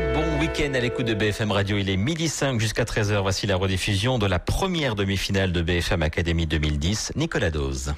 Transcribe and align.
Bon 0.00 0.38
week-end 0.38 0.74
à 0.74 0.80
l'écoute 0.80 1.06
de 1.06 1.14
BFM 1.14 1.52
Radio. 1.52 1.78
Il 1.78 1.88
est 1.88 1.96
midi 1.96 2.28
5 2.28 2.60
jusqu'à 2.60 2.84
13h. 2.84 3.22
Voici 3.22 3.46
la 3.46 3.56
rediffusion 3.56 4.18
de 4.18 4.26
la 4.26 4.38
première 4.38 4.94
demi-finale 4.94 5.52
de 5.52 5.62
BFM 5.62 6.02
Academy 6.02 6.46
2010. 6.46 7.12
Nicolas 7.16 7.50
Dose. 7.50 7.94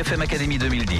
BFM 0.00 0.22
Academy 0.22 0.56
2010, 0.56 0.96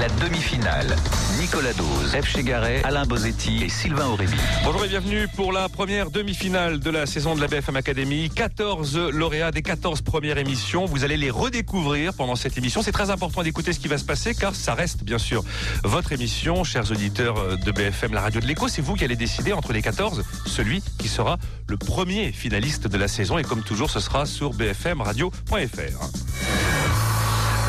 la 0.00 0.08
demi-finale. 0.08 0.96
Nicolas 1.38 1.72
Dose, 1.74 2.10
F. 2.10 2.26
Chegaray, 2.26 2.82
Alain 2.82 3.06
Bozetti 3.06 3.62
et 3.62 3.68
Sylvain 3.68 4.08
Aurébi. 4.08 4.36
Bonjour 4.64 4.84
et 4.84 4.88
bienvenue 4.88 5.28
pour 5.36 5.52
la 5.52 5.68
première 5.68 6.10
demi-finale 6.10 6.80
de 6.80 6.90
la 6.90 7.06
saison 7.06 7.36
de 7.36 7.40
la 7.40 7.46
BFM 7.46 7.76
Academy. 7.76 8.28
14 8.34 8.98
lauréats 9.12 9.52
des 9.52 9.62
14 9.62 10.02
premières 10.02 10.38
émissions. 10.38 10.86
Vous 10.86 11.04
allez 11.04 11.16
les 11.16 11.30
redécouvrir 11.30 12.14
pendant 12.14 12.34
cette 12.34 12.58
émission. 12.58 12.82
C'est 12.82 12.90
très 12.90 13.10
important 13.10 13.44
d'écouter 13.44 13.72
ce 13.72 13.78
qui 13.78 13.86
va 13.86 13.96
se 13.96 14.04
passer 14.04 14.34
car 14.34 14.56
ça 14.56 14.74
reste 14.74 15.04
bien 15.04 15.18
sûr 15.18 15.44
votre 15.84 16.10
émission, 16.10 16.64
chers 16.64 16.90
auditeurs 16.90 17.56
de 17.56 17.70
BFM, 17.70 18.12
la 18.12 18.22
radio 18.22 18.40
de 18.40 18.46
l'écho. 18.46 18.66
C'est 18.66 18.82
vous 18.82 18.96
qui 18.96 19.04
allez 19.04 19.14
décider 19.14 19.52
entre 19.52 19.72
les 19.72 19.82
14 19.82 20.24
celui 20.46 20.82
qui 20.98 21.06
sera 21.06 21.38
le 21.68 21.76
premier 21.76 22.32
finaliste 22.32 22.88
de 22.88 22.98
la 22.98 23.06
saison. 23.06 23.38
Et 23.38 23.44
comme 23.44 23.62
toujours, 23.62 23.90
ce 23.90 24.00
sera 24.00 24.26
sur 24.26 24.52
bfmradio.fr. 24.52 26.81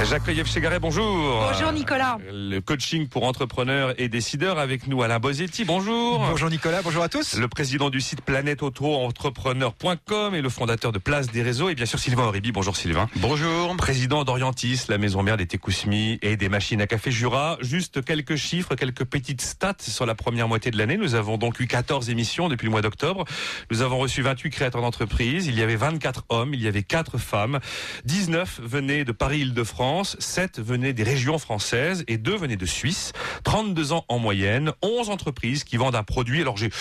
Jacques 0.02 0.26
chez 0.26 0.46
Chegaray, 0.46 0.80
bonjour. 0.80 1.46
Bonjour 1.50 1.72
Nicolas. 1.72 2.18
Le 2.30 2.60
coaching 2.60 3.08
pour 3.08 3.24
entrepreneurs 3.24 3.94
et 3.98 4.10
décideurs 4.10 4.60
avec 4.60 4.88
nous 4.88 5.02
Alain 5.02 5.20
Bosetti, 5.20 5.64
bonjour. 5.64 6.20
Bonjour 6.20 6.50
Nicolas, 6.50 6.82
bonjour 6.82 7.04
à 7.04 7.10
tous. 7.10 7.38
Le 7.38 7.48
président 7.48 7.90
du 7.90 8.02
site 8.02 8.20
planète-auto-entrepreneur.com 8.22 10.36
et 10.36 10.42
le 10.42 10.50
fondateur 10.50 10.92
de 10.92 11.00
Place 11.00 11.28
des 11.28 11.42
Réseaux 11.42 11.70
et 11.70 11.76
bien 11.76 11.86
sûr 11.86 12.00
Sylvain 12.00 12.26
Aurébi, 12.26 12.52
bonjour 12.52 12.76
Sylvain. 12.76 13.08
Bonjour. 13.16 13.78
Président 13.78 14.26
d'Orientis, 14.26 14.82
la 14.90 14.98
maison 14.98 15.24
mère 15.24 15.38
des 15.38 15.48
Técousmi 15.48 16.20
et 16.22 16.36
des 16.36 16.50
machines 16.50 16.82
à 16.82 16.88
café 16.88 17.10
Jura. 17.10 17.58
Juste 17.62 18.04
quelques 18.04 18.36
chiffres, 18.36 18.76
quelques 18.76 19.05
petites 19.05 19.40
stats 19.41 19.78
sur 19.80 20.05
la 20.05 20.16
première 20.16 20.50
moitié 20.50 20.72
de 20.72 20.78
l'année. 20.78 20.98
Nous 20.98 21.16
avons 21.16 21.38
donc 21.38 21.62
eu 21.62 21.68
14 21.68 22.10
émissions 22.10 22.50
depuis 22.50 22.66
le 22.66 22.72
mois 22.72 22.82
d'octobre. 22.82 23.24
Nous 23.72 23.82
avons 23.82 24.00
reçu 24.00 24.22
28 24.22 24.50
créateurs 24.50 24.82
d'entreprises. 24.82 25.48
Il 25.48 25.57
y 25.57 25.63
avait 25.63 25.78
24 25.78 26.26
hommes, 26.28 26.54
il 26.54 26.62
y 26.62 26.68
avait 26.68 26.84
4 26.84 27.18
femmes. 27.18 27.62
19 28.04 28.60
venaient 28.63 29.05
de 29.05 29.13
Paris-Île-de-France 29.13 29.93
7 30.04 30.60
venaient 30.60 30.94
des 30.94 31.04
régions 31.04 31.38
françaises 31.38 32.04
et 32.08 32.18
2 32.18 32.36
venaient 32.36 32.55
de 32.55 32.66
Suisse. 32.66 33.13
32 33.44 33.91
ans 33.91 34.05
en 34.08 34.18
moyenne, 34.18 34.72
11 34.82 35.10
entreprises 35.10 35.63
qui 35.63 35.77
vendent 35.77 35.96
un 35.96 36.04
produit. 36.04 36.41
Alors 36.41 36.58
j'ai 36.58 36.72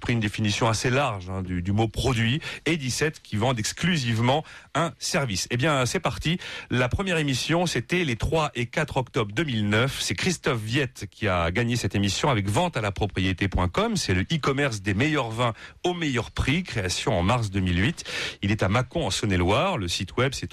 pris 0.00 0.12
une 0.12 0.20
définition 0.20 0.68
assez 0.68 0.90
large 0.90 1.30
hein, 1.30 1.42
du, 1.42 1.72
mot 1.72 1.86
produit 1.86 2.40
et 2.64 2.76
17 2.76 3.20
qui 3.22 3.36
vendent 3.36 3.58
exclusivement 3.58 4.42
un 4.74 4.92
service. 4.98 5.46
Eh 5.50 5.56
bien 5.56 5.86
c'est 5.86 6.00
parti. 6.00 6.38
La 6.70 6.88
première 6.88 7.18
émission 7.18 7.66
c'était 7.66 8.04
les 8.04 8.16
3 8.16 8.50
et 8.54 8.66
4 8.66 8.96
octobre 8.96 9.32
2009. 9.32 9.98
C'est 10.00 10.14
Christophe 10.14 10.60
Viette 10.60 11.06
qui 11.10 11.28
a 11.28 11.50
gagné 11.52 11.76
cette 11.76 11.94
émission 11.94 12.30
avec 12.30 12.48
vente 12.48 12.76
à 12.76 12.80
la 12.80 12.90
propriété.com. 12.90 13.96
C'est 13.96 14.14
le 14.14 14.22
e-commerce 14.22 14.82
des 14.82 14.94
meilleurs 14.94 15.30
vins 15.30 15.52
au 15.84 15.94
meilleur 15.94 16.32
prix, 16.32 16.64
création 16.64 17.16
en 17.16 17.22
mars 17.22 17.50
2008. 17.50 18.04
Il 18.42 18.50
est 18.50 18.62
à 18.62 18.68
Mâcon 18.68 19.06
en 19.06 19.10
Saône-et-Loire. 19.10 19.78
Le 19.78 19.86
site 19.86 20.16
web 20.16 20.32
c'est 20.34 20.48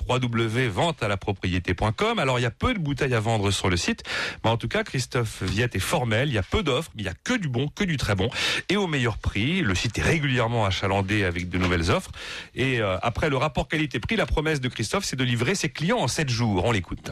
Alors 2.01 2.39
il 2.39 2.41
y 2.41 2.45
a 2.45 2.51
peu 2.51 2.73
de 2.73 2.79
bouteilles 2.79 3.13
à 3.13 3.19
vendre 3.19 3.51
sur 3.51 3.69
le 3.69 3.77
site, 3.77 4.03
mais 4.43 4.49
en 4.49 4.57
tout 4.57 4.67
cas 4.67 4.83
Christophe 4.83 5.43
Viette 5.43 5.75
est 5.75 5.79
formel, 5.79 6.29
il 6.29 6.33
y 6.33 6.37
a 6.37 6.43
peu 6.43 6.63
d'offres, 6.63 6.91
mais 6.95 7.03
il 7.03 7.05
y 7.05 7.09
a 7.09 7.13
que 7.13 7.33
du 7.33 7.47
bon, 7.47 7.67
que 7.67 7.83
du 7.83 7.97
très 7.97 8.15
bon 8.15 8.29
et 8.69 8.77
au 8.77 8.87
meilleur 8.87 9.17
prix. 9.17 9.61
Le 9.61 9.75
site 9.75 9.97
est 9.99 10.03
régulièrement 10.03 10.65
achalandé 10.65 11.23
avec 11.23 11.49
de 11.49 11.57
nouvelles 11.57 11.91
offres 11.91 12.11
et 12.55 12.81
euh, 12.81 12.97
après 13.01 13.29
le 13.29 13.37
rapport 13.37 13.67
qualité-prix, 13.67 14.15
la 14.15 14.25
promesse 14.25 14.59
de 14.59 14.67
Christophe 14.67 15.05
c'est 15.05 15.15
de 15.15 15.23
livrer 15.23 15.55
ses 15.55 15.69
clients 15.69 15.99
en 15.99 16.07
7 16.07 16.29
jours. 16.29 16.65
On 16.65 16.71
l'écoute. 16.71 17.11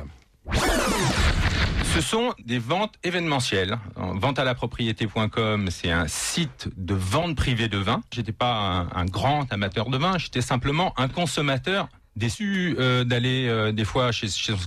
Ce 1.93 2.01
sont 2.01 2.33
des 2.45 2.57
ventes 2.59 2.95
événementielles. 3.03 3.77
Vente 3.95 4.39
à 4.39 4.45
la 4.45 4.55
propriété.com, 4.55 5.69
c'est 5.69 5.91
un 5.91 6.07
site 6.07 6.69
de 6.77 6.93
vente 6.93 7.35
privée 7.35 7.67
de 7.67 7.77
vin. 7.77 8.01
J'étais 8.11 8.31
pas 8.31 8.53
un, 8.53 9.01
un 9.01 9.05
grand 9.05 9.51
amateur 9.51 9.89
de 9.89 9.97
vin, 9.97 10.17
j'étais 10.17 10.41
simplement 10.41 10.93
un 10.97 11.09
consommateur 11.09 11.89
déçu 12.15 12.75
euh, 12.77 13.03
d'aller 13.03 13.47
euh, 13.47 13.71
des 13.71 13.85
fois 13.85 14.11
chez, 14.11 14.27
chez 14.27 14.53
son 14.53 14.57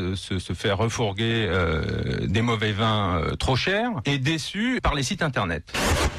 euh, 0.00 0.16
se, 0.16 0.52
faire 0.54 0.78
refourguer 0.78 1.48
des 2.22 2.42
mauvais 2.42 2.72
vins 2.72 3.22
trop 3.38 3.56
chers 3.56 3.90
et 4.04 4.18
déçu 4.18 4.80
par 4.82 4.94
les 4.94 5.02
sites 5.02 5.22
internet. 5.22 5.72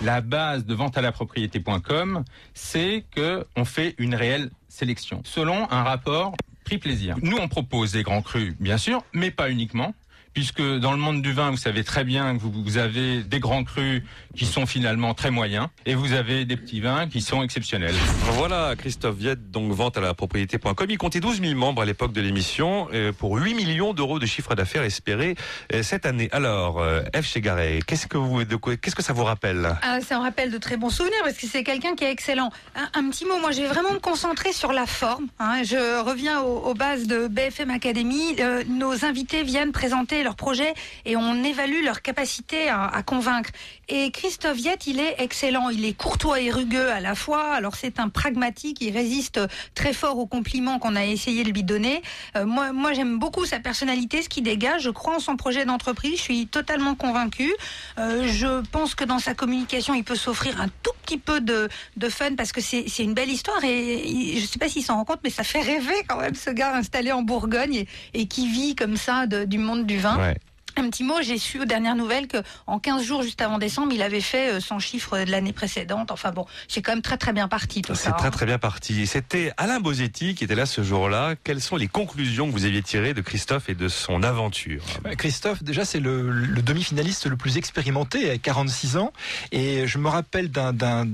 La 0.04 0.22
base 0.22 0.66
de 0.66 0.74
vente 0.74 0.98
à 0.98 1.02
la 1.02 1.12
propriété.com, 1.12 2.24
c'est 2.54 3.06
que 3.12 3.46
on 3.56 3.66
fait 3.66 3.96
une 3.98 4.16
réelle 4.16 4.50
sélection 4.68 5.22
selon 5.26 5.70
un 5.72 5.84
rapport 5.84 6.36
prix 6.64 6.78
plaisir. 6.78 7.16
Nous 7.22 7.38
on 7.38 7.48
propose 7.48 7.92
des 7.92 8.04
grands 8.04 8.22
crus 8.22 8.54
bien 8.60 8.78
sûr, 8.78 9.04
mais 9.14 9.32
pas 9.32 9.50
uniquement 9.50 9.94
puisque 10.34 10.62
dans 10.62 10.92
le 10.92 10.97
monde 10.97 11.22
du 11.22 11.34
vin, 11.34 11.52
vous 11.52 11.58
savez 11.58 11.84
très 11.84 12.03
bien 12.03 12.36
que 12.36 12.42
vous, 12.42 12.52
vous, 12.52 12.78
avez 12.78 13.24
des 13.24 13.40
grands 13.40 13.64
crus 13.64 14.03
qui 14.36 14.46
sont 14.46 14.66
finalement 14.66 15.14
très 15.14 15.31
moyens, 15.31 15.68
et 15.86 15.96
vous 15.96 16.14
avez 16.14 16.46
des 16.46 16.58
petits 16.58 16.80
vins 16.80 17.08
qui 17.08 17.22
sont 17.22 17.44
exceptionnels. 17.44 17.96
Voilà, 18.34 18.75
Christophe 18.78 19.18
Viette, 19.18 19.52
donc 19.52 19.72
vente 19.72 19.97
à 19.97 20.02
la 20.02 20.14
propriété.com. 20.14 20.88
Il 20.90 20.97
comptait 20.97 21.19
12 21.19 21.42
000 21.42 21.56
membres 21.56 21.81
à 21.81 21.86
l'époque 21.86 22.14
de 22.14 22.22
l'émission, 22.22 22.88
pour 23.18 23.38
8 23.38 23.53
millions 23.53 23.94
d'euros 23.94 24.19
de 24.19 24.25
chiffre 24.25 24.56
d'affaires 24.56 24.84
espéré 24.84 25.36
cette 25.81 26.06
année. 26.06 26.30
Alors, 26.31 26.80
euh, 26.80 27.02
F. 27.16 27.25
Chegaray, 27.25 27.81
qu'est-ce 27.86 28.08
que 28.08 28.18
vous, 28.18 28.44
de 28.44 28.56
quoi, 28.56 28.78
qu'est-ce 28.78 28.96
que 28.96 29.03
ça 29.03 29.13
vous 29.13 29.24
rappelle? 29.24 29.75
Ah, 29.81 30.00
Ça 30.02 30.18
me 30.18 30.24
rappelle 30.24 30.52
de 30.52 30.58
très 30.58 30.78
bons 30.78 30.90
souvenirs, 30.90 31.19
parce 31.24 31.38
que 31.38 31.48
c'est 31.48 31.63
quelqu'un 31.63 31.96
qui 31.96 32.03
est 32.03 32.12
excellent. 32.12 32.52
Un, 32.75 32.90
un, 33.00 33.09
petit 33.09 33.25
mot, 33.25 33.38
moi, 33.40 33.52
je 33.52 33.62
vais 33.62 33.68
vraiment 33.68 33.94
me 33.94 34.00
concentrer 34.00 34.53
sur 34.53 34.72
la 34.74 34.86
forme. 34.86 35.28
Hein. 35.40 35.63
Je 35.63 36.03
reviens 36.03 36.42
aux, 36.42 36.69
aux, 36.69 36.74
bases 36.74 37.08
de 37.08 37.28
BFM 37.28 37.69
Academy. 37.69 38.36
Euh, 38.40 38.63
nos 38.68 39.06
invités 39.06 39.44
viennent 39.44 39.72
présenter 39.72 40.21
leur 40.24 40.36
projet 40.36 40.74
et 41.06 41.16
on 41.16 41.44
évalue 41.44 41.84
leur 41.84 42.02
capacité 42.02 42.70
à, 42.70 43.02
convaincre. 43.06 43.50
Et 43.90 44.12
Christophe 44.12 44.58
Viette, 44.58 44.88
il 44.88 45.00
est 45.00 45.16
excellent. 45.20 45.70
Il 45.70 45.86
est 45.86 45.94
courtois 45.94 46.40
et 46.40 46.52
rugueux 46.52 46.90
à 46.90 47.00
la 47.00 47.16
fois. 47.16 47.54
Alors 47.54 47.76
c'est 47.76 48.00
un 48.00 48.09
pragmatique. 48.09 48.78
Il 48.81 48.92
résiste 48.94 49.40
très 49.76 49.94
fort 49.94 50.18
aux 50.18 50.28
compliments 50.28 50.80
qu'on 50.80 50.96
a 50.96 51.06
essayé 51.06 51.44
de 51.44 51.52
lui 51.52 51.64
donner. 51.64 52.02
Euh, 52.36 52.46
moi, 52.46 52.72
moi 52.72 52.94
j'aime 52.94 53.20
beaucoup 53.20 53.46
sa 53.46 53.60
personnalité, 53.60 54.22
ce 54.22 54.30
qui 54.30 54.42
dégage. 54.42 54.84
Je 54.84 54.90
crois 54.90 55.16
en 55.16 55.20
son 55.20 55.36
projet 55.38 55.66
d'entreprise. 55.66 56.18
Je 56.18 56.22
suis 56.22 56.48
totalement 56.48 56.96
convaincue. 56.96 57.54
Euh, 57.98 58.28
je 58.28 58.62
pense 58.72 58.96
que 58.96 59.04
dans 59.04 59.20
sa 59.20 59.34
communication, 59.34 59.94
il 59.94 60.04
peut 60.04 60.16
s'offrir 60.16 60.60
un 60.62 60.68
tout 60.84 60.92
petit 61.04 61.18
peu 61.18 61.42
de, 61.42 61.70
de 61.98 62.10
fun 62.10 62.36
parce 62.36 62.52
que 62.52 62.62
c'est 62.62 62.86
une 63.00 63.14
belle 63.14 63.30
histoire. 63.30 63.64
Et 63.64 64.36
je 64.38 64.42
ne 64.42 64.48
sais 64.48 64.60
pas 64.60 64.70
s'il 64.70 64.84
s'en 64.84 64.96
rend 64.96 65.06
compte, 65.06 65.20
mais 65.24 65.30
ça 65.30 65.44
fait 65.44 65.62
rêver 65.62 65.96
quand 66.08 66.20
même 66.20 66.36
ce 66.36 66.50
gars 66.50 66.76
installé 66.76 67.12
en 67.12 67.22
Bourgogne 67.22 67.86
et, 68.14 68.28
qui 68.28 68.48
vit 68.48 68.76
comme 68.76 68.98
ça 68.98 69.26
du 69.28 69.58
monde 69.58 69.86
du 69.86 69.98
vin. 69.98 70.11
Ouais. 70.20 70.38
Un 70.78 70.90
petit 70.90 71.04
mot, 71.04 71.22
j'ai 71.22 71.38
su 71.38 71.59
aux 71.59 71.66
dernières 71.66 71.96
nouvelles 71.96 72.28
que 72.28 72.38
en 72.68 72.80
15 72.80 73.04
jours 73.04 73.24
juste 73.24 73.42
avant 73.42 73.58
décembre, 73.58 73.94
il 73.94 74.02
avait 74.02 74.22
fait 74.22 74.54
euh, 74.54 74.59
son 74.59 74.80
chiffre 74.80 75.24
de 75.24 75.32
l'année 75.32 75.54
précédente. 75.54 76.12
Enfin 76.12 76.32
bon, 76.32 76.46
c'est 76.68 76.82
quand 76.82 76.94
même 76.94 77.02
très 77.02 77.18
très 77.18 77.34
bien 77.34 77.48
parti 77.48 77.82
tout 77.82 77.96
ça. 77.96 78.12
C'est 78.12 78.18
très 78.18 78.32
très 78.32 78.46
bien 78.46 78.58
parti. 78.58 79.06
C'était 79.08 79.52
Alain 79.58 79.80
Bosetti 79.80 80.36
qui 80.36 80.44
était 80.44 80.56
là 80.56 80.66
ce 80.66 80.84
jour-là. 80.84 81.36
Quelles 81.44 81.62
sont 81.62 81.76
les 81.76 81.88
conclusions 81.88 82.48
que 82.48 82.52
vous 82.52 82.66
aviez 82.66 82.81
tirées 82.81 83.14
de 83.14 83.22
Christophe 83.22 83.70
et 83.70 83.76
de 83.76 83.88
son 83.88 84.24
aventure? 84.24 84.84
Christophe, 85.18 85.64
déjà 85.64 85.86
c'est 85.86 86.00
le, 86.00 86.31
le 86.31 86.62
demi-finaliste 86.62 87.28
le 87.28 87.38
plus 87.38 87.58
expérimenté 87.58 88.30
à 88.30 88.38
46 88.38 88.98
ans 88.98 89.12
et 89.52 89.88
je 89.88 89.98
me 89.98 90.08
rappelle 90.08 90.50
d'un 90.50 91.06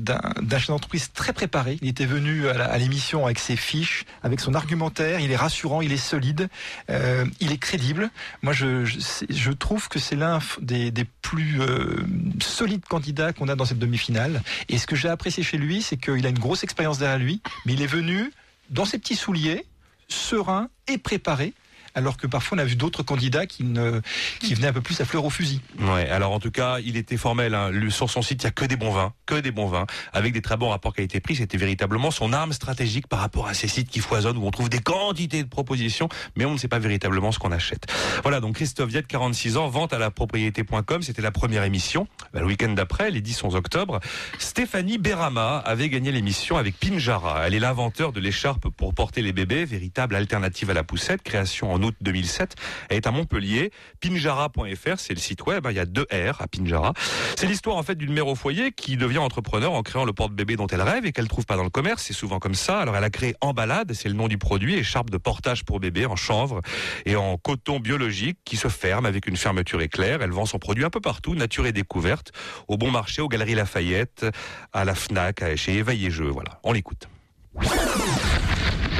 chef 0.51 0.67
d'entreprise 0.67 1.11
très 1.13 1.33
préparé. 1.33 1.77
Il 1.81 1.87
était 1.87 2.05
venu 2.05 2.47
à 2.47 2.77
l'émission 2.77 3.25
avec 3.25 3.39
ses 3.39 3.55
fiches, 3.55 4.05
avec 4.23 4.39
son 4.39 4.53
argumentaire. 4.53 5.19
Il 5.19 5.31
est 5.31 5.35
rassurant, 5.35 5.81
il 5.81 5.91
est 5.91 5.97
solide, 5.97 6.49
euh, 6.89 7.25
il 7.39 7.51
est 7.51 7.57
crédible. 7.57 8.09
Moi 8.41 8.53
je, 8.53 8.85
je, 8.85 8.99
je 9.29 9.51
trouve 9.57 9.89
que 9.89 9.99
c'est 9.99 10.15
l'un 10.15 10.39
des, 10.61 10.91
des, 10.91 11.05
plus 11.05 11.61
euh, 11.61 12.05
solides 12.41 12.85
candidats 12.85 13.33
qu'on 13.33 13.47
a 13.47 13.55
dans 13.55 13.65
cette 13.65 13.79
demi-finale. 13.79 14.41
Et 14.69 14.77
ce 14.77 14.87
que 14.87 14.95
j'ai 14.95 15.09
apprécié 15.09 15.43
chez 15.43 15.57
lui, 15.57 15.81
c'est 15.81 15.97
qu'il 15.97 16.25
a 16.25 16.29
une 16.29 16.39
grosse 16.39 16.63
expérience 16.63 16.99
derrière 16.99 17.19
lui, 17.19 17.41
mais 17.65 17.73
il 17.73 17.81
est 17.81 17.87
venu 17.87 18.31
dans 18.69 18.85
ses 18.85 18.97
petits 18.97 19.15
souliers, 19.15 19.65
serein 20.07 20.69
et 20.87 20.97
préparé 20.97 21.53
alors 21.97 22.15
que 22.15 22.27
parfois 22.27 22.57
on 22.57 22.61
a 22.61 22.63
vu 22.63 22.75
d'autres 22.75 23.01
candidats 23.01 23.47
qui, 23.47 23.63
ne, 23.63 24.01
qui 24.39 24.53
venaient 24.53 24.67
un 24.67 24.73
peu 24.73 24.81
plus 24.81 25.01
à 25.01 25.05
fleur 25.05 25.25
au 25.25 25.31
fusil. 25.31 25.61
Ouais, 25.79 26.07
alors 26.09 26.31
en 26.31 26.39
tout 26.39 26.51
cas, 26.51 26.77
il 26.79 26.95
était 26.95 27.17
formel. 27.17 27.55
Hein. 27.55 27.71
Sur 27.89 28.09
son 28.11 28.21
site, 28.21 28.43
il 28.43 28.45
y 28.45 28.47
a 28.47 28.51
que 28.51 28.65
des 28.65 28.75
bons 28.75 28.91
vins, 28.91 29.13
que 29.25 29.35
des 29.35 29.51
bons 29.51 29.67
vins, 29.67 29.87
avec 30.13 30.31
des 30.31 30.43
très 30.43 30.57
bons 30.57 30.69
rapports 30.69 30.93
qualité-prix. 30.93 31.37
C'était 31.37 31.57
véritablement 31.57 32.11
son 32.11 32.33
arme 32.33 32.53
stratégique 32.53 33.07
par 33.07 33.19
rapport 33.19 33.47
à 33.47 33.55
ces 33.55 33.67
sites 33.67 33.89
qui 33.89 33.99
foisonnent 33.99 34.37
où 34.37 34.45
on 34.45 34.51
trouve 34.51 34.69
des 34.69 34.79
quantités 34.79 35.43
de 35.43 35.49
propositions, 35.49 36.07
mais 36.35 36.45
on 36.45 36.53
ne 36.53 36.57
sait 36.57 36.67
pas 36.67 36.77
véritablement 36.77 37.31
ce 37.31 37.39
qu'on 37.39 37.51
achète. 37.51 37.87
Voilà, 38.21 38.41
donc 38.41 38.55
Christophe 38.55 38.89
Viette, 38.89 39.07
46 39.07 39.57
ans, 39.57 39.67
vente 39.67 39.91
à 39.91 39.97
la 39.97 40.11
propriété.com. 40.11 41.01
C'était 41.01 41.23
la 41.23 41.31
première 41.31 41.63
émission. 41.63 42.07
Bah, 42.31 42.41
le 42.41 42.45
week-end 42.45 42.69
d'après, 42.69 43.09
les 43.09 43.21
10-11 43.21 43.55
octobre, 43.55 43.99
Stéphanie 44.37 44.99
Berama 44.99 45.57
avait 45.57 45.89
gagné 45.89 46.11
l'émission 46.11 46.57
avec 46.57 46.79
Pinjara. 46.79 47.47
Elle 47.47 47.55
est 47.55 47.59
l'inventeur 47.59 48.11
de 48.11 48.19
l'écharpe 48.19 48.69
pour 48.69 48.93
porter 48.93 49.23
les 49.23 49.33
bébés, 49.33 49.65
véritable 49.65 50.15
alternative 50.15 50.69
à 50.69 50.73
la 50.75 50.83
poussette, 50.83 51.23
création 51.23 51.73
en 51.73 51.81
août 51.87 51.95
2007. 52.01 52.55
Elle 52.89 52.97
est 52.97 53.07
à 53.07 53.11
Montpellier. 53.11 53.71
Pinjara.fr, 54.01 54.97
c'est 54.97 55.13
le 55.13 55.19
site 55.19 55.45
web. 55.45 55.65
Hein. 55.65 55.71
Il 55.71 55.77
y 55.77 55.79
a 55.79 55.85
deux 55.85 56.05
R 56.11 56.41
à 56.41 56.47
Pinjara. 56.47 56.93
C'est 57.35 57.47
l'histoire 57.47 57.77
en 57.77 57.83
fait 57.83 57.95
d'une 57.95 58.13
mère 58.13 58.27
au 58.27 58.35
foyer 58.35 58.71
qui 58.71 58.97
devient 58.97 59.17
entrepreneur 59.17 59.73
en 59.73 59.81
créant 59.83 60.05
le 60.05 60.13
porte-bébé 60.13 60.55
dont 60.55 60.67
elle 60.67 60.81
rêve 60.81 61.05
et 61.05 61.11
qu'elle 61.11 61.27
trouve 61.27 61.45
pas 61.45 61.55
dans 61.55 61.63
le 61.63 61.69
commerce. 61.69 62.03
C'est 62.03 62.13
souvent 62.13 62.39
comme 62.39 62.55
ça. 62.55 62.79
Alors 62.79 62.95
elle 62.95 63.03
a 63.03 63.09
créé 63.09 63.35
Emballade, 63.41 63.93
c'est 63.93 64.09
le 64.09 64.15
nom 64.15 64.27
du 64.27 64.37
produit, 64.37 64.75
écharpe 64.75 65.09
de 65.09 65.17
portage 65.17 65.65
pour 65.65 65.79
bébé 65.79 66.05
en 66.05 66.15
chanvre 66.15 66.61
et 67.05 67.15
en 67.15 67.37
coton 67.37 67.79
biologique 67.79 68.39
qui 68.45 68.57
se 68.57 68.67
ferme 68.67 69.05
avec 69.05 69.27
une 69.27 69.37
fermeture 69.37 69.81
éclair. 69.81 70.21
Elle 70.21 70.31
vend 70.31 70.45
son 70.45 70.59
produit 70.59 70.85
un 70.85 70.89
peu 70.89 71.01
partout, 71.01 71.35
nature 71.35 71.65
et 71.65 71.71
découverte, 71.71 72.31
au 72.67 72.77
bon 72.77 72.91
marché, 72.91 73.21
aux 73.21 73.27
galeries 73.27 73.55
Lafayette, 73.55 74.25
à 74.73 74.85
la 74.85 74.95
Fnac, 74.95 75.43
chez 75.55 75.77
Eva 75.77 75.93
Jeux. 75.95 76.29
Voilà, 76.29 76.59
on 76.63 76.73
l'écoute. 76.73 77.07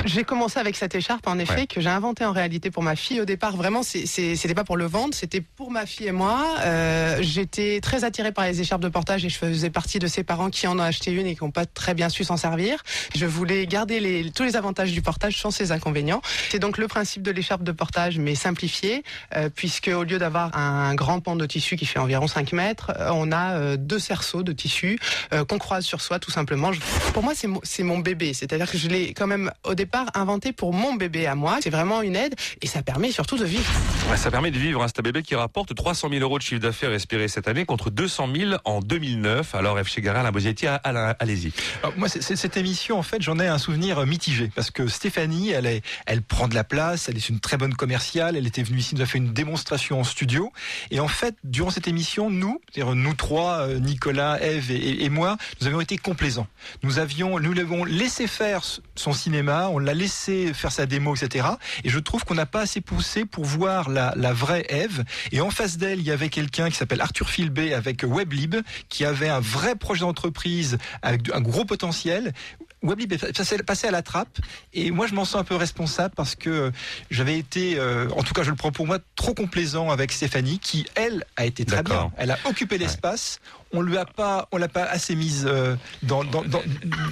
J'ai 0.06 0.24
commencé 0.24 0.60
avec 0.60 0.76
cette 0.76 0.96
écharpe, 0.96 1.28
en 1.28 1.38
effet, 1.40 1.68
que 1.68 1.82
j'ai 1.82 1.90
inventée 1.90 2.24
en 2.26 2.32
réalité 2.32 2.72
pour 2.72 2.84
ma 2.84 2.96
fille. 2.96 3.20
Au 3.20 3.26
départ, 3.26 3.56
vraiment, 3.56 3.84
c'était 3.84 4.54
pas 4.54 4.64
pour 4.64 4.78
le 4.78 4.86
vendre, 4.86 5.14
c'était 5.14 5.42
pour 5.42 5.72
ma 5.72 5.86
fille 5.86 6.08
et 6.08 6.12
moi. 6.12 6.46
Euh, 6.62 7.18
J'étais 7.22 7.80
très 7.82 8.04
attirée 8.04 8.32
par 8.32 8.46
les 8.46 8.62
écharpes 8.62 8.82
de 8.82 8.90
portage 8.90 9.26
et 9.26 9.30
je 9.30 9.38
faisais 9.38 9.70
partie 9.70 10.00
de 10.00 10.08
ces 10.08 10.24
parents 10.24 10.50
qui 10.50 10.68
en 10.68 10.80
ont 10.80 10.84
acheté 10.84 11.12
une 11.12 11.28
et 11.28 11.36
qui 11.36 11.44
n'ont 11.44 11.52
pas 11.52 11.66
très 11.66 11.94
bien 11.94 12.10
su 12.10 12.24
s'en 12.24 12.38
servir. 12.38 12.84
Je 13.16 13.26
voulais 13.26 13.66
garder 13.68 14.00
les, 14.00 14.32
tous 14.32 14.44
les 14.44 14.56
avantages 14.56 14.92
du 14.92 15.02
portage 15.02 15.38
sans 15.40 15.52
ses 15.52 15.72
inconvénients. 15.72 16.22
C'est 16.50 16.60
donc 16.60 16.78
le 16.78 16.88
principe 16.88 17.24
de 17.24 17.32
l'écharpe 17.32 17.64
de 17.64 17.72
portage, 17.72 18.18
mais 18.20 18.36
simplifié, 18.36 19.04
euh, 19.36 19.50
puisque 19.54 19.90
au 19.90 20.04
lieu 20.04 20.20
d'avoir 20.20 20.56
un 20.58 20.94
grand 20.96 21.20
pan 21.20 21.36
de 21.36 21.46
tissu 21.46 21.76
qui 21.76 21.86
fait 21.86 22.00
environ 22.00 22.28
5 22.28 22.54
mètres, 22.54 22.92
euh, 23.00 23.10
on 23.12 23.32
a 23.32 23.56
euh, 23.56 23.78
deux 23.78 24.00
cerceaux 24.00 24.44
de 24.44 24.52
tissu 24.52 25.00
qu'on 25.48 25.58
croise 25.58 25.86
sur 25.86 26.02
soi, 26.02 26.20
tout 26.20 26.32
simplement. 26.32 26.72
Pour 27.14 27.24
moi, 27.24 27.34
c'est 27.64 27.84
mon 27.84 28.00
bébé, 28.00 28.34
c'est-à-dire 28.34 28.70
que 28.70 28.78
je 28.78 28.88
l'ai 28.88 29.14
quand 29.14 29.28
même 29.28 29.52
au 29.64 29.76
départ 29.76 29.87
inventé 30.14 30.52
pour 30.54 30.74
mon 30.74 30.96
bébé 30.96 31.28
à 31.28 31.36
moi. 31.36 31.60
C'est 31.62 31.70
vraiment 31.70 32.02
une 32.02 32.16
aide 32.16 32.36
et 32.62 32.68
ça 32.68 32.82
permet 32.82 33.12
surtout 33.12 33.38
de 33.38 33.46
vivre. 33.46 33.72
ça 34.16 34.32
permet 34.32 34.52
de 34.52 34.60
vivre. 34.60 34.84
Hein. 34.84 34.88
C'est 34.88 35.00
un 35.00 35.04
bébé 35.04 35.24
qui 35.24 35.36
rapporte 35.36 35.74
300 35.74 36.10
000 36.10 36.22
euros 36.22 36.38
de 36.38 36.44
chiffre 36.44 36.62
d'affaires 36.62 36.92
espéré 36.92 37.28
cette 37.28 37.48
année 37.48 37.66
contre 37.66 37.90
200 37.90 38.30
000 38.36 38.52
en 38.66 38.80
2009. 38.82 39.56
Alors 39.56 39.78
F. 39.80 40.00
Garin, 40.00 40.24
la 40.24 40.32
Bosietti, 40.32 40.68
allez-y. 40.68 41.52
Moi, 41.96 42.08
cette 42.10 42.58
émission, 42.58 43.00
en 43.00 43.04
fait, 43.04 43.22
j'en 43.22 43.40
ai 43.40 43.48
un 43.48 43.58
souvenir 43.58 44.06
mitigé 44.06 44.52
parce 44.56 44.72
que 44.72 44.88
Stéphanie, 44.88 45.50
elle, 45.50 45.66
est, 45.66 45.82
elle 46.06 46.22
prend 46.22 46.48
de 46.48 46.56
la 46.56 46.64
place, 46.64 47.10
elle 47.10 47.18
est 47.18 47.30
une 47.30 47.40
très 47.40 47.58
bonne 47.58 47.74
commerciale. 47.74 48.36
Elle 48.36 48.48
était 48.48 48.64
venue 48.64 48.80
ici, 48.80 48.96
nous 48.96 49.02
a 49.02 49.06
fait 49.06 49.18
une 49.18 49.34
démonstration 49.34 50.00
en 50.00 50.04
studio. 50.04 50.52
Et 50.92 51.00
en 51.00 51.08
fait, 51.08 51.36
durant 51.44 51.70
cette 51.70 51.88
émission, 51.88 52.30
nous, 52.30 52.62
c'est-à-dire 52.72 52.96
nous 52.96 53.14
trois, 53.14 53.68
euh, 53.68 53.80
Nicolas, 53.80 54.40
Eve 54.42 54.72
et, 54.72 55.04
et, 55.04 55.10
moi, 55.10 55.38
nous 55.62 55.68
avions 55.68 55.82
été 55.82 55.98
complaisants. 55.98 56.48
Nous 56.84 57.00
avions, 57.00 57.40
nous 57.40 57.54
l'avons 57.54 57.84
laissé 57.86 58.28
faire 58.28 58.62
son 58.96 59.14
cinéma, 59.14 59.70
on 59.78 59.80
l'a 59.80 59.94
laissé 59.94 60.54
faire 60.54 60.72
sa 60.72 60.86
démo, 60.86 61.16
etc. 61.16 61.48
Et 61.84 61.90
je 61.90 62.00
trouve 62.00 62.26
qu'on 62.26 62.36
n'a 62.36 62.46
pas 62.46 62.62
assez 62.62 62.82
poussé 62.82 63.26
pour 63.26 63.46
voir 63.46 63.90
la, 63.90 64.14
la 64.16 64.34
vraie 64.34 64.66
Eve. 64.70 65.04
Et 65.32 65.40
en 65.40 65.52
face 65.52 65.78
d'elle, 65.78 66.00
il 66.00 66.06
y 66.06 66.12
avait 66.12 66.30
quelqu'un 66.30 66.70
qui 66.70 66.76
s'appelle 66.76 67.02
Arthur 67.02 67.30
Filbé 67.30 67.74
avec 67.74 68.04
Weblib, 68.04 68.56
qui 68.90 69.06
avait 69.06 69.30
un 69.30 69.40
vrai 69.40 69.76
projet 69.76 70.02
d'entreprise 70.02 70.78
avec 71.02 71.30
un 71.34 71.42
gros 71.42 71.66
potentiel 71.66 72.34
Weblib 72.84 73.12
est 73.14 73.64
passé 73.64 73.88
à 73.88 73.92
la 73.92 74.02
trappe 74.02 74.40
et 74.74 74.92
moi 74.92 75.08
je 75.08 75.16
m'en 75.16 75.26
sens 75.26 75.42
un 75.42 75.44
peu 75.44 75.56
responsable 75.56 76.14
parce 76.16 76.36
que 76.36 76.72
j'avais 77.10 77.38
été, 77.38 77.80
euh, 77.80 78.08
en 78.16 78.24
tout 78.24 78.34
cas 78.34 78.44
je 78.44 78.52
le 78.52 78.56
prends 78.56 78.72
pour 78.72 78.86
moi, 78.86 79.00
trop 79.16 79.34
complaisant 79.34 79.90
avec 79.90 80.12
Stéphanie 80.12 80.60
qui 80.60 80.86
elle 80.96 81.26
a 81.36 81.46
été 81.46 81.66
très 81.66 81.84
bien. 81.84 82.12
Elle 82.18 82.32
a 82.32 82.38
occupé 82.46 82.78
l'espace 82.78 83.40
on 83.74 83.82
lui 83.82 83.98
a 83.98 84.06
pas, 84.06 84.48
on 84.52 84.58
l'a 84.58 84.68
pas 84.68 84.84
assez 84.84 85.16
mise 85.16 85.46
euh, 85.48 85.76
dans, 86.04 86.24
dans, 86.24 86.44
dans, 86.44 86.62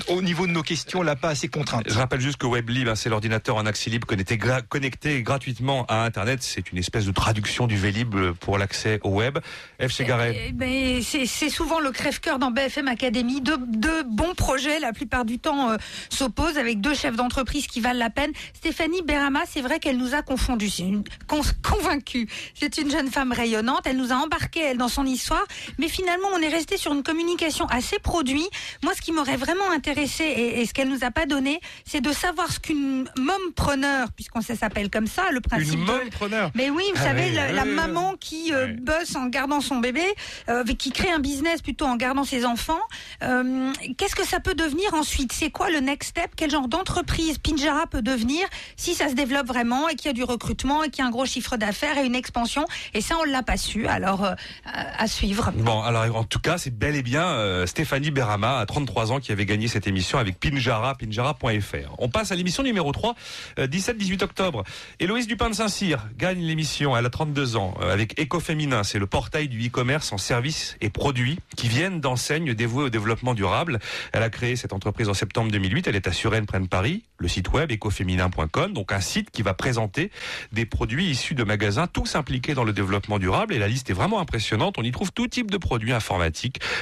au 0.07 0.21
niveau 0.21 0.47
de 0.47 0.51
nos 0.51 0.63
questions, 0.63 0.99
on 0.99 1.03
l'a 1.03 1.15
pas 1.15 1.29
assez 1.29 1.47
contrainte. 1.47 1.83
Je 1.87 1.97
rappelle 1.97 2.21
juste 2.21 2.37
que 2.37 2.47
WebLib, 2.47 2.87
hein, 2.87 2.95
c'est 2.95 3.09
l'ordinateur 3.09 3.55
en 3.55 3.65
accès 3.65 3.89
libre 3.89 4.07
connecté, 4.07 4.39
connecté 4.69 5.21
gratuitement 5.21 5.85
à 5.87 6.03
Internet. 6.03 6.41
C'est 6.41 6.71
une 6.71 6.77
espèce 6.77 7.05
de 7.05 7.11
traduction 7.11 7.67
du 7.67 7.77
Vélib 7.77 8.15
pour 8.39 8.57
l'accès 8.57 8.99
au 9.03 9.09
web. 9.09 9.39
F. 9.81 9.91
Chegaret. 9.91 10.35
Eh, 10.35 10.47
eh 10.49 10.51
ben, 10.51 11.01
c'est 11.01 11.49
souvent 11.49 11.79
le 11.79 11.91
crève-cœur 11.91 12.39
dans 12.39 12.51
BFM 12.51 12.87
Academy. 12.87 13.41
Deux, 13.41 13.57
deux, 13.57 14.03
bons 14.03 14.33
projets, 14.33 14.79
la 14.79 14.93
plupart 14.93 15.25
du 15.25 15.39
temps, 15.39 15.71
euh, 15.71 15.77
s'opposent 16.09 16.57
avec 16.57 16.81
deux 16.81 16.93
chefs 16.93 17.15
d'entreprise 17.15 17.67
qui 17.67 17.81
valent 17.81 17.99
la 17.99 18.09
peine. 18.09 18.31
Stéphanie 18.53 19.01
Berama, 19.01 19.41
c'est 19.47 19.61
vrai 19.61 19.79
qu'elle 19.79 19.97
nous 19.97 20.13
a 20.13 20.21
confondus, 20.21 20.69
c'est 20.69 20.83
une 20.83 21.03
convaincue. 21.27 22.29
C'est 22.53 22.77
une 22.77 22.89
jeune 22.89 23.09
femme 23.09 23.31
rayonnante. 23.31 23.81
Elle 23.85 23.97
nous 23.97 24.11
a 24.11 24.15
embarqués 24.15 24.61
elle 24.61 24.77
dans 24.77 24.87
son 24.87 25.05
histoire, 25.05 25.45
mais 25.77 25.87
finalement 25.87 26.27
on 26.33 26.41
est 26.41 26.44
resté 26.49 26.77
sur 26.77 26.93
une 26.93 27.03
communication 27.03 27.65
assez 27.67 27.99
produit. 27.99 28.47
Moi, 28.83 28.93
ce 28.95 29.01
qui 29.01 29.11
m'aurait 29.11 29.37
vraiment 29.37 29.69
intéressé 29.71 30.23
et, 30.23 30.65
ce 30.65 30.73
qu'elle 30.73 30.89
nous 30.89 31.03
a 31.03 31.11
pas 31.11 31.25
donné, 31.25 31.59
c'est 31.85 32.01
de 32.01 32.11
savoir 32.11 32.51
ce 32.51 32.59
qu'une 32.59 33.09
mompreneur, 33.17 34.11
puisqu'on 34.13 34.41
s'appelle 34.41 34.89
comme 34.89 35.07
ça, 35.07 35.31
le 35.31 35.41
principe. 35.41 35.79
Une 35.79 35.85
mompreneur. 35.85 36.51
Mais 36.55 36.69
oui, 36.69 36.83
vous 36.93 37.01
ah 37.01 37.07
savez, 37.07 37.31
la, 37.31 37.65
maman 37.65 38.15
qui 38.19 38.53
euh, 38.53 38.73
bosse 38.79 39.15
en 39.15 39.27
gardant 39.27 39.61
son 39.61 39.77
bébé, 39.77 40.05
euh, 40.49 40.63
qui 40.63 40.91
crée 40.91 41.11
un 41.11 41.19
business 41.19 41.61
plutôt 41.61 41.85
en 41.85 41.95
gardant 41.95 42.23
ses 42.23 42.45
enfants. 42.45 42.79
Euh, 43.23 43.71
qu'est-ce 43.97 44.15
que 44.15 44.25
ça 44.25 44.39
peut 44.39 44.53
devenir 44.53 44.93
ensuite? 44.93 45.33
C'est 45.33 45.49
quoi 45.49 45.69
le 45.69 45.79
next 45.79 46.11
step? 46.11 46.31
Quel 46.35 46.51
genre 46.51 46.67
d'entreprise 46.67 47.37
Pinjara 47.37 47.87
peut 47.87 48.01
devenir 48.01 48.47
si 48.75 48.93
ça 48.93 49.09
se 49.09 49.13
développe 49.13 49.47
vraiment 49.47 49.89
et 49.89 49.95
qu'il 49.95 50.07
y 50.07 50.09
a 50.09 50.13
du 50.13 50.23
recrutement 50.23 50.83
et 50.83 50.89
qu'il 50.89 51.03
y 51.03 51.05
a 51.05 51.07
un 51.07 51.11
gros 51.11 51.25
chiffre 51.25 51.57
d'affaires 51.57 51.97
et 51.97 52.05
une 52.05 52.15
expansion? 52.15 52.65
Et 52.93 53.01
ça, 53.01 53.15
on 53.19 53.23
l'a 53.23 53.43
pas 53.43 53.57
su. 53.57 53.87
Alors, 53.87 54.27
à 54.65 55.07
suivre. 55.07 55.51
Bon, 55.55 55.81
alors 55.81 56.15
en 56.15 56.23
tout 56.35 56.41
cas, 56.41 56.57
c'est 56.57 56.77
bel 56.77 56.97
et 56.97 57.01
bien 57.01 57.25
euh, 57.25 57.65
Stéphanie 57.65 58.11
Berama, 58.11 58.57
à 58.57 58.65
33 58.65 59.13
ans, 59.13 59.19
qui 59.21 59.31
avait 59.31 59.45
gagné 59.45 59.69
cette 59.69 59.87
émission 59.87 60.17
avec 60.17 60.37
Pinjara, 60.37 60.93
pinjara.fr. 60.95 61.95
On 61.97 62.09
passe 62.09 62.33
à 62.33 62.35
l'émission 62.35 62.61
numéro 62.61 62.91
3, 62.91 63.15
17-18 63.57 64.21
euh, 64.21 64.25
octobre. 64.25 64.65
Héloïse 64.99 65.27
Dupin 65.27 65.49
de 65.49 65.55
Saint-Cyr 65.55 66.09
gagne 66.17 66.41
l'émission, 66.41 66.97
elle 66.97 67.05
a 67.05 67.09
32 67.09 67.55
ans, 67.55 67.75
euh, 67.79 67.93
avec 67.93 68.19
Ecoféminin. 68.19 68.83
C'est 68.83 68.99
le 68.99 69.07
portail 69.07 69.47
du 69.47 69.65
e-commerce 69.65 70.11
en 70.11 70.17
services 70.17 70.75
et 70.81 70.89
produits 70.89 71.39
qui 71.55 71.69
viennent 71.69 72.01
d'enseignes 72.01 72.53
dévouées 72.53 72.83
au 72.83 72.89
développement 72.89 73.33
durable. 73.33 73.79
Elle 74.11 74.23
a 74.23 74.29
créé 74.29 74.57
cette 74.57 74.73
entreprise 74.73 75.07
en 75.07 75.13
septembre 75.13 75.53
2008. 75.53 75.87
Elle 75.87 75.95
est 75.95 76.05
à 76.05 76.11
Suresnes, 76.11 76.47
près 76.47 76.59
de 76.59 76.67
Paris. 76.67 77.03
Le 77.17 77.29
site 77.29 77.53
web 77.53 77.71
ecoféminin.com, 77.71 78.73
donc 78.73 78.91
un 78.91 78.99
site 78.99 79.31
qui 79.31 79.41
va 79.41 79.53
présenter 79.53 80.11
des 80.51 80.65
produits 80.65 81.05
issus 81.05 81.33
de 81.33 81.45
magasins 81.45 81.87
tous 81.87 82.17
impliqués 82.17 82.55
dans 82.55 82.65
le 82.65 82.73
développement 82.73 83.19
durable. 83.19 83.53
Et 83.53 83.57
la 83.57 83.69
liste 83.69 83.89
est 83.89 83.93
vraiment 83.93 84.19
impressionnante. 84.19 84.75
On 84.77 84.83
y 84.83 84.91
trouve 84.91 85.13
tout 85.13 85.29
type 85.29 85.49
de 85.49 85.57
produits 85.57 85.93
informatiques 85.93 86.24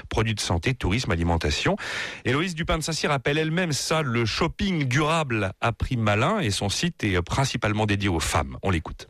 produits 0.10 0.36
de 0.36 0.40
santé, 0.40 0.74
tourisme, 0.74 1.12
alimentation. 1.12 1.76
Héloïse 2.26 2.56
Dupin 2.56 2.78
de 2.78 2.84
Saint-Cyr 2.84 3.12
appelle 3.12 3.38
elle-même 3.38 3.72
ça 3.72 4.02
le 4.02 4.26
shopping 4.26 4.86
durable 4.86 5.54
à 5.62 5.72
prix 5.72 5.98
malin 5.98 6.40
et 6.40 6.52
son 6.52 6.70
site 6.70 7.04
est 7.04 7.22
principalement 7.22 7.86
dédié 7.86 8.10
aux 8.10 8.20
femmes. 8.20 8.58
On 8.64 8.70
l'écoute. 8.70 9.08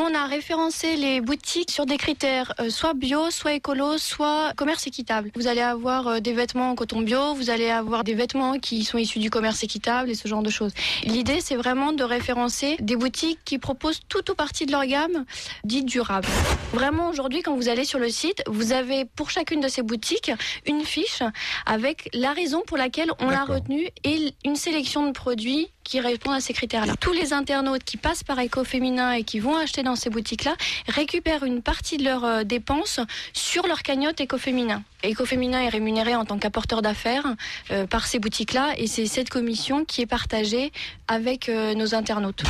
Nous, 0.00 0.06
on 0.06 0.14
a 0.14 0.24
référencé 0.24 0.96
les 0.96 1.20
boutiques 1.20 1.70
sur 1.70 1.84
des 1.84 1.98
critères 1.98 2.54
euh, 2.58 2.70
soit 2.70 2.94
bio, 2.94 3.30
soit 3.30 3.52
écolo, 3.52 3.98
soit 3.98 4.54
commerce 4.56 4.86
équitable. 4.86 5.30
Vous 5.34 5.46
allez 5.46 5.60
avoir 5.60 6.06
euh, 6.06 6.20
des 6.20 6.32
vêtements 6.32 6.70
en 6.70 6.74
coton 6.74 7.02
bio, 7.02 7.34
vous 7.34 7.50
allez 7.50 7.68
avoir 7.68 8.02
des 8.02 8.14
vêtements 8.14 8.58
qui 8.58 8.84
sont 8.84 8.96
issus 8.96 9.18
du 9.18 9.28
commerce 9.28 9.62
équitable 9.62 10.08
et 10.08 10.14
ce 10.14 10.26
genre 10.26 10.42
de 10.42 10.48
choses. 10.48 10.72
L'idée, 11.04 11.40
c'est 11.42 11.54
vraiment 11.54 11.92
de 11.92 12.02
référencer 12.02 12.76
des 12.80 12.96
boutiques 12.96 13.40
qui 13.44 13.58
proposent 13.58 14.00
tout 14.08 14.30
ou 14.30 14.34
partie 14.34 14.64
de 14.64 14.72
leur 14.72 14.86
gamme 14.86 15.26
dite 15.64 15.84
durable. 15.84 16.28
Vraiment, 16.72 17.10
aujourd'hui, 17.10 17.42
quand 17.42 17.54
vous 17.54 17.68
allez 17.68 17.84
sur 17.84 17.98
le 17.98 18.08
site, 18.08 18.42
vous 18.46 18.72
avez 18.72 19.04
pour 19.04 19.28
chacune 19.28 19.60
de 19.60 19.68
ces 19.68 19.82
boutiques 19.82 20.32
une 20.66 20.82
fiche 20.82 21.22
avec 21.66 22.08
la 22.14 22.32
raison 22.32 22.62
pour 22.66 22.78
laquelle 22.78 23.10
on 23.18 23.28
l'a 23.28 23.44
retenue 23.44 23.88
et 24.04 24.32
une 24.46 24.56
sélection 24.56 25.06
de 25.06 25.12
produits 25.12 25.68
qui 25.90 25.98
répondent 25.98 26.34
à 26.34 26.40
ces 26.40 26.52
critères-là. 26.52 26.94
Tous 27.00 27.12
les 27.12 27.32
internautes 27.32 27.82
qui 27.82 27.96
passent 27.96 28.22
par 28.22 28.38
Écoféminin 28.38 29.10
et 29.10 29.24
qui 29.24 29.40
vont 29.40 29.56
acheter 29.56 29.82
dans 29.82 29.96
ces 29.96 30.08
boutiques-là 30.08 30.54
récupèrent 30.86 31.42
une 31.42 31.62
partie 31.62 31.96
de 31.96 32.04
leurs 32.04 32.24
euh, 32.24 32.44
dépenses 32.44 33.00
sur 33.32 33.66
leur 33.66 33.82
cagnotte 33.82 34.20
Écoféminin. 34.20 34.84
Écoféminin 35.02 35.62
est 35.62 35.68
rémunéré 35.68 36.14
en 36.14 36.24
tant 36.24 36.38
qu'apporteur 36.38 36.80
d'affaires 36.80 37.34
euh, 37.72 37.88
par 37.88 38.06
ces 38.06 38.20
boutiques-là 38.20 38.74
et 38.76 38.86
c'est 38.86 39.06
cette 39.06 39.30
commission 39.30 39.84
qui 39.84 40.02
est 40.02 40.06
partagée 40.06 40.70
avec 41.08 41.48
euh, 41.48 41.74
nos 41.74 41.92
internautes. 41.96 42.44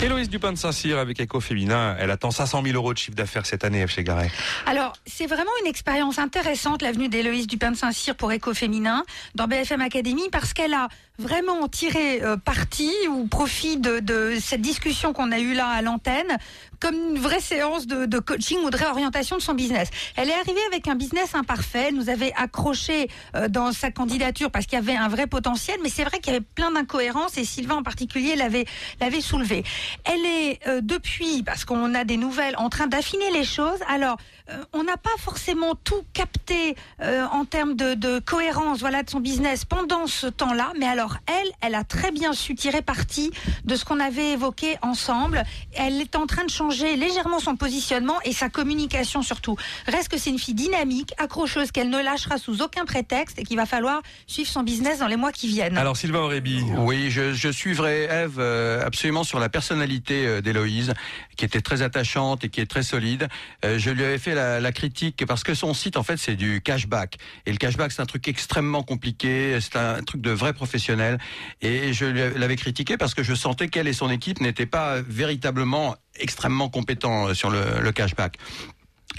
Héloïse 0.00 0.28
Dupin 0.28 0.52
de 0.52 0.58
Saint-Cyr 0.58 0.98
avec 0.98 1.18
Écoféminin, 1.18 1.96
elle 1.98 2.12
attend 2.12 2.30
500 2.30 2.62
000 2.62 2.76
euros 2.76 2.92
de 2.92 2.98
chiffre 2.98 3.16
d'affaires 3.16 3.46
cette 3.46 3.64
année 3.64 3.84
chez 3.88 4.04
Garay. 4.04 4.30
Alors, 4.66 4.92
c'est 5.06 5.26
vraiment 5.26 5.50
une 5.62 5.66
expérience 5.66 6.18
intéressante, 6.18 6.82
l'avenue 6.82 7.08
d'Héloïse 7.08 7.46
Dupin 7.46 7.72
de 7.72 7.76
Saint-Cyr 7.76 8.14
pour 8.14 8.30
Écoféminin 8.30 9.04
dans 9.34 9.46
BFM 9.48 9.80
Academy 9.80 10.28
parce 10.30 10.52
qu'elle 10.52 10.74
a 10.74 10.88
vraiment 11.18 11.68
tiré 11.68 12.20
parti 12.44 12.83
ou 13.08 13.26
profit 13.26 13.76
de, 13.76 14.36
cette 14.40 14.60
discussion 14.60 15.12
qu'on 15.12 15.32
a 15.32 15.38
eue 15.38 15.54
là 15.54 15.68
à 15.68 15.82
l'antenne. 15.82 16.36
Comme 16.80 16.94
une 16.94 17.18
vraie 17.18 17.40
séance 17.40 17.86
de, 17.86 18.18
coaching 18.18 18.58
ou 18.64 18.70
de 18.70 18.76
réorientation 18.76 19.36
de 19.36 19.42
son 19.42 19.54
business. 19.54 19.88
Elle 20.16 20.28
est 20.28 20.34
arrivée 20.34 20.60
avec 20.66 20.86
un 20.88 20.94
business 20.94 21.34
imparfait. 21.34 21.92
Nous 21.92 22.10
avait 22.10 22.32
accroché 22.36 23.08
euh, 23.34 23.48
dans 23.48 23.72
sa 23.72 23.90
candidature 23.90 24.50
parce 24.50 24.66
qu'il 24.66 24.78
y 24.78 24.82
avait 24.82 24.96
un 24.96 25.08
vrai 25.08 25.26
potentiel, 25.26 25.78
mais 25.82 25.88
c'est 25.88 26.04
vrai 26.04 26.18
qu'il 26.18 26.32
y 26.32 26.36
avait 26.36 26.44
plein 26.44 26.72
d'incohérences 26.72 27.38
et 27.38 27.44
Sylvain 27.44 27.76
en 27.76 27.82
particulier 27.82 28.36
l'avait 28.36 28.66
l'avait 29.00 29.20
soulevé. 29.20 29.64
Elle 30.04 30.24
est 30.26 30.60
euh, 30.66 30.80
depuis, 30.82 31.42
parce 31.42 31.64
qu'on 31.64 31.94
a 31.94 32.04
des 32.04 32.16
nouvelles, 32.16 32.54
en 32.58 32.68
train 32.68 32.86
d'affiner 32.86 33.30
les 33.32 33.44
choses. 33.44 33.78
Alors, 33.88 34.18
euh, 34.50 34.64
on 34.72 34.84
n'a 34.84 34.96
pas 34.96 35.10
forcément 35.18 35.74
tout 35.74 36.04
capté 36.12 36.76
en 37.00 37.44
termes 37.44 37.74
de, 37.74 37.94
de 37.94 38.18
cohérence, 38.18 38.80
voilà, 38.80 39.02
de 39.02 39.10
son 39.10 39.20
business 39.20 39.64
pendant 39.64 40.06
ce 40.06 40.26
temps-là. 40.26 40.72
Mais 40.78 40.86
alors, 40.86 41.16
elle, 41.26 41.50
elle 41.60 41.74
a 41.74 41.84
très 41.84 42.10
bien 42.10 42.32
su 42.32 42.54
tirer 42.54 42.82
parti 42.82 43.30
de 43.64 43.76
ce 43.76 43.84
qu'on 43.84 44.00
avait 44.00 44.32
évoqué 44.32 44.76
ensemble. 44.82 45.42
Elle 45.74 46.00
est 46.00 46.16
en 46.16 46.26
train 46.26 46.44
de 46.44 46.50
changer 46.50 46.96
légèrement 46.96 47.40
son 47.40 47.56
positionnement 47.56 48.20
et 48.24 48.32
sa 48.32 48.48
communication 48.48 49.22
surtout. 49.22 49.56
Reste 49.86 50.08
que 50.08 50.18
c'est 50.18 50.30
une 50.30 50.38
fille 50.38 50.54
dynamique, 50.54 51.12
accrocheuse, 51.18 51.70
qu'elle 51.70 51.90
ne 51.90 52.02
lâchera 52.02 52.38
sous 52.38 52.62
aucun 52.62 52.84
prétexte 52.84 53.38
et 53.38 53.44
qu'il 53.44 53.56
va 53.56 53.66
falloir 53.66 54.02
suivre 54.26 54.48
son 54.48 54.62
business 54.62 54.98
dans 54.98 55.08
les 55.08 55.16
mois 55.16 55.32
qui 55.32 55.48
viennent. 55.48 55.76
Alors 55.78 55.96
Sylvain 55.96 56.20
Aurébi. 56.20 56.62
Oui, 56.78 57.10
je, 57.10 57.32
je 57.32 57.50
suivrai 57.50 58.04
Eve 58.04 58.36
euh, 58.38 58.84
absolument 58.84 59.24
sur 59.24 59.38
la 59.38 59.48
personnalité 59.48 60.26
euh, 60.26 60.40
d'Héloïse, 60.40 60.94
qui 61.36 61.44
était 61.44 61.60
très 61.60 61.82
attachante 61.82 62.44
et 62.44 62.48
qui 62.48 62.60
est 62.60 62.66
très 62.66 62.82
solide. 62.82 63.28
Euh, 63.64 63.78
je 63.78 63.90
lui 63.90 64.04
avais 64.04 64.18
fait 64.18 64.33
la, 64.34 64.60
la 64.60 64.72
critique 64.72 65.24
parce 65.26 65.42
que 65.44 65.54
son 65.54 65.74
site 65.74 65.96
en 65.96 66.02
fait 66.02 66.16
c'est 66.16 66.36
du 66.36 66.60
cashback 66.60 67.16
et 67.46 67.52
le 67.52 67.58
cashback 67.58 67.92
c'est 67.92 68.02
un 68.02 68.06
truc 68.06 68.26
extrêmement 68.28 68.82
compliqué, 68.82 69.58
c'est 69.60 69.76
un 69.76 70.02
truc 70.02 70.20
de 70.20 70.30
vrai 70.30 70.52
professionnel 70.52 71.18
et 71.62 71.92
je 71.92 72.06
l'avais 72.06 72.56
critiqué 72.56 72.96
parce 72.96 73.14
que 73.14 73.22
je 73.22 73.34
sentais 73.34 73.68
qu'elle 73.68 73.88
et 73.88 73.92
son 73.92 74.10
équipe 74.10 74.40
n'étaient 74.40 74.66
pas 74.66 75.00
véritablement 75.00 75.96
extrêmement 76.18 76.68
compétents 76.68 77.34
sur 77.34 77.50
le, 77.50 77.62
le 77.80 77.92
cashback. 77.92 78.38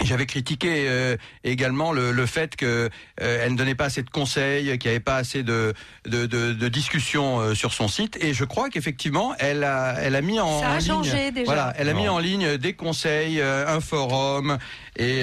J'avais 0.04 0.26
critiqué 0.26 0.86
euh, 0.88 1.16
également 1.42 1.90
le, 1.90 2.12
le, 2.12 2.26
fait 2.26 2.54
que 2.54 2.90
euh, 3.22 3.48
ne 3.48 3.56
donnait 3.56 3.74
pas 3.74 3.86
assez 3.86 4.02
de 4.02 4.10
conseils, 4.10 4.78
qu'il 4.78 4.90
n'y 4.90 4.96
avait 4.96 5.00
pas 5.00 5.16
assez 5.16 5.42
de, 5.42 5.72
de, 6.04 6.26
de, 6.26 6.52
de 6.52 6.68
discussions 6.68 7.40
euh, 7.40 7.54
sur 7.54 7.72
son 7.72 7.88
site. 7.88 8.18
Et 8.22 8.34
je 8.34 8.44
crois 8.44 8.68
qu'effectivement, 8.68 9.34
elle 9.38 9.64
a, 9.64 9.94
elle 9.98 10.14
a 10.14 10.20
mis 10.20 10.38
en, 10.38 10.60
Ça 10.60 10.72
a 10.72 10.78
ligne, 10.80 10.86
changé 10.88 11.30
déjà. 11.30 11.46
voilà, 11.46 11.72
elle 11.78 11.88
a 11.88 11.94
mis 11.94 12.08
en 12.08 12.18
ligne 12.18 12.58
des 12.58 12.74
conseils, 12.74 13.40
un 13.40 13.80
forum 13.80 14.58
et 14.98 15.22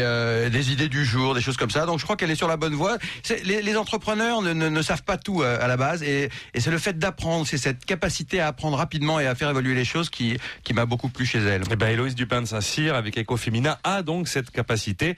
des 0.50 0.72
idées 0.72 0.90
du 0.90 1.06
jour, 1.06 1.34
des 1.34 1.42
choses 1.42 1.58
comme 1.58 1.70
ça. 1.70 1.86
Donc 1.86 2.00
je 2.00 2.04
crois 2.04 2.16
qu'elle 2.16 2.32
est 2.32 2.36
sur 2.36 2.48
la 2.48 2.58
bonne 2.58 2.76
voie. 2.76 2.98
Les, 3.44 3.62
les, 3.62 3.76
entrepreneurs 3.78 4.42
ne, 4.42 4.54
ne, 4.54 4.70
ne, 4.70 4.82
savent 4.82 5.04
pas 5.04 5.18
tout 5.18 5.42
à, 5.42 5.68
la 5.68 5.78
base, 5.78 6.04
et, 6.04 6.30
et 6.54 6.60
c'est 6.60 6.72
le 6.72 6.78
fait 6.78 6.98
d'apprendre, 6.98 7.48
c'est 7.48 7.58
cette 7.58 7.86
capacité 7.86 8.40
à 8.40 8.48
apprendre 8.48 8.78
rapidement 8.78 9.20
et 9.20 9.28
à 9.28 9.36
faire 9.36 9.50
évoluer 9.50 9.76
les 9.76 9.86
choses 9.86 10.10
qui, 10.10 10.38
qui 10.64 10.74
m'a 10.74 10.86
beaucoup 10.86 11.10
plu 11.10 11.26
chez 11.26 11.40
elle. 11.40 11.64
Et 11.72 11.76
ben 11.76 11.88
Héloïse 11.88 12.16
Dupin 12.16 12.42
de 12.42 12.48
Saint-Cyr 12.48 12.96
avec 12.96 13.18
Ecofemina 13.18 13.80
a 13.84 14.02
donc 14.04 14.28
cette 14.28 14.52
capacité. 14.52 15.16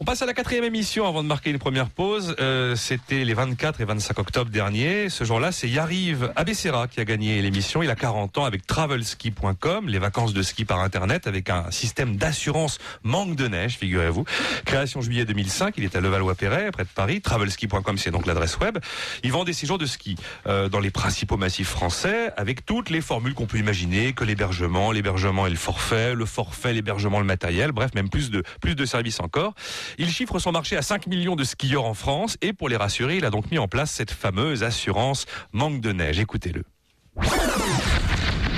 On 0.00 0.04
passe 0.04 0.22
à 0.22 0.26
la 0.26 0.32
quatrième 0.32 0.62
émission 0.62 1.08
avant 1.08 1.24
de 1.24 1.28
marquer 1.28 1.50
une 1.50 1.58
première 1.58 1.90
pause. 1.90 2.36
Euh, 2.38 2.76
C'était 2.76 3.24
les 3.24 3.34
24 3.34 3.80
et 3.80 3.84
25 3.84 4.16
octobre 4.20 4.48
dernier. 4.48 5.08
Ce 5.08 5.24
jour-là, 5.24 5.50
c'est 5.50 5.68
Yariv 5.68 6.30
Abessera 6.36 6.86
qui 6.86 7.00
a 7.00 7.04
gagné 7.04 7.42
l'émission. 7.42 7.82
Il 7.82 7.90
a 7.90 7.96
40 7.96 8.38
ans 8.38 8.44
avec 8.44 8.64
travelski.com, 8.64 9.88
les 9.88 9.98
vacances 9.98 10.32
de 10.32 10.42
ski 10.42 10.64
par 10.64 10.78
Internet, 10.78 11.26
avec 11.26 11.50
un 11.50 11.68
système 11.72 12.14
d'assurance 12.14 12.78
manque 13.02 13.34
de 13.34 13.48
neige, 13.48 13.76
figurez-vous. 13.76 14.24
Création 14.64 15.00
juillet 15.00 15.24
2005, 15.24 15.74
il 15.78 15.82
est 15.82 15.96
à 15.96 16.00
Levallois-Perret, 16.00 16.70
près 16.70 16.84
de 16.84 16.88
Paris. 16.94 17.20
Travelski.com, 17.20 17.98
c'est 17.98 18.12
donc 18.12 18.26
l'adresse 18.26 18.56
web. 18.60 18.78
Il 19.24 19.32
vend 19.32 19.42
des 19.42 19.52
séjours 19.52 19.78
de 19.78 19.86
ski 19.86 20.14
euh, 20.46 20.68
dans 20.68 20.78
les 20.78 20.92
principaux 20.92 21.36
massifs 21.36 21.70
français, 21.70 22.30
avec 22.36 22.64
toutes 22.64 22.90
les 22.90 23.00
formules 23.00 23.34
qu'on 23.34 23.46
peut 23.46 23.58
imaginer, 23.58 24.12
que 24.12 24.22
l'hébergement, 24.22 24.92
l'hébergement 24.92 25.48
et 25.48 25.50
le 25.50 25.56
forfait, 25.56 26.14
le 26.14 26.24
forfait, 26.24 26.72
l'hébergement, 26.72 27.18
le 27.18 27.26
matériel, 27.26 27.72
bref, 27.72 27.90
même 27.96 28.08
plus 28.08 28.30
de, 28.30 28.44
plus 28.60 28.76
de 28.76 28.86
services 28.86 29.18
encore. 29.18 29.54
Il 29.96 30.10
chiffre 30.10 30.38
son 30.38 30.52
marché 30.52 30.76
à 30.76 30.82
5 30.82 31.06
millions 31.06 31.36
de 31.36 31.44
skieurs 31.44 31.84
en 31.84 31.94
France 31.94 32.36
et 32.42 32.52
pour 32.52 32.68
les 32.68 32.76
rassurer, 32.76 33.16
il 33.16 33.24
a 33.24 33.30
donc 33.30 33.50
mis 33.50 33.58
en 33.58 33.68
place 33.68 33.90
cette 33.90 34.10
fameuse 34.10 34.62
assurance 34.62 35.26
manque 35.52 35.80
de 35.80 35.92
neige. 35.92 36.18
Écoutez-le. 36.18 36.64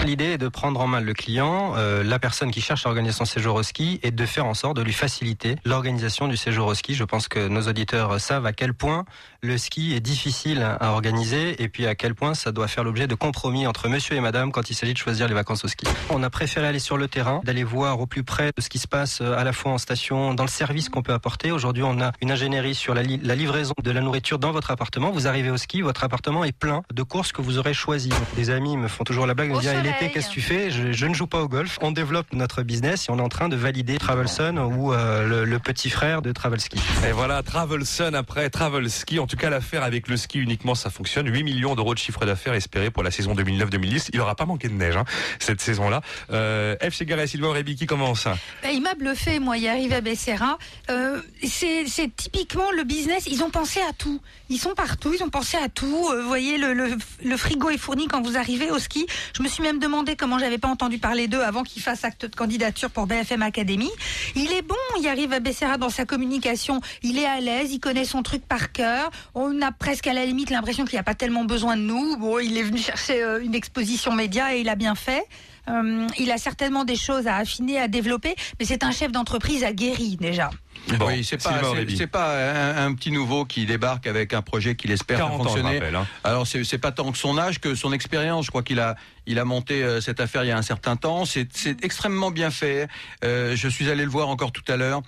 L'idée 0.04 0.32
est 0.32 0.38
de 0.38 0.48
prendre 0.48 0.80
en 0.80 0.86
main 0.86 1.00
le 1.00 1.12
client, 1.12 1.74
euh, 1.76 2.02
la 2.02 2.18
personne 2.18 2.50
qui 2.50 2.62
cherche 2.62 2.86
à 2.86 2.88
organiser 2.88 3.14
son 3.14 3.26
séjour 3.26 3.54
au 3.56 3.62
ski, 3.62 4.00
et 4.02 4.10
de 4.10 4.26
faire 4.26 4.46
en 4.46 4.54
sorte 4.54 4.76
de 4.76 4.82
lui 4.82 4.94
faciliter 4.94 5.56
l'organisation 5.66 6.26
du 6.26 6.38
séjour 6.38 6.68
au 6.68 6.74
ski. 6.74 6.94
Je 6.94 7.04
pense 7.04 7.28
que 7.28 7.48
nos 7.48 7.68
auditeurs 7.68 8.18
savent 8.18 8.46
à 8.46 8.52
quel 8.54 8.72
point 8.72 9.04
le 9.42 9.58
ski 9.58 9.94
est 9.94 10.00
difficile 10.00 10.62
à 10.80 10.92
organiser, 10.92 11.62
et 11.62 11.68
puis 11.68 11.86
à 11.86 11.94
quel 11.94 12.14
point 12.14 12.32
ça 12.34 12.50
doit 12.50 12.66
faire 12.66 12.82
l'objet 12.82 13.06
de 13.06 13.14
compromis 13.14 13.66
entre 13.66 13.88
monsieur 13.88 14.16
et 14.16 14.20
madame 14.20 14.52
quand 14.52 14.70
il 14.70 14.74
s'agit 14.74 14.94
de 14.94 14.98
choisir 14.98 15.28
les 15.28 15.34
vacances 15.34 15.64
au 15.64 15.68
ski. 15.68 15.86
On 16.08 16.22
a 16.22 16.30
préféré 16.30 16.66
aller 16.66 16.78
sur 16.78 16.96
le 16.96 17.06
terrain, 17.06 17.42
d'aller 17.44 17.64
voir 17.64 18.00
au 18.00 18.06
plus 18.06 18.24
près 18.24 18.52
de 18.56 18.62
ce 18.62 18.70
qui 18.70 18.78
se 18.78 18.88
passe 18.88 19.20
à 19.20 19.44
la 19.44 19.52
fois 19.52 19.72
en 19.72 19.78
station, 19.78 20.32
dans 20.32 20.44
le 20.44 20.50
service 20.50 20.88
qu'on 20.88 21.02
peut 21.02 21.12
apporter. 21.12 21.52
Aujourd'hui, 21.52 21.82
on 21.82 22.00
a 22.00 22.12
une 22.22 22.32
ingénierie 22.32 22.74
sur 22.74 22.94
la, 22.94 23.02
li 23.02 23.20
la, 23.22 23.34
livraison 23.34 23.74
de 23.82 23.90
la 23.90 24.00
nourriture 24.00 24.38
dans 24.38 24.52
votre 24.52 24.70
appartement. 24.70 25.10
Vous 25.10 25.28
arrivez 25.28 25.50
au 25.50 25.58
ski, 25.58 25.82
votre 25.82 26.04
appartement 26.04 26.42
est 26.42 26.56
plein 26.56 26.82
de 26.92 27.02
courses 27.02 27.32
que 27.32 27.42
vous 27.42 27.58
aurez 27.58 27.74
choisies. 27.74 28.12
Des 28.36 28.48
amis 28.48 28.78
me 28.78 28.88
font 28.88 29.04
toujours 29.04 29.26
la 29.26 29.34
blague 29.34 29.50
de 29.50 29.56
me 29.56 29.60
dire 29.60 29.89
l'été, 29.90 30.12
qu'est-ce 30.12 30.28
que 30.28 30.34
tu 30.34 30.40
fais? 30.40 30.70
Je, 30.70 30.92
je, 30.92 31.06
ne 31.06 31.14
joue 31.14 31.26
pas 31.26 31.40
au 31.40 31.48
golf. 31.48 31.78
On 31.82 31.92
développe 31.92 32.32
notre 32.32 32.62
business 32.62 33.08
et 33.08 33.12
on 33.12 33.18
est 33.18 33.22
en 33.22 33.28
train 33.28 33.48
de 33.48 33.56
valider 33.56 33.98
Travelson 33.98 34.56
ou 34.56 34.92
euh, 34.92 35.26
le, 35.26 35.44
le, 35.44 35.58
petit 35.58 35.90
frère 35.90 36.22
de 36.22 36.32
Travelski. 36.32 36.78
Et 37.06 37.12
voilà, 37.12 37.42
Travelson 37.42 38.12
après 38.14 38.50
Travelski. 38.50 39.18
En 39.18 39.26
tout 39.26 39.36
cas, 39.36 39.50
l'affaire 39.50 39.82
avec 39.82 40.08
le 40.08 40.16
ski 40.16 40.38
uniquement, 40.38 40.74
ça 40.74 40.90
fonctionne. 40.90 41.28
8 41.32 41.42
millions 41.42 41.74
d'euros 41.74 41.94
de 41.94 41.98
chiffre 41.98 42.24
d'affaires 42.24 42.54
espéré 42.54 42.90
pour 42.90 43.02
la 43.02 43.10
saison 43.10 43.34
2009-2010. 43.34 44.10
Il 44.12 44.18
n'aura 44.18 44.34
pas 44.34 44.46
manqué 44.46 44.68
de 44.68 44.74
neige 44.74 44.96
hein, 44.96 45.04
cette 45.38 45.60
saison-là. 45.60 46.02
Euh, 46.30 46.76
F. 46.82 46.94
Chegar 46.94 47.18
et 47.20 47.26
Sylvain 47.26 47.52
Rébi 47.52 47.76
qui 47.76 47.86
commence? 47.86 48.24
Bah, 48.24 48.70
Il 48.72 48.82
m'a 48.82 48.94
bluffé, 48.94 49.38
moi, 49.38 49.56
y 49.56 49.68
arrive 49.68 49.92
à 49.92 50.00
Becerra. 50.00 50.58
Euh, 50.90 51.20
c'est 51.44 51.84
typiquement 52.16 52.70
le 52.72 52.84
business. 52.84 53.24
Ils 53.26 53.42
ont 53.42 53.50
pensé 53.50 53.80
à 53.80 53.92
tout. 53.92 54.20
Ils 54.48 54.58
sont 54.58 54.74
partout. 54.74 55.12
Ils 55.14 55.22
ont 55.22 55.30
pensé 55.30 55.56
à 55.56 55.68
tout. 55.68 56.08
Euh, 56.10 56.22
vous 56.22 56.28
voyez, 56.28 56.58
le, 56.58 56.72
le, 56.72 56.96
le 57.24 57.36
frigo 57.36 57.70
est 57.70 57.78
fourni 57.78 58.06
quand 58.08 58.22
vous 58.22 58.36
arrivez 58.36 58.70
au 58.70 58.78
ski. 58.78 59.06
Je 59.36 59.42
me 59.42 59.48
suis 59.48 59.62
même 59.62 59.78
demandé 59.80 60.14
comment 60.14 60.38
j'avais 60.38 60.58
pas 60.58 60.68
entendu 60.68 60.98
parler 60.98 61.26
d'eux 61.26 61.42
avant 61.42 61.64
qu'ils 61.64 61.82
fassent 61.82 62.04
acte 62.04 62.26
de 62.26 62.36
candidature 62.36 62.90
pour 62.90 63.06
BFM 63.06 63.42
Academy. 63.42 63.90
Il 64.36 64.52
est 64.52 64.62
bon, 64.62 64.76
il 65.00 65.08
arrive 65.08 65.32
à 65.32 65.40
Becerra 65.40 65.78
dans 65.78 65.90
sa 65.90 66.04
communication. 66.04 66.80
Il 67.02 67.18
est 67.18 67.26
à 67.26 67.40
l'aise, 67.40 67.72
il 67.72 67.80
connaît 67.80 68.04
son 68.04 68.22
truc 68.22 68.46
par 68.46 68.70
cœur. 68.70 69.10
On 69.34 69.60
a 69.62 69.72
presque 69.72 70.06
à 70.06 70.12
la 70.12 70.24
limite 70.24 70.50
l'impression 70.50 70.84
qu'il 70.84 70.94
n'y 70.94 71.00
a 71.00 71.04
pas 71.04 71.14
tellement 71.14 71.44
besoin 71.44 71.76
de 71.76 71.82
nous. 71.82 72.16
Bon, 72.16 72.38
il 72.38 72.56
est 72.56 72.62
venu 72.62 72.78
chercher 72.78 73.22
euh, 73.22 73.42
une 73.42 73.54
exposition 73.54 74.12
média 74.12 74.54
et 74.54 74.60
il 74.60 74.68
a 74.68 74.76
bien 74.76 74.94
fait. 74.94 75.24
Euh, 75.70 76.06
il 76.18 76.30
a 76.30 76.38
certainement 76.38 76.84
des 76.84 76.96
choses 76.96 77.26
à 77.26 77.36
affiner, 77.36 77.78
à 77.78 77.88
développer, 77.88 78.34
mais 78.58 78.66
c'est 78.66 78.84
un 78.84 78.90
chef 78.90 79.12
d'entreprise 79.12 79.64
aguerri 79.64 80.16
déjà. 80.16 80.50
Bon, 80.98 81.06
oui, 81.06 81.24
c'est 81.24 81.42
pas, 81.42 81.60
c'est 81.96 82.06
pas 82.06 82.36
un, 82.52 82.86
un, 82.86 82.94
petit 82.94 83.10
nouveau 83.12 83.44
qui 83.44 83.66
débarque 83.66 84.06
avec 84.06 84.32
un 84.32 84.42
projet 84.42 84.74
qu'il 84.74 84.90
espère 84.90 85.28
fonctionner. 85.28 85.78
Rappelle, 85.78 85.94
hein. 85.94 86.06
Alors 86.24 86.46
c'est 86.46 86.78
pas 86.78 86.90
tant 86.90 87.12
que 87.12 87.18
son 87.18 87.38
âge 87.38 87.60
que 87.60 87.74
son 87.74 87.92
expérience. 87.92 88.46
Je 88.46 88.50
crois 88.50 88.62
qu'il 88.62 88.80
a, 88.80 88.96
il 89.26 89.38
a 89.38 89.44
monté 89.44 89.82
euh, 89.82 90.00
cette 90.00 90.20
affaire 90.20 90.44
il 90.44 90.48
y 90.48 90.52
a 90.52 90.56
un 90.56 90.62
certain 90.62 90.96
temps. 90.96 91.24
C'est 91.24 91.48
extrêmement 91.82 92.30
bien 92.30 92.50
fait. 92.50 92.88
Euh, 93.24 93.54
je 93.56 93.68
suis 93.68 93.90
allé 93.90 94.04
le 94.04 94.10
voir 94.10 94.28
encore 94.28 94.52
tout 94.52 94.64
à 94.68 94.76
l'heure. 94.76 95.02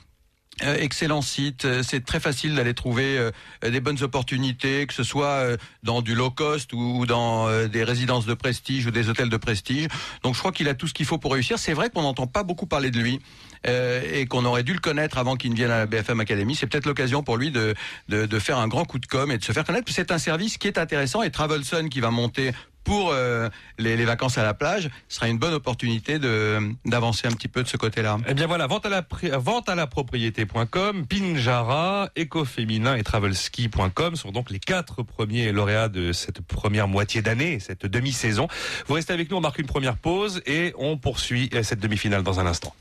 Euh, 0.64 0.76
excellent 0.78 1.22
site, 1.22 1.66
c'est 1.82 2.04
très 2.04 2.20
facile 2.20 2.54
d'aller 2.54 2.74
trouver 2.74 3.18
euh, 3.18 3.30
des 3.62 3.80
bonnes 3.80 4.02
opportunités, 4.02 4.86
que 4.86 4.94
ce 4.94 5.02
soit 5.02 5.26
euh, 5.26 5.56
dans 5.82 6.02
du 6.02 6.14
low 6.14 6.30
cost 6.30 6.72
ou 6.72 7.06
dans 7.06 7.48
des 7.66 7.84
résidences 7.84 8.26
de 8.26 8.34
prestige 8.34 8.86
ou 8.86 8.90
des 8.90 9.08
hôtels 9.08 9.28
de 9.28 9.36
prestige. 9.36 9.88
Donc 10.22 10.34
je 10.34 10.38
crois 10.38 10.52
qu'il 10.52 10.68
a 10.68 10.74
tout 10.74 10.86
ce 10.86 10.94
qu'il 10.94 11.06
faut 11.06 11.18
pour 11.18 11.32
réussir. 11.32 11.58
C'est 11.58 11.72
vrai 11.72 11.90
qu'on 11.90 12.02
n'entend 12.02 12.26
pas 12.26 12.42
beaucoup 12.42 12.66
parler 12.66 12.90
de 12.90 12.98
lui 12.98 13.20
et 13.64 14.26
qu'on 14.26 14.44
aurait 14.44 14.64
dû 14.64 14.72
le 14.72 14.80
connaître 14.80 15.18
avant 15.18 15.36
qu'il 15.36 15.52
ne 15.52 15.56
vienne 15.56 15.70
à 15.70 15.78
la 15.78 15.86
BFM 15.86 16.18
Academy. 16.18 16.56
C'est 16.56 16.66
peut-être 16.66 16.86
l'occasion 16.86 17.22
pour 17.22 17.36
lui 17.36 17.52
de, 17.52 17.74
de, 18.08 18.26
de, 18.26 18.38
faire 18.40 18.58
un 18.58 18.66
grand 18.66 18.84
coup 18.84 18.98
de 18.98 19.06
com 19.06 19.30
et 19.30 19.38
de 19.38 19.44
se 19.44 19.52
faire 19.52 19.64
connaître. 19.64 19.92
C'est 19.92 20.10
un 20.10 20.18
service 20.18 20.58
qui 20.58 20.66
est 20.66 20.78
intéressant 20.78 21.22
et 21.22 21.30
Travelson 21.30 21.88
qui 21.88 22.00
va 22.00 22.10
monter 22.10 22.52
pour 22.84 23.10
euh, 23.12 23.48
les, 23.78 23.96
les, 23.96 24.04
vacances 24.04 24.38
à 24.38 24.42
la 24.42 24.54
plage, 24.54 24.90
ce 25.08 25.16
sera 25.16 25.28
une 25.28 25.38
bonne 25.38 25.54
opportunité 25.54 26.18
de 26.18 26.58
d'avancer 26.84 27.26
un 27.26 27.32
petit 27.32 27.48
peu 27.48 27.62
de 27.62 27.68
ce 27.68 27.76
côté-là. 27.76 28.18
Eh 28.28 28.34
bien 28.34 28.46
voilà, 28.46 28.66
vente 28.66 28.86
à 28.86 28.88
la 28.88 29.04
vente 29.38 29.68
à 29.68 29.74
la 29.74 29.86
propriété.com, 29.86 31.06
Pinjara, 31.06 32.08
Ecoféminin 32.18 32.96
et 32.96 33.02
Travelski.com 33.02 34.16
sont 34.16 34.30
donc 34.30 34.50
les 34.50 34.58
quatre 34.58 35.02
premiers 35.02 35.52
lauréats 35.52 35.88
de 35.88 36.12
cette 36.12 36.40
première 36.40 36.88
moitié 36.88 37.22
d'année, 37.22 37.60
cette 37.60 37.86
demi-saison. 37.86 38.48
Vous 38.86 38.94
restez 38.94 39.12
avec 39.12 39.30
nous, 39.30 39.36
on 39.36 39.40
marque 39.40 39.58
une 39.58 39.66
première 39.66 39.96
pause 39.96 40.42
et 40.46 40.74
on 40.78 40.96
poursuit 40.98 41.50
cette 41.62 41.80
demi-finale 41.80 42.22
dans 42.22 42.40
un 42.40 42.46
instant. 42.46 42.74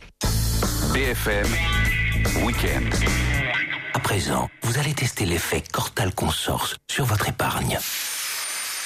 BFM 0.94 1.48
Weekend. 2.44 2.94
À 3.94 4.00
présent, 4.00 4.50
vous 4.64 4.78
allez 4.78 4.94
tester 4.94 5.26
l'effet 5.26 5.64
Cortal 5.72 6.14
Consors 6.14 6.76
sur 6.90 7.06
votre 7.06 7.30
épargne. 7.30 7.78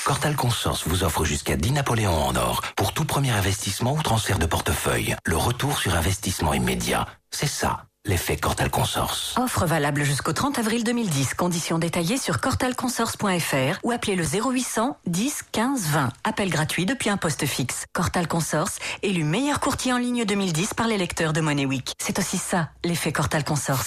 Cortal 0.05 0.35
Consors 0.35 0.83
vous 0.85 1.03
offre 1.03 1.25
jusqu'à 1.25 1.55
10 1.55 1.71
Napoléons 1.71 2.27
en 2.27 2.35
or 2.35 2.61
pour 2.75 2.93
tout 2.93 3.05
premier 3.05 3.31
investissement 3.31 3.93
ou 3.93 4.03
transfert 4.03 4.37
de 4.37 4.45
portefeuille. 4.45 5.15
Le 5.25 5.35
retour 5.35 5.79
sur 5.79 5.95
investissement 5.95 6.53
immédiat. 6.53 7.07
C'est 7.31 7.47
ça, 7.47 7.85
l'effet 8.05 8.37
Cortal 8.37 8.69
Consors. 8.69 9.33
Offre 9.35 9.65
valable 9.65 10.03
jusqu'au 10.03 10.31
30 10.31 10.59
avril 10.59 10.83
2010. 10.83 11.33
Conditions 11.33 11.79
détaillées 11.79 12.19
sur 12.19 12.39
cortalconsors.fr 12.39 13.79
ou 13.83 13.91
appelez 13.91 14.15
le 14.15 14.25
0800 14.25 14.95
10 15.07 15.41
15 15.51 15.87
20. 15.87 16.09
Appel 16.23 16.51
gratuit 16.51 16.85
depuis 16.85 17.09
un 17.09 17.17
poste 17.17 17.47
fixe. 17.47 17.85
Cortal 17.91 18.27
Consors, 18.27 18.69
élu 19.01 19.23
meilleur 19.23 19.59
courtier 19.59 19.91
en 19.91 19.97
ligne 19.97 20.23
2010 20.23 20.75
par 20.75 20.87
les 20.87 20.99
lecteurs 20.99 21.33
de 21.33 21.41
Money 21.41 21.65
Week. 21.65 21.95
C'est 21.97 22.19
aussi 22.19 22.37
ça, 22.37 22.69
l'effet 22.83 23.11
Cortal 23.11 23.43
Consors. 23.43 23.81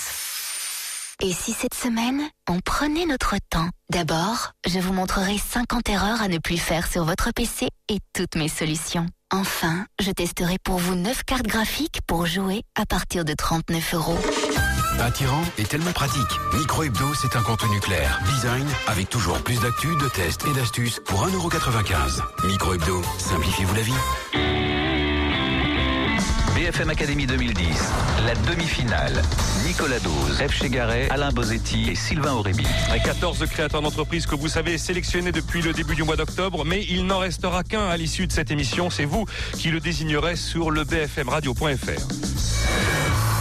Et 1.20 1.32
si 1.32 1.52
cette 1.52 1.74
semaine, 1.74 2.22
on 2.48 2.60
prenait 2.60 3.04
notre 3.04 3.34
temps? 3.50 3.68
D'abord, 3.90 4.52
je 4.68 4.78
vous 4.78 4.92
montrerai 4.92 5.36
50 5.36 5.88
erreurs 5.88 6.22
à 6.22 6.28
ne 6.28 6.38
plus 6.38 6.58
faire 6.58 6.86
sur 6.86 7.04
votre 7.04 7.32
PC 7.34 7.70
et 7.88 7.98
toutes 8.14 8.36
mes 8.36 8.46
solutions. 8.46 9.04
Enfin, 9.32 9.84
je 10.00 10.12
testerai 10.12 10.58
pour 10.62 10.78
vous 10.78 10.94
9 10.94 11.24
cartes 11.24 11.48
graphiques 11.48 11.98
pour 12.06 12.26
jouer 12.26 12.62
à 12.80 12.86
partir 12.86 13.24
de 13.24 13.34
39 13.34 13.94
euros. 13.94 14.18
Attirant 15.00 15.42
et 15.58 15.64
tellement 15.64 15.92
pratique. 15.92 16.22
Micro 16.54 16.84
Hebdo, 16.84 17.12
c'est 17.14 17.36
un 17.36 17.42
contenu 17.42 17.80
clair. 17.80 18.20
Design 18.26 18.66
avec 18.86 19.10
toujours 19.10 19.42
plus 19.42 19.58
d'actu, 19.58 19.88
de 19.96 20.08
tests 20.08 20.46
et 20.46 20.52
d'astuces 20.54 21.00
pour 21.04 21.26
1,95€. 21.26 22.46
Micro 22.46 22.74
Hebdo, 22.74 23.02
simplifiez-vous 23.18 23.74
la 23.74 23.82
vie. 23.82 24.57
BFM 26.68 26.90
Académie 26.90 27.26
2010, 27.26 27.64
la 28.26 28.34
demi-finale. 28.34 29.22
Nicolas 29.66 30.00
Dose, 30.00 30.36
F. 30.36 30.52
Chegaray, 30.52 31.08
Alain 31.08 31.30
Bozetti 31.30 31.88
et 31.88 31.94
Sylvain 31.94 32.34
Aurébi. 32.34 32.66
14 33.02 33.46
créateurs 33.46 33.80
d'entreprise 33.80 34.26
que 34.26 34.34
vous 34.34 34.48
savez 34.48 34.76
sélectionnés 34.76 35.32
depuis 35.32 35.62
le 35.62 35.72
début 35.72 35.94
du 35.94 36.02
mois 36.02 36.16
d'octobre, 36.16 36.66
mais 36.66 36.84
il 36.90 37.06
n'en 37.06 37.20
restera 37.20 37.64
qu'un 37.64 37.86
à 37.86 37.96
l'issue 37.96 38.26
de 38.26 38.32
cette 38.32 38.50
émission. 38.50 38.90
C'est 38.90 39.06
vous 39.06 39.24
qui 39.54 39.70
le 39.70 39.80
désignerez 39.80 40.36
sur 40.36 40.70
le 40.70 40.84
bfmradio.fr. 40.84 43.37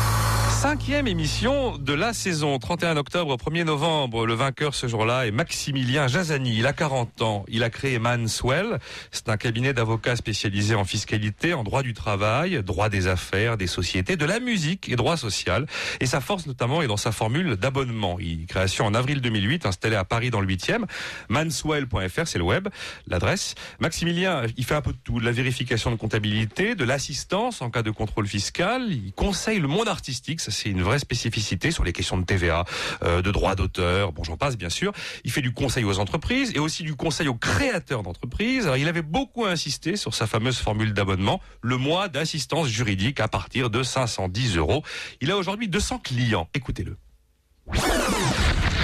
Cinquième 0.58 1.06
émission 1.06 1.78
de 1.78 1.94
la 1.94 2.14
saison, 2.14 2.58
31 2.58 2.98
octobre, 2.98 3.38
1er 3.38 3.64
novembre. 3.64 4.26
Le 4.26 4.34
vainqueur 4.34 4.74
ce 4.74 4.88
jour-là 4.88 5.28
est 5.28 5.32
Maximilien 5.32 6.08
Jazani. 6.08 6.58
Il 6.58 6.66
a 6.66 6.74
40 6.74 7.22
ans. 7.22 7.46
Il 7.48 7.64
a 7.64 7.70
créé 7.70 8.00
Manswell. 8.00 8.80
C'est 9.12 9.30
un 9.30 9.38
cabinet 9.38 9.74
d'avocats 9.74 10.16
spécialisé 10.16 10.74
en 10.74 10.84
fiscalité, 10.84 11.54
en 11.54 11.64
droit 11.64 11.84
du 11.84 11.94
travail, 11.94 12.64
droit 12.64 12.90
des 12.90 13.06
affaires, 13.06 13.56
des 13.56 13.68
sociétés, 13.68 14.16
de 14.16 14.26
la 14.26 14.40
musique 14.40 14.90
et 14.90 14.96
droit 14.96 15.16
social. 15.16 15.68
Et 16.00 16.08
sa 16.08 16.22
force 16.22 16.48
notamment 16.48 16.82
est 16.82 16.88
dans 16.88 16.98
sa 16.98 17.12
formule 17.12 17.56
d'abonnement. 17.56 18.18
Création 18.48 18.88
en 18.88 18.96
avril 18.96 19.22
2008, 19.22 19.68
installé 19.68 19.96
à 19.96 20.06
Paris 20.06 20.32
dans 20.32 20.42
le 20.42 20.48
8e. 20.48 20.86
Manswell.fr, 21.30 22.26
c'est 22.26 22.40
le 22.40 22.44
web, 22.44 22.68
l'adresse. 23.06 23.54
Maximilien, 23.80 24.42
il 24.58 24.66
fait 24.66 24.76
un 24.76 24.82
peu 24.82 24.94
de 24.94 24.98
tout. 25.04 25.20
De 25.20 25.26
la 25.26 25.32
vérification 25.32 25.92
de 25.92 25.98
comptabilité, 25.98 26.74
de 26.74 26.84
l'assistance 26.84 27.62
en 27.62 27.70
cas 27.70 27.84
de 27.84 27.92
contrôle 27.92 28.28
fiscal. 28.28 28.88
Il 28.92 29.14
conseille 29.14 29.60
le 29.60 29.68
monde 29.68 29.88
artistique 29.88 30.42
c'est 30.51 30.70
une 30.70 30.82
vraie 30.82 31.00
spécificité 31.00 31.72
sur 31.72 31.84
les 31.84 31.94
questions 31.94 32.18
de 32.18 32.25
TVA, 32.25 32.66
euh, 33.04 33.22
de 33.22 33.32
droit 33.32 33.56
d'auteur, 33.56 34.12
bon 34.12 34.24
j'en 34.24 34.38
passe 34.38 34.58
bien 34.58 34.70
sûr. 34.70 34.92
Il 35.24 35.32
fait 35.32 35.42
du 35.42 35.54
conseil 35.54 35.84
aux 35.84 36.00
entreprises 36.00 36.51
et 36.56 36.60
aussi 36.60 36.84
du 36.84 36.96
conseil 36.96 37.27
aux 37.27 37.36
créateurs 37.36 38.04
d'entreprises. 38.04 38.66
Alors 38.66 38.77
il 38.77 38.88
avait 38.88 39.01
beaucoup 39.01 39.46
insisté 39.46 39.96
sur 39.96 40.13
sa 40.13 40.27
fameuse 40.27 40.58
formule 40.58 40.94
d'abonnement, 40.94 41.42
le 41.62 41.77
mois 41.77 42.08
d'assistance 42.08 42.68
juridique 42.68 43.20
à 43.20 43.27
partir 43.27 43.70
de 43.70 43.84
510 43.84 44.58
euros. 44.58 44.84
Il 45.22 45.32
a 45.32 45.38
aujourd'hui 45.38 45.68
200 45.68 46.00
clients. 46.00 46.48
Écoutez-le. 46.54 46.98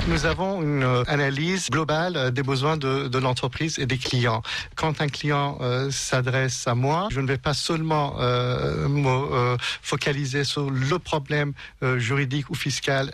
Nous 0.10 0.25
avons 0.25 0.62
une 0.62 0.83
euh, 0.83 1.03
analyse 1.07 1.69
globale 1.69 2.17
euh, 2.17 2.29
des 2.29 2.43
besoins 2.43 2.75
de, 2.75 3.07
de 3.07 3.17
l'entreprise 3.19 3.79
et 3.79 3.86
des 3.86 3.98
clients. 3.98 4.41
Quand 4.75 5.00
un 5.00 5.07
client 5.07 5.57
euh, 5.62 5.91
s'adresse 5.91 6.67
à 6.67 6.75
moi, 6.75 7.07
je 7.10 7.22
ne 7.22 7.27
vais 7.27 7.38
pas 7.38 7.53
seulement 7.53 8.15
euh, 8.19 8.89
me 8.89 9.07
euh, 9.07 9.57
focaliser 9.81 10.43
sur 10.43 10.69
le 10.69 11.00
problème 11.00 11.53
euh, 11.83 12.00
juridique 12.00 12.50
ou 12.50 12.55
fiscal 12.55 13.12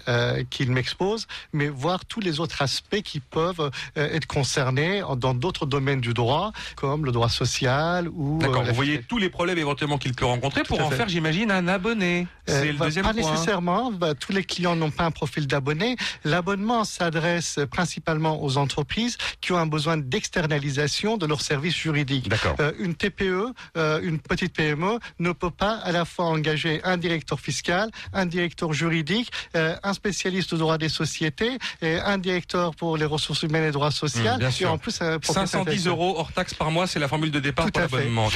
qu'il 0.49 0.71
m'expose, 0.71 1.27
mais 1.53 1.67
voir 1.67 2.05
tous 2.05 2.19
les 2.19 2.39
autres 2.39 2.61
aspects 2.61 3.01
qui 3.03 3.19
peuvent 3.19 3.69
être 3.95 4.25
concernés 4.25 5.03
dans 5.17 5.33
d'autres 5.33 5.65
domaines 5.65 6.01
du 6.01 6.13
droit, 6.13 6.51
comme 6.75 7.05
le 7.05 7.11
droit 7.11 7.29
social 7.29 8.07
ou. 8.07 8.39
D'accord. 8.39 8.63
vous 8.63 8.73
voyez 8.73 9.01
tous 9.03 9.17
les 9.17 9.29
problèmes 9.29 9.57
éventuellement 9.57 9.97
qu'il 9.97 10.13
peut 10.13 10.25
rencontrer 10.25 10.63
pour 10.63 10.81
en 10.81 10.89
faire, 10.89 11.07
j'imagine, 11.07 11.51
un 11.51 11.67
abonné. 11.67 12.27
C'est 12.47 12.71
le 12.71 12.77
deuxième 12.79 13.05
pas 13.05 13.13
point. 13.13 13.21
Pas 13.21 13.29
nécessairement. 13.31 13.91
Bah, 13.91 14.15
tous 14.15 14.31
les 14.31 14.43
clients 14.43 14.75
n'ont 14.75 14.91
pas 14.91 15.03
un 15.03 15.11
profil 15.11 15.45
d'abonné. 15.45 15.95
L'abonnement 16.23 16.78
s'adresse 16.83 17.59
principalement 17.71 18.43
aux 18.43 18.57
entreprises 18.57 19.17
qui 19.41 19.51
ont 19.51 19.57
un 19.57 19.67
besoin 19.67 19.97
d'externalisation 19.97 21.17
de 21.17 21.25
leurs 21.25 21.41
services 21.41 21.75
juridiques. 21.75 22.29
Euh, 22.59 22.71
une 22.79 22.95
TPE, 22.95 23.53
euh, 23.77 23.99
une 24.01 24.19
petite 24.19 24.55
PME, 24.55 24.99
ne 25.19 25.31
peut 25.31 25.51
pas 25.51 25.75
à 25.75 25.91
la 25.91 26.05
fois 26.05 26.25
engager 26.25 26.81
un 26.83 26.97
directeur 26.97 27.39
fiscal, 27.39 27.89
un 28.13 28.25
directeur 28.25 28.73
juridique, 28.73 29.31
euh, 29.55 29.75
un 29.83 29.93
spécialiste 29.93 30.53
de 30.53 30.57
droit 30.57 30.77
des 30.77 30.89
sociétés, 30.89 31.57
et 31.81 31.95
un 31.95 32.17
directeur 32.17 32.75
pour 32.75 32.97
les 32.97 33.05
ressources 33.05 33.43
humaines 33.43 33.65
et 33.65 33.71
droits 33.71 33.91
sociaux. 33.91 34.35
Mmh, 34.35 34.39
bien 34.39 34.51
sûr. 34.51 34.67
Et 34.69 34.71
en 34.71 34.77
plus, 34.77 34.99
euh, 35.01 35.19
pour 35.19 35.33
510 35.33 35.87
euros 35.87 36.15
hors 36.17 36.31
taxe 36.31 36.53
par 36.53 36.71
mois, 36.71 36.87
c'est 36.87 36.99
la 36.99 37.07
formule 37.07 37.31
de 37.31 37.39
départ 37.39 37.65
Tout 37.65 37.71
pour 37.71 37.81
l'abonnement. 37.81 38.29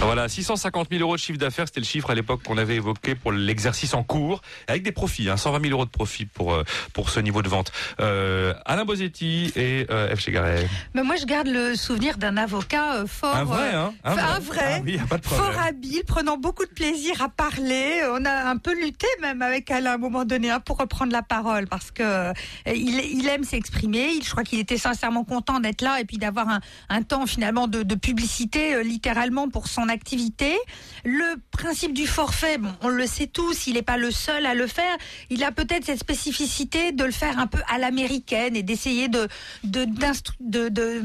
Voilà, 0.00 0.28
650 0.28 0.88
000 0.90 1.02
euros 1.02 1.14
de 1.14 1.20
chiffre 1.20 1.38
d'affaires, 1.38 1.66
c'était 1.66 1.80
le 1.80 1.86
chiffre 1.86 2.10
à 2.10 2.14
l'époque 2.14 2.42
qu'on 2.42 2.58
avait 2.58 2.74
évoqué 2.74 3.14
pour 3.14 3.30
l'exercice 3.30 3.94
en 3.94 4.02
cours, 4.02 4.42
avec 4.66 4.82
des 4.82 4.90
profits, 4.90 5.30
hein, 5.30 5.36
120 5.36 5.62
000 5.62 5.72
euros 5.72 5.84
de 5.84 5.90
profit 5.90 6.26
pour 6.26 6.52
euh, 6.52 6.64
pour 6.92 7.10
ce 7.10 7.20
niveau 7.20 7.40
de 7.42 7.48
vente. 7.48 7.72
Euh, 8.00 8.54
Alain 8.66 8.84
Bosetti 8.84 9.52
et 9.56 9.86
euh, 9.90 10.14
F. 10.14 10.20
Chegaray. 10.20 10.66
Mais 10.94 11.02
moi, 11.02 11.16
je 11.16 11.24
garde 11.24 11.48
le 11.48 11.74
souvenir 11.74 12.18
d'un 12.18 12.36
avocat 12.36 12.94
euh, 12.94 13.06
fort. 13.06 13.34
Un 13.36 13.44
vrai, 13.44 13.74
euh, 13.74 13.84
hein 13.86 13.92
Un 14.04 14.16
un 14.18 14.38
vrai. 14.38 14.74
Ah 14.76 14.80
oui, 14.84 14.98
pas 15.08 15.16
de 15.16 15.22
problème. 15.22 15.52
Fort 15.52 15.62
habile, 15.62 16.02
prenant 16.06 16.36
beaucoup 16.36 16.64
de 16.64 16.70
plaisir 16.70 17.22
à 17.22 17.28
parler. 17.28 18.02
On 18.12 18.24
a 18.24 18.48
un 18.50 18.56
peu 18.56 18.74
lutté 18.74 19.06
même 19.20 19.42
avec 19.42 19.70
Alain 19.70 19.92
à 19.92 19.94
un 19.94 19.98
moment 19.98 20.24
donné 20.24 20.50
hein, 20.50 20.60
pour 20.60 20.78
reprendre 20.78 21.12
la 21.12 21.22
parole 21.22 21.66
parce 21.66 21.90
que 21.90 22.02
euh, 22.02 22.32
il, 22.66 23.00
il 23.18 23.28
aime 23.28 23.44
s'exprimer. 23.44 24.20
Je 24.22 24.30
crois 24.30 24.44
qu'il 24.44 24.58
était 24.58 24.78
sincèrement 24.78 25.24
content 25.24 25.60
d'être 25.60 25.82
là 25.82 26.00
et 26.00 26.04
puis 26.04 26.18
d'avoir 26.18 26.48
un, 26.48 26.60
un 26.88 27.02
temps 27.02 27.26
finalement 27.26 27.68
de, 27.68 27.82
de 27.82 27.94
publicité 27.94 28.82
littéralement 28.82 29.48
pour 29.48 29.66
son 29.68 29.88
activité. 29.88 30.56
Le 31.04 31.36
principe 31.50 31.92
du 31.94 32.06
forfait, 32.06 32.58
bon, 32.58 32.72
on 32.80 32.88
le 32.88 33.06
sait 33.06 33.26
tous, 33.26 33.66
il 33.66 33.74
n'est 33.74 33.82
pas 33.82 33.96
le 33.96 34.10
seul 34.10 34.46
à 34.46 34.54
le 34.54 34.66
faire. 34.66 34.96
Il 35.30 35.42
a 35.44 35.52
peut-être 35.52 35.84
cette 35.84 35.98
spécificité 36.00 36.92
de 36.92 37.04
le 37.04 37.12
faire 37.12 37.38
un 37.38 37.46
peu 37.46 37.58
à 37.72 37.78
l'américaine 37.78 38.54
et 38.56 38.62
d'essayer 38.62 39.08
de 39.08 39.28
de- 39.64 39.84
d'instru- 39.86 40.34
de- 40.40 40.68
de- 40.68 41.02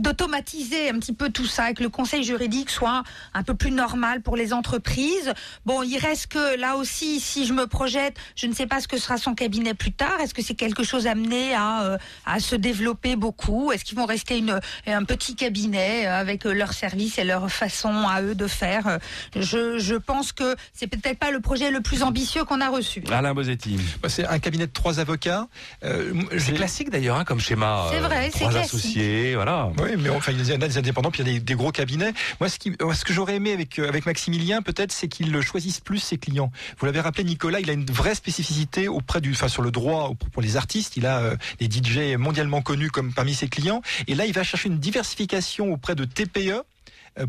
d'automatiser 0.00 0.90
un 0.90 0.98
petit 0.98 1.12
peu 1.12 1.30
tout 1.30 1.46
ça, 1.46 1.70
et 1.70 1.74
que 1.74 1.82
le 1.82 1.88
conseil 1.88 2.24
juridique 2.24 2.70
soit 2.70 3.02
un 3.34 3.42
peu 3.42 3.54
plus 3.54 3.70
normal 3.70 4.22
pour 4.22 4.36
les 4.36 4.52
entreprises. 4.52 5.32
Bon, 5.66 5.82
il 5.82 5.98
reste 5.98 6.28
que 6.28 6.58
là 6.58 6.76
aussi, 6.76 7.20
si 7.20 7.46
je 7.46 7.52
me 7.52 7.66
projette, 7.66 8.16
je 8.34 8.46
ne 8.46 8.54
sais 8.54 8.66
pas 8.66 8.80
ce 8.80 8.88
que 8.88 8.98
sera 8.98 9.18
son 9.18 9.34
cabinet 9.34 9.74
plus 9.74 9.92
tard. 9.92 10.20
Est-ce 10.20 10.34
que 10.34 10.42
c'est 10.42 10.54
quelque 10.54 10.84
chose 10.84 11.06
amené 11.06 11.54
à, 11.54 11.82
euh, 11.84 11.98
à 12.24 12.40
se 12.40 12.56
développer 12.56 13.16
beaucoup? 13.16 13.72
Est-ce 13.72 13.84
qu'ils 13.84 13.98
vont 13.98 14.06
rester 14.06 14.38
une, 14.38 14.58
un 14.86 15.04
petit 15.04 15.34
cabinet 15.36 16.06
euh, 16.06 16.20
avec 16.20 16.46
euh, 16.46 16.52
leurs 16.54 16.72
services 16.72 17.18
et 17.18 17.24
leur 17.24 17.50
façon 17.50 17.92
à 18.08 18.22
eux 18.22 18.34
de 18.34 18.46
faire? 18.46 18.98
Je, 19.34 19.78
je 19.78 19.94
pense 19.94 20.32
que 20.32 20.56
c'est 20.72 20.86
peut-être 20.86 21.18
pas 21.18 21.30
le 21.30 21.40
projet 21.40 21.70
le 21.70 21.80
plus 21.80 22.02
ambitieux 22.02 22.44
qu'on 22.44 22.60
a 22.60 22.68
reçu. 22.68 23.02
Alain 23.10 23.34
Bosetti. 23.34 23.78
Bah, 24.02 24.08
c'est 24.08 24.26
un 24.26 24.38
cabinet 24.38 24.66
de 24.66 24.72
trois 24.72 25.00
avocats. 25.00 25.48
Euh, 25.84 26.05
C'est 26.38 26.52
classique 26.54 26.90
d'ailleurs 26.90 27.16
hein, 27.16 27.24
comme 27.24 27.40
schéma. 27.40 27.86
C'est 27.90 27.98
euh, 27.98 28.02
vrai, 28.02 28.30
c'est 28.32 28.40
Trois 28.40 28.50
classique. 28.50 28.74
associés, 28.74 29.34
voilà. 29.34 29.70
Oui, 29.82 29.90
mais 29.98 30.10
enfin, 30.10 30.32
il 30.32 30.46
y 30.46 30.52
a 30.52 30.56
des 30.56 30.78
indépendants, 30.78 31.10
puis 31.10 31.22
il 31.22 31.26
y 31.26 31.30
a 31.30 31.32
des, 31.34 31.40
des 31.40 31.54
gros 31.54 31.72
cabinets. 31.72 32.12
Moi, 32.40 32.48
ce, 32.48 32.58
qui, 32.58 32.72
euh, 32.82 32.92
ce 32.92 33.04
que 33.04 33.12
j'aurais 33.12 33.36
aimé 33.36 33.52
avec, 33.52 33.78
euh, 33.78 33.88
avec 33.88 34.06
Maximilien, 34.06 34.62
peut-être, 34.62 34.92
c'est 34.92 35.08
qu'il 35.08 35.40
choisisse 35.42 35.80
plus 35.80 35.98
ses 35.98 36.18
clients. 36.18 36.50
Vous 36.78 36.86
l'avez 36.86 37.00
rappelé, 37.00 37.24
Nicolas, 37.24 37.60
il 37.60 37.70
a 37.70 37.72
une 37.72 37.86
vraie 37.86 38.14
spécificité 38.14 38.88
auprès 38.88 39.20
du, 39.20 39.32
enfin, 39.32 39.48
sur 39.48 39.62
le 39.62 39.70
droit 39.70 40.12
pour 40.18 40.36
pour 40.36 40.42
les 40.42 40.58
artistes. 40.58 40.98
Il 40.98 41.06
a 41.06 41.20
euh, 41.20 41.36
des 41.60 41.66
DJ 41.66 42.16
mondialement 42.18 42.60
connus 42.60 42.90
comme 42.90 43.14
parmi 43.14 43.32
ses 43.32 43.48
clients. 43.48 43.80
Et 44.06 44.14
là, 44.14 44.26
il 44.26 44.34
va 44.34 44.42
chercher 44.42 44.68
une 44.68 44.78
diversification 44.78 45.72
auprès 45.72 45.94
de 45.94 46.04
TPE 46.04 46.50
euh, 46.50 46.62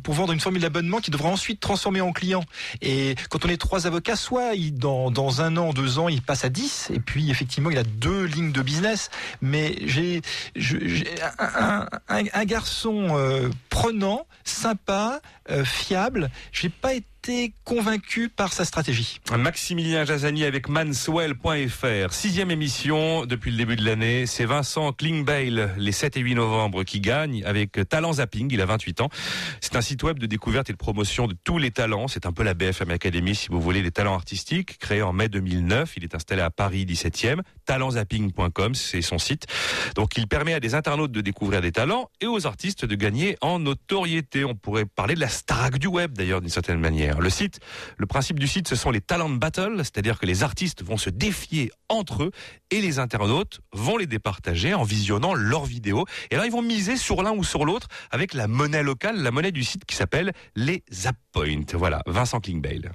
pour 0.04 0.14
vendre 0.14 0.34
une 0.34 0.40
formule 0.40 0.62
d'abonnement 0.62 1.00
qui 1.00 1.12
devra 1.12 1.30
ensuite 1.30 1.60
transformer 1.60 2.02
en 2.02 2.12
client. 2.12 2.44
Et 2.82 3.16
quand 3.30 3.46
on 3.46 3.50
est 3.50 3.58
trois 3.58 3.88
avocats, 3.88 4.16
soit 4.16 4.54
il, 4.56 4.74
dans, 4.76 5.12
dans 5.12 5.42
un 5.42 5.56
an, 5.58 5.72
deux 5.74 6.00
ans, 6.00 6.10
il 6.10 6.22
passe 6.22 6.44
à 6.46 6.50
10, 6.50 6.90
et 6.94 7.00
puis 7.00 7.30
effectivement, 7.32 7.70
il 7.72 7.78
a 7.78 7.84
deux 7.84 8.24
lignes 8.26 8.52
de 8.52 8.62
business. 8.62 9.10
Mais 9.42 9.76
j'ai 9.86 10.22
un, 11.40 11.88
un- 12.10 12.24
un 12.34 12.46
garçon 12.46 13.08
euh, 13.18 13.50
prenant, 13.70 14.26
sympa, 14.44 15.22
euh, 15.52 15.64
fiable. 15.66 16.30
J'ai 16.52 16.70
pas 16.70 16.94
été 16.94 17.06
convaincu 17.64 18.30
par 18.30 18.54
sa 18.54 18.66
stratégie. 18.66 19.20
Maximilien 19.38 20.06
Jazani 20.06 20.46
avec 20.46 20.70
manswell.fr. 20.70 22.14
Sixième 22.14 22.52
émission 22.52 23.26
depuis 23.26 23.52
le 23.52 23.58
début 23.58 23.76
de 23.76 23.84
l'année. 23.84 24.26
C'est 24.26 24.46
Vincent 24.46 24.94
Klingbeil 24.94 25.68
les 25.78 25.92
7 25.92 26.18
et 26.18 26.22
8 26.22 26.36
novembre 26.36 26.84
qui 26.84 27.00
gagne 27.00 27.44
avec 27.46 27.80
Talent 27.90 28.14
Zapping. 28.14 28.50
Il 28.52 28.62
a 28.62 28.66
28 28.66 29.02
ans. 29.02 29.10
C'est 29.62 29.76
un 29.76 29.82
site 29.82 30.04
web 30.04 30.20
de 30.20 30.26
découverte 30.26 30.70
et 30.70 30.74
de 30.74 30.78
promotion 30.78 31.28
de 31.28 31.36
tous 31.44 31.58
les 31.58 31.72
talents. 31.72 32.08
C'est 32.08 32.26
un 32.26 32.32
peu 32.32 32.44
la 32.44 32.54
BFM 32.54 32.92
Academy 32.92 33.36
si 33.36 33.50
vous 33.50 33.60
voulez 33.60 33.82
des 33.82 33.92
talents 33.92 34.16
artistiques. 34.16 34.78
Créé 34.78 35.02
en 35.02 35.14
mai 35.14 35.30
2009. 35.30 35.94
Il 35.98 36.04
est 36.04 36.16
installé 36.16 36.42
à 36.42 36.50
Paris 36.50 36.86
17e. 36.86 37.42
Talentzapping.com, 37.66 38.76
c'est 38.76 39.02
son 39.02 39.18
site. 39.18 39.48
Donc 39.96 40.18
il 40.18 40.28
permet 40.28 40.54
à 40.54 40.60
des 40.60 40.76
internautes 40.76 41.12
de 41.12 41.22
découvrir 41.22 41.62
des 41.62 41.72
talents 41.72 42.10
et 42.22 42.28
aux 42.28 42.48
artistes 42.48 42.86
de 42.86 42.96
gagner 42.96 43.38
en 43.42 43.60
notoriété. 43.60 44.46
On 44.46 44.56
pourrait 44.56 44.86
parler 44.86 45.16
de 45.16 45.20
la 45.20 45.30
Starac 45.30 45.78
du 45.78 45.88
web 45.88 46.14
d'ailleurs 46.14 46.42
d'une 46.42 46.50
certaine 46.50 46.80
manière. 46.80 47.17
Le 47.20 47.30
site, 47.30 47.60
le 47.98 48.06
principe 48.06 48.40
du 48.40 48.48
site, 48.48 48.68
ce 48.68 48.76
sont 48.76 48.92
les 48.92 49.02
talent 49.02 49.30
battles, 49.30 49.78
c'est-à-dire 49.78 50.20
que 50.20 50.26
les 50.26 50.44
artistes 50.44 50.84
vont 50.84 50.98
se 50.98 51.10
défier 51.10 51.72
entre 51.90 52.24
eux 52.24 52.32
et 52.72 52.82
les 52.82 53.00
internautes 53.00 53.62
vont 53.74 53.98
les 53.98 54.08
départager 54.08 54.74
en 54.74 54.84
visionnant 54.84 55.34
leurs 55.34 55.66
vidéos. 55.66 56.06
Et 56.32 56.36
là, 56.36 56.46
ils 56.46 56.52
vont 56.52 56.62
miser 56.62 56.98
sur 56.98 57.24
l'un 57.24 57.32
ou 57.32 57.44
sur 57.44 57.66
l'autre 57.66 57.88
avec 58.12 58.34
la 58.34 58.48
monnaie 58.48 58.84
locale, 58.84 59.22
la 59.22 59.32
monnaie 59.32 59.52
du 59.52 59.64
site 59.64 59.86
qui 59.86 59.96
s'appelle 59.96 60.34
les 60.56 60.84
Zappoint. 60.92 61.66
Voilà, 61.74 62.02
Vincent 62.06 62.40
Klingbeil. 62.40 62.90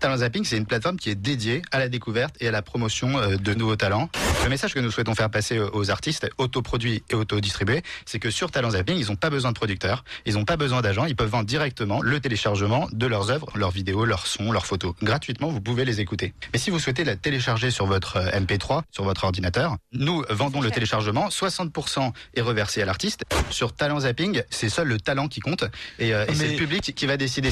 Talent 0.00 0.18
Zapping, 0.18 0.44
c'est 0.44 0.56
une 0.56 0.66
plateforme 0.66 0.96
qui 0.96 1.10
est 1.10 1.16
dédiée 1.16 1.62
à 1.72 1.80
la 1.80 1.88
découverte 1.88 2.36
et 2.40 2.46
à 2.46 2.52
la 2.52 2.62
promotion 2.62 3.18
euh, 3.18 3.36
de 3.36 3.52
nouveaux 3.52 3.74
talents. 3.74 4.08
Le 4.44 4.48
message 4.48 4.72
que 4.72 4.78
nous 4.78 4.92
souhaitons 4.92 5.16
faire 5.16 5.28
passer 5.28 5.58
euh, 5.58 5.68
aux 5.72 5.90
artistes, 5.90 6.28
autoproduits 6.38 7.02
et 7.10 7.16
autodistribués, 7.16 7.82
c'est 8.06 8.20
que 8.20 8.30
sur 8.30 8.52
Talent 8.52 8.70
Zapping, 8.70 8.96
ils 8.96 9.08
n'ont 9.08 9.16
pas 9.16 9.28
besoin 9.28 9.50
de 9.50 9.56
producteurs, 9.56 10.04
ils 10.24 10.34
n'ont 10.34 10.44
pas 10.44 10.56
besoin 10.56 10.82
d'agents, 10.82 11.04
ils 11.04 11.16
peuvent 11.16 11.28
vendre 11.28 11.46
directement 11.46 12.00
le 12.00 12.20
téléchargement 12.20 12.86
de 12.92 13.06
leurs 13.06 13.32
œuvres, 13.32 13.48
leurs 13.56 13.72
vidéos, 13.72 14.04
leurs 14.04 14.28
sons, 14.28 14.52
leurs 14.52 14.66
photos. 14.66 14.94
Gratuitement, 15.02 15.48
vous 15.48 15.60
pouvez 15.60 15.84
les 15.84 16.00
écouter. 16.00 16.32
Mais 16.52 16.60
si 16.60 16.70
vous 16.70 16.78
souhaitez 16.78 17.02
la 17.02 17.16
télécharger 17.16 17.72
sur 17.72 17.86
votre 17.86 18.18
euh, 18.18 18.38
MP3, 18.38 18.82
sur 18.92 19.02
votre 19.02 19.24
ordinateur, 19.24 19.76
nous 19.92 20.24
vendons 20.30 20.60
le 20.60 20.70
téléchargement, 20.70 21.28
60% 21.28 22.12
est 22.34 22.40
reversé 22.40 22.82
à 22.82 22.84
l'artiste. 22.84 23.22
Sur 23.50 23.72
Talent 23.72 24.00
Zapping, 24.00 24.42
c'est 24.48 24.68
seul 24.68 24.86
le 24.86 25.00
talent 25.00 25.26
qui 25.26 25.40
compte 25.40 25.64
et, 25.98 26.10
et 26.10 26.34
c'est 26.34 26.52
le 26.52 26.56
public 26.56 26.94
qui 26.94 27.06
va 27.06 27.16
décider. 27.16 27.50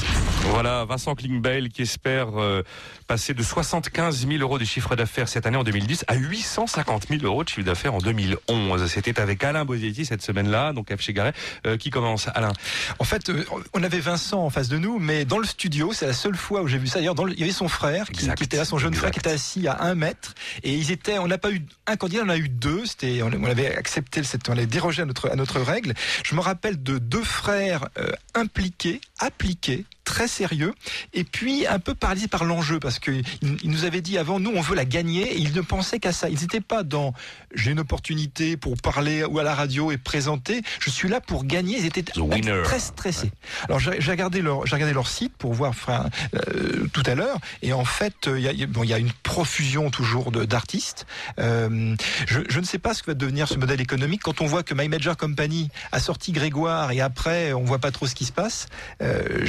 Voilà, 0.51 0.85
Vincent 0.85 1.13
Klingbeil 1.13 1.69
qui 1.69 1.81
espère 1.81 2.36
euh, 2.41 2.63
passer 3.07 3.33
de 3.33 3.41
75 3.41 4.27
000 4.27 4.41
euros 4.41 4.59
de 4.59 4.65
chiffre 4.65 4.95
d'affaires 4.95 5.29
cette 5.29 5.45
année 5.45 5.57
en 5.57 5.63
2010 5.63 6.05
à 6.07 6.15
850 6.15 7.07
000 7.09 7.23
euros 7.23 7.43
de 7.43 7.49
chiffre 7.49 7.65
d'affaires 7.65 7.93
en 7.93 7.99
2011. 7.99 8.87
C'était 8.87 9.19
avec 9.19 9.43
Alain 9.43 9.65
Bosietti 9.65 10.05
cette 10.05 10.21
semaine-là, 10.21 10.73
donc 10.73 10.93
F. 10.95 11.11
Garret, 11.11 11.33
euh, 11.65 11.77
qui 11.77 11.89
commence. 11.89 12.27
Alain. 12.35 12.51
En 12.99 13.03
fait, 13.03 13.29
euh, 13.29 13.45
on 13.73 13.83
avait 13.83 13.99
Vincent 13.99 14.43
en 14.43 14.49
face 14.49 14.67
de 14.67 14.77
nous, 14.77 14.99
mais 14.99 15.25
dans 15.25 15.39
le 15.39 15.45
studio, 15.45 15.93
c'est 15.93 16.07
la 16.07 16.13
seule 16.13 16.35
fois 16.35 16.61
où 16.61 16.67
j'ai 16.67 16.77
vu 16.77 16.87
ça. 16.87 16.99
D'ailleurs, 16.99 17.15
il 17.29 17.39
y 17.39 17.43
avait 17.43 17.51
son 17.51 17.69
frère 17.69 18.09
qui, 18.09 18.29
qui, 18.33 18.43
était 18.43 18.57
là, 18.57 18.65
son 18.65 18.77
jeune 18.77 18.93
frère 18.93 19.11
qui 19.11 19.19
était 19.19 19.31
assis 19.31 19.67
à 19.67 19.83
un 19.83 19.95
mètre, 19.95 20.35
et 20.63 20.73
ils 20.73 20.91
étaient. 20.91 21.17
On 21.19 21.27
n'a 21.27 21.37
pas 21.37 21.51
eu 21.51 21.61
un 21.85 21.95
candidat, 21.95 22.23
on 22.25 22.29
a 22.29 22.37
eu 22.37 22.49
deux. 22.49 22.85
C'était, 22.85 23.21
on, 23.23 23.43
avait 23.43 23.75
accepté, 23.75 24.21
on 24.49 24.53
avait 24.53 24.65
dérogé 24.65 25.01
à 25.01 25.05
notre 25.05 25.29
à 25.29 25.35
notre 25.35 25.59
règle. 25.59 25.93
Je 26.23 26.35
me 26.35 26.41
rappelle 26.41 26.81
de 26.81 26.97
deux 26.97 27.23
frères 27.23 27.87
euh, 27.97 28.11
impliqués, 28.35 29.01
appliqués 29.19 29.85
très 30.07 30.29
sérieux 30.29 30.73
et 31.13 31.25
puis 31.25 31.67
un 31.67 31.79
peu 31.79 31.93
paralysé 31.93 32.29
par 32.29 32.45
l'enjeu 32.45 32.79
parce 32.79 32.97
que 32.97 33.11
il, 33.41 33.69
nous 33.69 33.83
avait 33.83 33.99
dit 33.99 34.17
avant 34.17 34.39
nous 34.39 34.51
on 34.55 34.61
veut 34.61 34.75
la 34.75 34.85
gagner 34.85 35.33
et 35.33 35.37
ils 35.37 35.53
ne 35.53 35.59
pensaient 35.59 35.99
qu'à 35.99 36.13
ça. 36.13 36.29
Ils 36.29 36.39
n'étaient 36.39 36.61
pas 36.61 36.83
dans 36.83 37.13
j'ai 37.53 37.71
une 37.71 37.81
opportunité 37.81 38.55
pour 38.55 38.77
parler 38.77 39.25
ou 39.25 39.37
à 39.37 39.43
la 39.43 39.53
radio 39.53 39.91
et 39.91 39.97
présenter. 39.97 40.61
Je 40.79 40.89
suis 40.89 41.09
là 41.09 41.19
pour 41.19 41.43
gagner. 41.43 41.77
Ils 41.77 41.85
étaient 41.85 42.03
très 42.03 42.79
stressés. 42.79 43.31
Alors 43.65 43.79
j'ai 43.79 44.11
regardé 44.11 44.41
leur 44.41 44.65
j'ai 44.65 44.75
regardé 44.75 44.93
leur 44.93 45.09
site 45.09 45.33
pour 45.37 45.53
voir 45.53 45.71
enfin, 45.71 46.05
euh, 46.35 46.87
tout 46.93 47.03
à 47.05 47.13
l'heure 47.13 47.37
et 47.61 47.73
en 47.73 47.85
fait 47.85 48.29
il 48.33 48.39
y 48.39 48.63
a, 48.63 48.67
bon, 48.67 48.83
il 48.83 48.89
y 48.89 48.93
a 48.93 48.99
une 48.99 49.11
profusion 49.23 49.89
toujours 49.91 50.31
d'artistes. 50.31 51.05
Euh, 51.37 51.95
je, 52.27 52.39
je, 52.47 52.59
ne 52.61 52.65
sais 52.65 52.79
pas 52.79 52.93
ce 52.93 53.03
que 53.03 53.11
va 53.11 53.13
devenir 53.13 53.49
ce 53.49 53.55
modèle 53.55 53.81
économique. 53.81 54.21
Quand 54.23 54.39
on 54.39 54.45
voit 54.45 54.63
que 54.63 54.73
My 54.73 54.87
Major 54.87 55.17
Company 55.17 55.69
a 55.91 55.99
sorti 55.99 56.31
Grégoire 56.31 56.93
et 56.93 57.01
après 57.01 57.51
on 57.51 57.65
voit 57.65 57.79
pas 57.79 57.91
trop 57.91 58.07
ce 58.07 58.15
qui 58.15 58.23
se 58.23 58.31
passe 58.31 58.67
euh, 59.01 59.45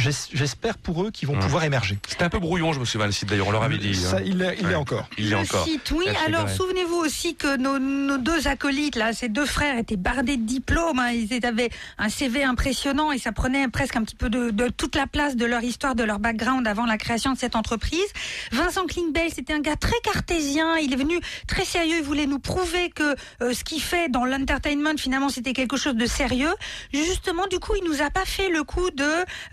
j'espère 0.49 0.79
pour 0.79 1.03
eux 1.05 1.11
qu'ils 1.11 1.29
vont 1.29 1.39
pouvoir 1.39 1.65
émerger. 1.65 1.99
C'était 2.09 2.25
un 2.25 2.31
peu 2.31 2.39
brouillon, 2.39 2.73
je 2.73 2.81
me 2.81 2.85
souviens, 2.87 3.07
le 3.07 3.13
site 3.13 3.29
d'ailleurs, 3.29 3.49
on 3.49 3.51
leur 3.53 3.63
avait 3.63 3.77
dit. 3.77 3.95
Ça, 3.95 4.17
hein. 4.17 4.21
il, 4.25 4.41
est, 4.41 4.57
il 4.61 4.67
Ouais. 4.67 4.73
est 4.73 4.77
encore. 4.77 5.09
Il 5.19 5.31
est 5.31 5.35
encore. 5.35 5.65
Site, 5.65 5.91
oui. 5.91 6.07
Alors 6.27 6.49
souvenez-vous 6.49 6.97
aussi 6.97 7.35
que 7.35 7.57
nos, 7.59 7.79
nos 7.79 8.17
deux 8.19 8.49
acolytes, 8.49 8.97
là, 8.97 9.13
ces 9.13 9.29
deux 9.29 9.45
frères 9.45 9.79
étaient 9.79 9.97
bardés 9.97 10.37
de 10.39 10.43
diplômes. 10.47 10.99
hein. 10.99 11.11
Ils 11.13 11.45
avaient 11.45 11.69
un 11.99 12.09
CV 12.09 12.45
impressionnant 12.45 13.13
et 13.13 13.19
ça 13.19 13.33
prenait 13.33 13.69
presque 13.69 13.97
un 13.97 14.03
petit 14.03 14.17
peu 14.17 14.31
de, 14.31 14.51
de 14.51 14.69
toute 14.69 14.97
la 14.97 15.07
place 15.07 15.37
de 15.37 15.45
leur 15.45 15.63
histoire, 15.63 15.95
de 15.95 16.03
leur 16.05 16.19
background 16.19 16.67
avant 16.67 16.87
la 16.87 16.97
création 16.97 17.33
de 17.33 17.39
cette 17.39 17.55
entreprise. 17.57 18.01
Vincent 18.53 18.87
Klingbeil, 18.87 19.31
c'était 19.35 19.53
un 19.53 19.61
gars 19.61 19.77
très 19.77 19.99
cartésien. 20.03 20.77
Il 20.79 20.93
est 20.95 20.97
venu 20.97 21.21
très 21.47 21.65
sérieux. 21.67 21.97
Il 21.99 22.05
voulait 22.05 22.27
nous 22.27 22.39
prouver 22.39 22.89
que 22.91 23.15
euh, 23.43 23.53
ce 23.53 23.65
qu'il 23.65 23.83
fait 23.83 24.09
dans 24.09 24.25
l'entertainment, 24.25 24.97
finalement, 24.97 25.29
c'était 25.29 25.53
quelque 25.53 25.77
chose 25.77 25.95
de 25.97 26.07
sérieux. 26.07 26.55
Justement, 26.93 27.47
du 27.49 27.59
coup, 27.59 27.75
il 27.81 27.89
nous 27.89 28.01
a 28.03 28.09
pas 28.11 28.25
fait 28.25 28.49
le 28.49 28.65
coup 28.65 28.91
de 28.91 29.05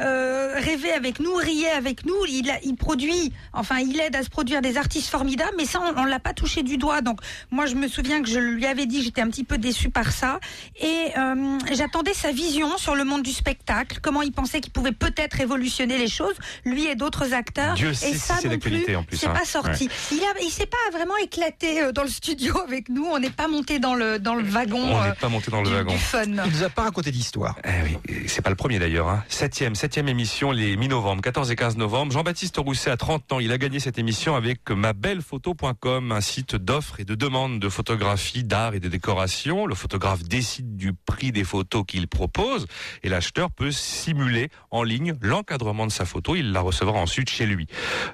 euh, 0.02 0.54
rêver 0.56 0.85
avec 0.92 1.20
nous, 1.20 1.34
rier 1.36 1.70
avec 1.70 2.06
nous. 2.06 2.16
Il, 2.30 2.50
a- 2.50 2.60
il 2.64 2.76
produit, 2.76 3.32
enfin, 3.54 3.80
il 3.80 4.00
aide 4.00 4.16
à 4.16 4.24
se 4.24 4.30
produire 4.30 4.62
des 4.62 4.78
artistes 4.78 5.10
formidables, 5.10 5.54
mais 5.58 5.66
ça, 5.66 5.80
on, 5.82 6.02
on 6.02 6.06
l'a 6.06 6.20
pas 6.20 6.34
touché 6.34 6.64
du 6.64 6.78
doigt. 6.78 7.02
Donc, 7.02 7.20
moi, 7.52 7.66
je 7.66 7.76
me 7.76 7.88
souviens 7.88 8.22
que 8.22 8.30
je 8.30 8.40
lui 8.40 8.66
avais 8.66 8.86
dit, 8.86 9.04
j'étais 9.04 9.22
un 9.22 9.30
petit 9.30 9.44
peu 9.44 9.58
déçue 9.58 9.90
par 9.90 10.12
ça, 10.12 10.40
et 10.82 11.08
euh, 11.18 11.58
j'attendais 11.74 12.14
sa 12.14 12.32
vision 12.32 12.78
sur 12.78 12.96
le 12.96 13.04
monde 13.04 13.24
du 13.24 13.32
spectacle, 13.32 14.00
comment 14.02 14.22
il 14.22 14.32
pensait 14.32 14.62
qu'il 14.62 14.72
pouvait 14.72 14.92
peut-être 14.92 15.34
révolutionner 15.36 15.98
les 15.98 16.08
choses, 16.08 16.36
lui 16.66 16.86
et 16.88 16.96
d'autres 16.96 17.34
acteurs. 17.34 17.76
Dieu 17.76 17.90
et 17.92 17.94
sait 17.94 18.12
si 18.14 18.20
ça 18.20 18.36
c'est 18.40 18.48
non 18.48 18.54
d'actualité, 18.56 18.86
plus, 18.86 18.96
en 18.96 19.04
plus, 19.04 19.18
c'est 19.18 19.28
hein. 19.28 19.34
pas 19.34 19.46
sorti. 19.46 19.86
Ouais. 19.86 19.92
Il 20.18 20.20
a, 20.24 20.42
il 20.44 20.50
s'est 20.50 20.66
pas 20.66 20.98
vraiment 20.98 21.18
éclaté 21.18 21.82
euh, 21.82 21.92
dans 21.92 22.04
le 22.04 22.10
studio 22.10 22.60
avec 22.62 22.90
nous. 22.90 23.06
On 23.06 23.20
n'est 23.20 23.30
pas 23.30 23.48
monté 23.48 23.80
dans 23.80 23.96
le 23.96 24.20
dans 24.20 24.36
le 24.36 24.44
wagon. 24.44 24.82
On 24.82 25.02
euh, 25.02 25.10
n'est 25.10 25.16
pas 25.16 25.30
monté 25.30 25.52
dans 25.52 25.62
le 25.62 25.68
du- 25.70 25.74
wagon. 25.74 25.94
du 25.94 26.00
fun. 26.00 26.24
Il 26.24 26.52
nous 26.52 26.64
a 26.64 26.70
pas 26.70 26.84
raconté 26.84 27.12
d'histoire. 27.12 27.56
Eh 27.64 27.70
oui, 27.84 28.24
c'est 28.28 28.42
pas 28.42 28.50
le 28.50 28.56
premier 28.56 28.80
d'ailleurs. 28.80 29.08
Hein. 29.10 29.24
Septième, 29.30 29.76
septième 29.76 30.08
émission, 30.08 30.52
les 30.52 30.75
mi-novembre, 30.78 31.22
14 31.22 31.52
et 31.52 31.56
15 31.56 31.78
novembre. 31.78 32.12
Jean-Baptiste 32.12 32.58
Rousset 32.58 32.90
a 32.90 32.98
30 32.98 33.34
ans. 33.34 33.40
Il 33.40 33.52
a 33.52 33.58
gagné 33.58 33.80
cette 33.80 33.98
émission 33.98 34.36
avec 34.36 34.70
mabellephoto.com, 34.70 36.12
un 36.12 36.22
site 36.22 36.56
d'offres 36.56 37.00
et 37.00 37.06
de 37.06 37.16
demandes 37.16 37.60
de 37.60 37.70
photographie, 37.70 38.44
d'art 38.44 38.74
et 38.74 38.80
de 38.80 38.90
décoration. 38.90 39.66
Le 39.66 39.76
photographe 39.76 40.24
décide 40.24 40.76
du 40.76 40.94
prix 40.94 41.32
des 41.32 41.44
photos 41.44 41.84
qu'il 41.88 42.08
propose 42.08 42.68
et 43.04 43.10
l'acheteur 43.10 43.52
peut 43.52 43.72
simuler 43.72 44.50
en 44.72 44.84
ligne 44.84 45.16
l'encadrement 45.22 45.86
de 45.88 45.92
sa 45.92 46.06
photo. 46.06 46.36
Il 46.36 46.52
la 46.52 46.62
recevra 46.62 47.00
ensuite 47.00 47.30
chez 47.30 47.46
lui. 47.46 47.68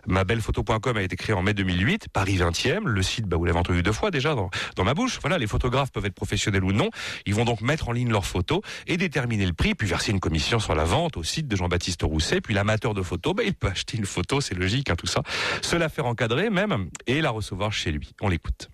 Mabellephoto.com 0.08 0.98
a 0.98 1.02
été 1.02 1.16
créé 1.16 1.36
en 1.36 1.42
mai 1.42 1.54
2008, 1.54 2.10
Paris 2.10 2.38
20e. 2.38 2.86
Le 2.86 3.02
site, 3.02 3.28
bah, 3.28 3.38
vous 3.38 3.46
l'avez 3.46 3.60
entendu 3.60 3.84
deux 3.84 3.94
fois 3.94 4.12
déjà 4.12 4.36
dans, 4.36 4.50
ma 4.84 4.94
bouche. 4.94 5.20
Voilà, 5.22 5.38
les 5.38 5.48
photographes 5.48 5.92
peuvent 5.92 6.06
être 6.06 6.16
professionnels 6.16 6.64
ou 6.64 6.74
non. 6.74 6.90
Ils 7.26 7.36
vont 7.36 7.46
donc 7.46 7.62
mettre 7.62 7.90
en 7.90 7.92
ligne 7.92 8.10
leurs 8.10 8.26
photos 8.26 8.62
et 8.88 8.98
déterminer 8.98 9.46
le 9.46 9.54
prix, 9.54 9.76
puis 9.76 9.88
verser 9.88 10.12
une 10.12 10.20
commission 10.20 10.60
sur 10.60 10.76
la 10.76 10.84
vente 10.84 11.18
au 11.18 11.24
site 11.24 11.48
de 11.48 11.56
Jean-Baptiste 11.56 12.04
Rousset. 12.04 12.42
L'amateur 12.54 12.94
de 12.94 13.02
photos, 13.02 13.36
bah, 13.36 13.44
il 13.44 13.54
peut 13.54 13.68
acheter 13.68 13.98
une 13.98 14.06
photo, 14.06 14.42
c'est 14.42 14.56
logique, 14.56 14.90
hein, 14.90 14.96
tout 14.96 15.08
ça. 15.08 15.24
Se 15.62 15.76
la 15.76 15.90
faire 15.90 16.06
encadrer 16.06 16.50
même 16.50 16.90
et 17.08 17.22
la 17.22 17.30
recevoir 17.30 17.72
chez 17.72 17.92
lui. 17.92 18.14
On 18.22 18.30
l'écoute. 18.30 18.70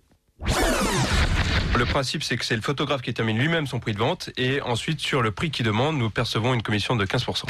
Le 1.76 1.84
principe, 1.84 2.24
c'est 2.24 2.36
que 2.36 2.44
c'est 2.44 2.56
le 2.56 2.62
photographe 2.62 3.02
qui 3.02 3.10
détermine 3.10 3.38
lui-même 3.38 3.66
son 3.66 3.78
prix 3.78 3.92
de 3.92 3.98
vente 3.98 4.30
et 4.36 4.60
ensuite, 4.62 5.00
sur 5.00 5.22
le 5.22 5.30
prix 5.30 5.50
qu'il 5.50 5.64
demande, 5.64 5.96
nous 5.96 6.10
percevons 6.10 6.54
une 6.54 6.62
commission 6.62 6.96
de 6.96 7.04
15%. 7.04 7.44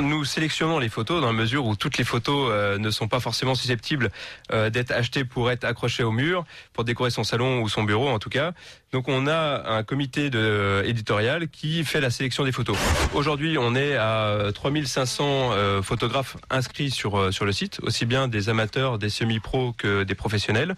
Nous 0.00 0.24
sélectionnons 0.24 0.78
les 0.78 0.88
photos 0.88 1.20
dans 1.20 1.28
la 1.28 1.32
mesure 1.32 1.66
où 1.66 1.74
toutes 1.74 1.98
les 1.98 2.04
photos 2.04 2.50
euh, 2.52 2.78
ne 2.78 2.90
sont 2.90 3.08
pas 3.08 3.20
forcément 3.20 3.54
susceptibles 3.54 4.10
euh, 4.52 4.70
d'être 4.70 4.92
achetées 4.92 5.24
pour 5.24 5.50
être 5.50 5.64
accrochées 5.64 6.04
au 6.04 6.12
mur, 6.12 6.44
pour 6.72 6.84
décorer 6.84 7.10
son 7.10 7.24
salon 7.24 7.62
ou 7.62 7.68
son 7.68 7.82
bureau 7.82 8.08
en 8.08 8.18
tout 8.18 8.30
cas. 8.30 8.52
Donc 8.94 9.08
on 9.08 9.26
a 9.26 9.72
un 9.74 9.82
comité 9.82 10.30
de, 10.30 10.38
euh, 10.38 10.84
éditorial 10.84 11.48
qui 11.48 11.82
fait 11.82 12.00
la 12.00 12.10
sélection 12.10 12.44
des 12.44 12.52
photos. 12.52 12.76
Aujourd'hui, 13.12 13.58
on 13.58 13.74
est 13.74 13.96
à 13.96 14.52
3500 14.54 15.50
euh, 15.50 15.82
photographes 15.82 16.36
inscrits 16.48 16.92
sur, 16.92 17.18
euh, 17.18 17.32
sur 17.32 17.44
le 17.44 17.50
site, 17.50 17.80
aussi 17.82 18.06
bien 18.06 18.28
des 18.28 18.50
amateurs, 18.50 19.00
des 19.00 19.08
semi-pros 19.08 19.72
que 19.76 20.04
des 20.04 20.14
professionnels. 20.14 20.76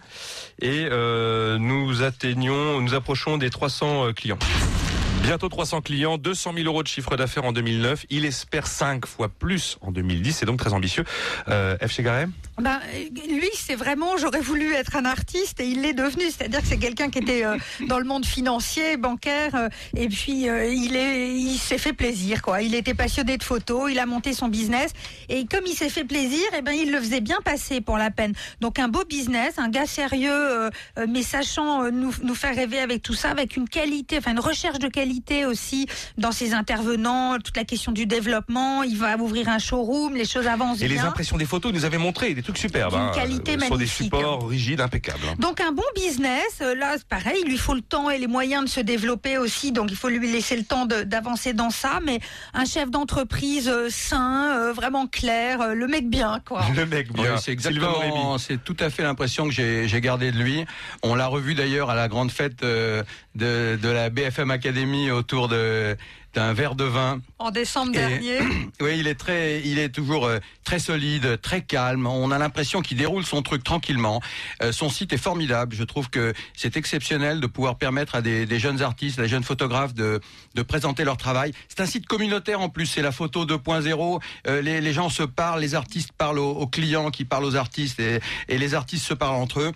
Et 0.59 0.87
euh, 0.89 1.59
nous 1.59 2.01
atteignons, 2.01 2.81
nous 2.81 2.95
approchons 2.95 3.37
des 3.37 3.51
300 3.51 4.07
euh, 4.07 4.13
clients. 4.13 4.39
Bientôt 5.21 5.49
300 5.49 5.81
clients, 5.81 6.17
200 6.17 6.53
000 6.55 6.65
euros 6.65 6.81
de 6.81 6.87
chiffre 6.87 7.17
d'affaires 7.17 7.45
en 7.45 7.51
2009. 7.51 8.07
Il 8.09 8.25
espère 8.25 8.65
5 8.65 9.05
fois 9.05 9.29
plus 9.29 9.77
en 9.81 9.91
2010. 9.91 10.37
C'est 10.37 10.45
donc 10.47 10.57
très 10.57 10.73
ambitieux. 10.73 11.03
Euh, 11.49 11.77
F. 11.85 11.91
Chegaray 11.91 12.25
Ben, 12.59 12.79
lui, 13.29 13.49
c'est 13.53 13.75
vraiment, 13.75 14.17
j'aurais 14.17 14.41
voulu 14.41 14.73
être 14.73 14.95
un 14.95 15.05
artiste 15.05 15.59
et 15.59 15.67
il 15.67 15.81
l'est 15.81 15.93
devenu. 15.93 16.23
C'est-à-dire 16.25 16.61
que 16.61 16.67
c'est 16.67 16.77
quelqu'un 16.77 17.09
qui 17.09 17.19
était 17.19 17.45
euh, 17.45 17.57
dans 17.87 17.99
le 17.99 18.05
monde 18.05 18.25
financier, 18.25 18.97
bancaire, 18.97 19.53
euh, 19.55 19.69
et 19.95 20.07
puis 20.07 20.49
euh, 20.49 20.65
il 20.65 20.95
est, 20.95 21.35
il 21.35 21.57
s'est 21.57 21.77
fait 21.77 21.93
plaisir, 21.93 22.41
quoi. 22.41 22.61
Il 22.61 22.73
était 22.73 22.95
passionné 22.95 23.37
de 23.37 23.43
photos, 23.43 23.91
il 23.91 23.99
a 23.99 24.05
monté 24.05 24.33
son 24.33 24.47
business 24.47 24.91
et 25.29 25.45
comme 25.45 25.65
il 25.65 25.73
s'est 25.73 25.89
fait 25.89 26.03
plaisir, 26.03 26.45
et 26.57 26.61
ben 26.61 26.71
il 26.71 26.91
le 26.91 26.99
faisait 26.99 27.21
bien 27.21 27.37
passer 27.43 27.81
pour 27.81 27.97
la 27.97 28.11
peine. 28.11 28.33
Donc 28.61 28.79
un 28.79 28.87
beau 28.87 29.03
business, 29.05 29.57
un 29.57 29.69
gars 29.69 29.85
sérieux, 29.85 30.31
euh, 30.31 30.69
euh, 30.97 31.05
mais 31.09 31.23
sachant 31.23 31.83
euh, 31.83 31.91
nous, 31.91 32.13
nous 32.23 32.35
faire 32.35 32.55
rêver 32.55 32.79
avec 32.79 33.01
tout 33.01 33.13
ça, 33.13 33.29
avec 33.29 33.57
une 33.57 33.67
qualité, 33.67 34.17
enfin 34.17 34.31
une 34.31 34.39
recherche 34.39 34.79
de 34.79 34.87
qualité 34.87 35.45
aussi 35.45 35.87
dans 36.17 36.31
ses 36.31 36.53
intervenants, 36.53 37.37
toute 37.39 37.57
la 37.57 37.65
question 37.65 37.91
du 37.91 38.05
développement. 38.05 38.83
Il 38.83 38.97
va 38.97 39.17
ouvrir 39.17 39.49
un 39.49 39.59
showroom, 39.59 40.15
les 40.15 40.25
choses 40.25 40.47
avancent 40.47 40.81
Et 40.81 40.87
les 40.87 40.99
impressions 40.99 41.37
des 41.37 41.45
photos, 41.45 41.71
il 41.71 41.75
nous 41.75 41.85
avait 41.85 41.97
montré 41.97 42.33
des 42.33 42.41
trucs 42.47 42.57
superbes. 42.57 42.95
Hein, 42.95 43.11
qualité 43.13 43.55
euh, 43.55 43.65
Sur 43.65 43.77
des 43.77 43.85
supports 43.87 44.47
rigides, 44.47 44.81
impeccables. 44.81 45.19
hein. 45.29 45.35
Donc 45.39 45.61
un 45.61 45.71
bon 45.71 45.83
business, 45.95 46.59
euh, 46.61 46.75
là 46.75 46.95
pareil, 47.09 47.37
il 47.43 47.49
lui 47.49 47.57
faut 47.57 47.73
le 47.75 47.81
temps 47.81 48.09
et 48.09 48.17
les 48.17 48.27
moyens 48.27 48.63
de 48.65 48.69
se 48.69 48.79
développer 48.79 49.37
aussi, 49.37 49.71
donc 49.71 49.87
il 49.91 49.95
faut 49.97 50.09
lui 50.09 50.31
laisser 50.31 50.55
le 50.55 50.63
temps 50.63 50.85
d'avancer 50.85 51.53
dans 51.53 51.69
ça, 51.69 51.99
mais 52.03 52.19
un 52.53 52.65
chef 52.65 52.89
d'entreprise 52.89 53.67
euh, 53.69 53.87
sain, 53.89 54.55
euh, 54.57 54.73
vraiment 54.73 55.07
clair, 55.07 55.61
euh, 55.61 55.73
le 55.73 55.87
mec 55.87 56.09
bien 56.09 56.39
quoi. 56.47 56.63
Le 56.75 56.85
mec 56.85 57.07
Oui, 57.15 57.21
bien. 57.23 57.37
c'est 57.37 57.51
exactement, 57.51 58.37
c'est 58.37 58.63
tout 58.63 58.77
à 58.79 58.89
fait 58.89 59.03
l'impression 59.03 59.45
que 59.45 59.51
j'ai 59.51 59.87
j'ai 59.87 60.01
gardé 60.01 60.31
de 60.31 60.37
lui. 60.37 60.65
On 61.03 61.15
l'a 61.15 61.27
revu 61.27 61.53
d'ailleurs 61.55 61.89
à 61.89 61.95
la 61.95 62.07
grande 62.07 62.31
fête 62.31 62.63
euh, 62.63 63.03
de, 63.35 63.77
de 63.81 63.89
la 63.89 64.09
BFM 64.09 64.51
Academy 64.51 65.11
autour 65.11 65.47
de 65.47 65.95
d'un 66.37 66.53
verre 66.53 66.75
de 66.75 66.83
vin. 66.83 67.19
En 67.39 67.49
décembre 67.49 67.91
Et- 67.95 67.97
dernier. 67.97 68.39
Oui, 68.79 68.97
il 68.99 69.07
est 69.07 69.15
très, 69.15 69.61
il 69.65 69.79
est 69.79 69.89
toujours 69.89 70.25
euh, 70.27 70.37
très 70.63 70.77
solide, 70.77 71.41
très 71.41 71.61
calme. 71.63 72.05
On 72.05 72.29
a 72.29 72.37
l'impression 72.37 72.81
qu'il 72.83 72.97
déroule 72.97 73.25
son 73.25 73.41
truc 73.41 73.63
tranquillement. 73.63 74.21
Euh, 74.61 74.71
son 74.71 74.87
site 74.89 75.13
est 75.13 75.17
formidable. 75.17 75.75
Je 75.75 75.83
trouve 75.83 76.11
que 76.11 76.33
c'est 76.55 76.77
exceptionnel 76.77 77.39
de 77.39 77.47
pouvoir 77.47 77.79
permettre 77.79 78.13
à 78.13 78.21
des, 78.21 78.45
des 78.45 78.59
jeunes 78.59 78.83
artistes, 78.83 79.19
des 79.19 79.27
jeunes 79.27 79.43
photographes 79.43 79.95
de, 79.95 80.19
de 80.53 80.61
présenter 80.61 81.03
leur 81.05 81.17
travail. 81.17 81.53
C'est 81.69 81.81
un 81.81 81.87
site 81.87 82.05
communautaire 82.05 82.61
en 82.61 82.69
plus. 82.69 82.85
C'est 82.85 83.01
la 83.01 83.11
photo 83.11 83.45
2.0. 83.47 84.21
Euh, 84.45 84.61
les, 84.61 84.79
les 84.79 84.93
gens 84.93 85.09
se 85.09 85.23
parlent, 85.23 85.59
les 85.61 85.73
artistes 85.73 86.11
parlent 86.15 86.37
aux, 86.37 86.51
aux 86.51 86.67
clients 86.67 87.09
qui 87.09 87.25
parlent 87.25 87.45
aux 87.45 87.55
artistes 87.55 87.99
et, 87.99 88.19
et 88.47 88.59
les 88.59 88.75
artistes 88.75 89.07
se 89.07 89.15
parlent 89.15 89.41
entre 89.41 89.61
eux. 89.61 89.71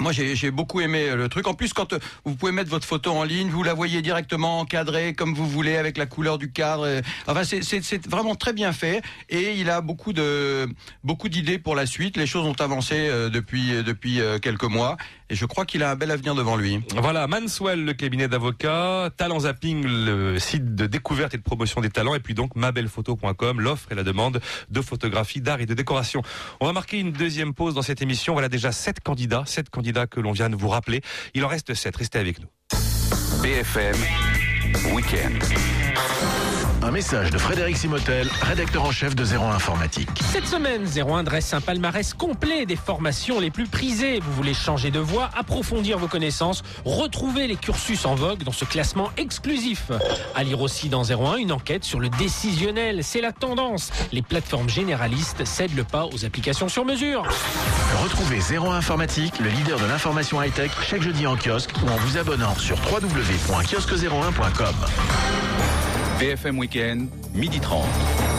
Moi, 0.00 0.10
j'ai 0.12 0.50
beaucoup 0.50 0.80
aimé 0.80 1.06
euh, 1.08 1.14
le 1.16 1.28
truc. 1.28 1.46
En 1.46 1.54
plus, 1.54 1.72
quand 1.72 1.92
euh, 1.92 1.98
vous 2.24 2.34
pouvez 2.34 2.50
mettre 2.50 2.68
votre 2.68 2.86
photo 2.86 3.12
en 3.12 3.22
ligne, 3.22 3.48
vous 3.48 3.62
la 3.62 3.74
voyez 3.74 4.02
directement 4.02 4.58
encadrée 4.58 5.14
comme 5.14 5.34
vous 5.34 5.48
voulez 5.48 5.76
avec 5.76 5.96
la 5.96 6.06
couleur 6.06 6.36
du 6.36 6.50
cadre. 6.50 6.84
euh, 6.84 7.00
Enfin, 7.28 7.44
c'est- 7.44 8.06
vraiment 8.08 8.34
très 8.34 8.52
bien 8.52 8.72
fait. 8.72 9.02
Et 9.28 9.52
il 9.52 9.70
a 9.70 9.80
beaucoup 9.80 10.12
de 10.12 10.68
beaucoup 11.04 11.28
d'idées 11.28 11.58
pour 11.58 11.76
la 11.76 11.86
suite. 11.86 12.16
Les 12.16 12.26
choses 12.26 12.44
ont 12.44 12.60
avancé 12.60 13.08
depuis 13.30 13.70
depuis 13.84 14.20
quelques 14.42 14.64
mois, 14.64 14.96
et 15.30 15.34
je 15.34 15.46
crois 15.46 15.64
qu'il 15.64 15.82
a 15.82 15.90
un 15.90 15.96
bel 15.96 16.10
avenir 16.10 16.34
devant 16.34 16.56
lui. 16.56 16.80
Voilà, 16.96 17.26
Manswell, 17.26 17.84
le 17.84 17.92
cabinet 17.94 18.28
d'avocats, 18.28 19.10
Talent 19.16 19.40
Zapping, 19.40 19.84
le 19.84 20.38
site 20.38 20.74
de 20.74 20.86
découverte 20.86 21.34
et 21.34 21.38
de 21.38 21.42
promotion 21.42 21.80
des 21.80 21.90
talents, 21.90 22.14
et 22.14 22.20
puis 22.20 22.34
donc 22.34 22.56
mabellephoto.com, 22.56 23.60
l'offre 23.60 23.92
et 23.92 23.94
la 23.94 24.02
demande 24.02 24.40
de 24.70 24.80
photographie, 24.80 25.40
d'art 25.40 25.60
et 25.60 25.66
de 25.66 25.74
décoration. 25.74 26.22
On 26.60 26.66
va 26.66 26.72
marquer 26.72 26.98
une 26.98 27.12
deuxième 27.12 27.54
pause 27.54 27.74
dans 27.74 27.82
cette 27.82 28.02
émission. 28.02 28.34
Voilà 28.34 28.48
déjà 28.48 28.72
sept 28.72 29.00
candidats, 29.00 29.44
sept 29.46 29.70
candidats 29.70 30.06
que 30.06 30.20
l'on 30.20 30.32
vient 30.32 30.50
de 30.50 30.56
vous 30.56 30.68
rappeler. 30.68 31.02
Il 31.34 31.44
en 31.44 31.48
reste 31.48 31.74
sept. 31.74 31.96
Restez 31.96 32.18
avec 32.18 32.38
nous. 32.40 32.48
BFM 33.42 33.96
Week-end. 34.92 36.43
Un 36.84 36.90
message 36.90 37.30
de 37.30 37.38
Frédéric 37.38 37.78
Simotel, 37.78 38.28
rédacteur 38.42 38.84
en 38.84 38.90
chef 38.90 39.16
de 39.16 39.24
01 39.24 39.52
Informatique. 39.52 40.10
Cette 40.30 40.46
semaine, 40.46 40.84
01 40.84 41.24
dresse 41.24 41.54
un 41.54 41.62
palmarès 41.62 42.12
complet 42.12 42.66
des 42.66 42.76
formations 42.76 43.40
les 43.40 43.50
plus 43.50 43.66
prisées. 43.66 44.20
Vous 44.20 44.32
voulez 44.34 44.52
changer 44.52 44.90
de 44.90 44.98
voie, 44.98 45.30
approfondir 45.34 45.96
vos 45.98 46.08
connaissances, 46.08 46.62
retrouver 46.84 47.46
les 47.46 47.56
cursus 47.56 48.04
en 48.04 48.14
vogue 48.14 48.42
dans 48.42 48.52
ce 48.52 48.66
classement 48.66 49.10
exclusif. 49.16 49.92
À 50.34 50.44
lire 50.44 50.60
aussi 50.60 50.90
dans 50.90 51.04
01 51.10 51.36
une 51.36 51.52
enquête 51.52 51.84
sur 51.84 52.00
le 52.00 52.10
décisionnel. 52.10 53.02
C'est 53.02 53.22
la 53.22 53.32
tendance. 53.32 53.90
Les 54.12 54.20
plateformes 54.20 54.68
généralistes 54.68 55.46
cèdent 55.46 55.74
le 55.74 55.84
pas 55.84 56.04
aux 56.12 56.26
applications 56.26 56.68
sur 56.68 56.84
mesure. 56.84 57.26
Retrouvez 58.02 58.40
01 58.58 58.74
Informatique, 58.74 59.38
le 59.38 59.48
leader 59.48 59.78
de 59.78 59.86
l'information 59.86 60.42
high-tech, 60.42 60.70
chaque 60.86 61.00
jeudi 61.00 61.26
en 61.26 61.36
kiosque 61.36 61.70
ou 61.82 61.88
en 61.88 61.96
vous 61.96 62.18
abonnant 62.18 62.54
sur 62.56 62.76
www.kiosque01.com. 62.92 64.74
BFM 66.24 66.56
Week-end, 66.58 67.10
midi 67.34 67.60
30. 67.60 68.33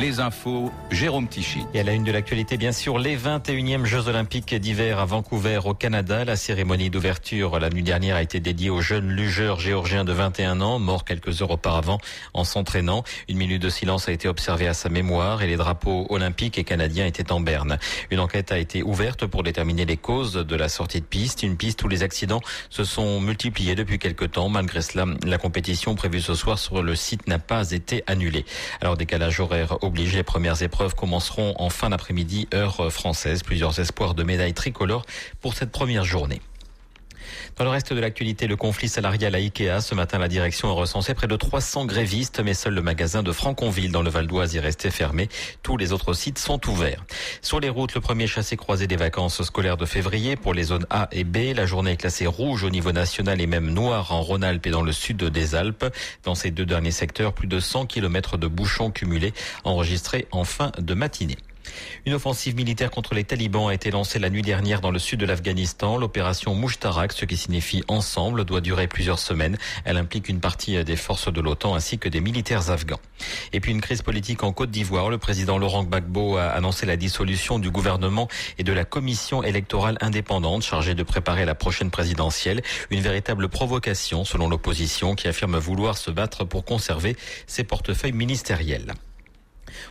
Les 0.00 0.18
infos, 0.18 0.72
Jérôme 0.90 1.28
Tichy. 1.28 1.66
Et 1.72 1.78
à 1.78 1.84
la 1.84 1.92
une 1.92 2.02
de 2.02 2.10
l'actualité, 2.10 2.56
bien 2.56 2.72
sûr, 2.72 2.98
les 2.98 3.16
21e 3.16 3.84
Jeux 3.84 4.08
Olympiques 4.08 4.52
d'hiver 4.52 4.98
à 4.98 5.04
Vancouver, 5.04 5.60
au 5.64 5.72
Canada. 5.72 6.24
La 6.24 6.34
cérémonie 6.34 6.90
d'ouverture 6.90 7.60
la 7.60 7.70
nuit 7.70 7.84
dernière 7.84 8.16
a 8.16 8.22
été 8.22 8.40
dédiée 8.40 8.70
au 8.70 8.80
jeune 8.80 9.08
lugeur 9.08 9.60
géorgien 9.60 10.04
de 10.04 10.12
21 10.12 10.60
ans, 10.62 10.80
mort 10.80 11.04
quelques 11.04 11.42
heures 11.42 11.52
auparavant 11.52 11.98
en 12.32 12.42
s'entraînant. 12.42 13.04
Une 13.28 13.36
minute 13.36 13.62
de 13.62 13.68
silence 13.68 14.08
a 14.08 14.12
été 14.12 14.26
observée 14.26 14.66
à 14.66 14.74
sa 14.74 14.88
mémoire 14.88 15.42
et 15.42 15.46
les 15.46 15.56
drapeaux 15.56 16.06
olympiques 16.08 16.58
et 16.58 16.64
canadiens 16.64 17.06
étaient 17.06 17.30
en 17.30 17.40
berne. 17.40 17.78
Une 18.10 18.18
enquête 18.18 18.50
a 18.50 18.58
été 18.58 18.82
ouverte 18.82 19.26
pour 19.26 19.44
déterminer 19.44 19.84
les 19.84 19.96
causes 19.96 20.34
de 20.34 20.56
la 20.56 20.68
sortie 20.68 21.02
de 21.02 21.06
piste. 21.06 21.44
Une 21.44 21.56
piste 21.56 21.84
où 21.84 21.88
les 21.88 22.02
accidents 22.02 22.40
se 22.68 22.82
sont 22.82 23.20
multipliés 23.20 23.76
depuis 23.76 24.00
quelque 24.00 24.24
temps. 24.24 24.48
Malgré 24.48 24.82
cela, 24.82 25.06
la 25.24 25.38
compétition 25.38 25.94
prévue 25.94 26.20
ce 26.20 26.34
soir 26.34 26.58
sur 26.58 26.82
le 26.82 26.96
site 26.96 27.28
n'a 27.28 27.38
pas 27.38 27.70
été 27.70 28.02
annulée. 28.08 28.44
Alors, 28.80 28.96
décalage 28.96 29.38
horaire 29.38 29.78
oblige, 29.84 30.14
les 30.14 30.22
premières 30.22 30.62
épreuves 30.62 30.94
commenceront 30.94 31.54
en 31.58 31.70
fin 31.70 31.90
d'après-midi, 31.90 32.48
heure 32.52 32.92
française. 32.92 33.42
Plusieurs 33.42 33.78
espoirs 33.78 34.14
de 34.14 34.22
médailles 34.22 34.54
tricolores 34.54 35.04
pour 35.40 35.54
cette 35.54 35.70
première 35.70 36.04
journée. 36.04 36.40
Dans 37.56 37.64
le 37.64 37.70
reste 37.70 37.92
de 37.92 38.00
l'actualité, 38.00 38.46
le 38.46 38.56
conflit 38.56 38.88
salarial 38.88 39.34
à 39.34 39.38
Ikea. 39.38 39.80
Ce 39.80 39.94
matin, 39.94 40.18
la 40.18 40.28
direction 40.28 40.68
a 40.68 40.72
recensé 40.72 41.14
près 41.14 41.26
de 41.26 41.36
300 41.36 41.86
grévistes, 41.86 42.40
mais 42.44 42.54
seul 42.54 42.74
le 42.74 42.82
magasin 42.82 43.22
de 43.22 43.32
Franconville 43.32 43.92
dans 43.92 44.02
le 44.02 44.10
Val 44.10 44.26
d'Oise 44.26 44.56
est 44.56 44.60
resté 44.60 44.90
fermé. 44.90 45.28
Tous 45.62 45.76
les 45.76 45.92
autres 45.92 46.14
sites 46.14 46.38
sont 46.38 46.60
ouverts. 46.68 47.04
Sur 47.42 47.60
les 47.60 47.68
routes, 47.68 47.94
le 47.94 48.00
premier 48.00 48.26
chassé-croisé 48.26 48.86
des 48.86 48.96
vacances 48.96 49.42
scolaires 49.42 49.76
de 49.76 49.86
février 49.86 50.36
pour 50.36 50.54
les 50.54 50.64
zones 50.64 50.86
A 50.90 51.08
et 51.12 51.24
B. 51.24 51.54
La 51.54 51.66
journée 51.66 51.92
est 51.92 51.96
classée 51.96 52.26
rouge 52.26 52.64
au 52.64 52.70
niveau 52.70 52.92
national 52.92 53.40
et 53.40 53.46
même 53.46 53.70
noire 53.70 54.12
en 54.12 54.22
Rhône-Alpes 54.22 54.66
et 54.66 54.70
dans 54.70 54.82
le 54.82 54.92
sud 54.92 55.24
des 55.24 55.54
Alpes. 55.54 55.86
Dans 56.24 56.34
ces 56.34 56.50
deux 56.50 56.66
derniers 56.66 56.90
secteurs, 56.90 57.32
plus 57.32 57.48
de 57.48 57.60
100 57.60 57.86
km 57.86 58.36
de 58.36 58.46
bouchons 58.46 58.90
cumulés 58.90 59.32
enregistrés 59.64 60.26
en 60.30 60.44
fin 60.44 60.72
de 60.78 60.94
matinée. 60.94 61.38
Une 62.06 62.14
offensive 62.14 62.54
militaire 62.54 62.90
contre 62.90 63.14
les 63.14 63.24
talibans 63.24 63.68
a 63.68 63.74
été 63.74 63.90
lancée 63.90 64.18
la 64.18 64.30
nuit 64.30 64.42
dernière 64.42 64.80
dans 64.80 64.90
le 64.90 64.98
sud 64.98 65.20
de 65.20 65.26
l'Afghanistan. 65.26 65.96
L'opération 65.96 66.54
Mushtarak, 66.54 67.12
ce 67.12 67.24
qui 67.24 67.36
signifie 67.36 67.82
ensemble, 67.88 68.44
doit 68.44 68.60
durer 68.60 68.88
plusieurs 68.88 69.18
semaines. 69.18 69.56
Elle 69.84 69.96
implique 69.96 70.28
une 70.28 70.40
partie 70.40 70.82
des 70.84 70.96
forces 70.96 71.32
de 71.32 71.40
l'OTAN 71.40 71.74
ainsi 71.74 71.98
que 71.98 72.08
des 72.08 72.20
militaires 72.20 72.70
afghans. 72.70 73.00
Et 73.52 73.60
puis 73.60 73.72
une 73.72 73.80
crise 73.80 74.02
politique 74.02 74.42
en 74.42 74.52
Côte 74.52 74.70
d'Ivoire. 74.70 75.08
Le 75.08 75.18
président 75.18 75.58
Laurent 75.58 75.84
Gbagbo 75.84 76.36
a 76.36 76.48
annoncé 76.48 76.86
la 76.86 76.96
dissolution 76.96 77.58
du 77.58 77.70
gouvernement 77.70 78.28
et 78.58 78.64
de 78.64 78.72
la 78.72 78.84
commission 78.84 79.42
électorale 79.42 79.96
indépendante 80.00 80.62
chargée 80.62 80.94
de 80.94 81.02
préparer 81.02 81.44
la 81.44 81.54
prochaine 81.54 81.90
présidentielle. 81.90 82.62
Une 82.90 83.00
véritable 83.00 83.48
provocation 83.48 84.24
selon 84.24 84.48
l'opposition 84.48 85.14
qui 85.14 85.28
affirme 85.28 85.56
vouloir 85.58 85.96
se 85.96 86.10
battre 86.10 86.44
pour 86.44 86.64
conserver 86.64 87.16
ses 87.46 87.64
portefeuilles 87.64 88.12
ministériels. 88.12 88.94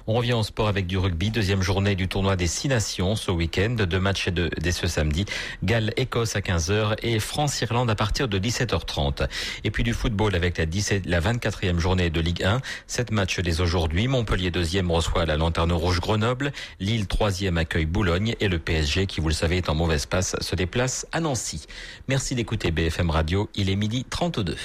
On 0.08 0.14
revient 0.14 0.34
au 0.34 0.44
sport 0.44 0.68
avec 0.68 0.88
du 0.88 0.98
rugby, 0.98 1.32
deuxième 1.32 1.62
journée 1.62 1.96
du 1.96 2.08
tournoi 2.08 2.36
des 2.36 2.48
Six 2.48 2.68
Nations 2.68 3.16
ce 3.16 3.32
week-end. 3.32 3.76
Deux 3.78 4.00
matchs 4.00 4.30
de, 4.30 4.50
dès 4.60 4.72
ce 4.72 4.88
samedi. 4.88 5.26
Galles-Écosse 5.64 6.36
à 6.36 6.42
15h 6.42 6.96
et 7.02 7.20
France-Irlande 7.20 7.90
à 7.90 7.96
partir 7.96 8.28
de 8.28 8.38
17h30. 8.38 9.28
Et 9.64 9.72
puis 9.72 9.84
du 9.84 9.94
football 9.94 10.36
avec 10.36 10.58
la, 10.58 10.66
17, 10.66 11.06
la 11.06 11.20
24e 11.20 11.80
journée 11.80 12.10
de 12.10 12.20
Ligue 12.20 12.44
1. 12.44 12.62
Sept 12.88 13.12
matchs 13.12 13.40
dès 13.40 13.62
aujourd'hui. 13.62 14.08
Montpellier 14.08 14.52
deuxième 14.52 14.92
reçoit 14.92 15.26
la 15.26 15.38
Lanterne 15.38 15.72
Rouge 15.72 16.00
Grenoble. 16.00 16.52
Lille 16.80 17.08
troisième 17.08 17.58
accueille 17.58 17.86
Boulogne. 17.86 18.36
Et 18.40 18.48
le 18.48 18.60
PSG, 18.60 19.06
qui 19.06 19.22
vous 19.22 19.30
le 19.30 19.34
savez 19.34 19.58
est 19.58 19.70
en 19.70 19.76
mauvais 19.76 19.98
passe, 20.10 20.36
se 20.40 20.56
déplace 20.56 21.08
à 21.12 21.20
Nancy. 21.20 21.66
Merci 22.08 22.36
d'écouter 22.36 22.72
BFM 22.72 23.10
Radio. 23.10 23.50
Il 23.56 23.70
est 23.70 23.76
midi 23.76 24.06
32. 24.10 24.56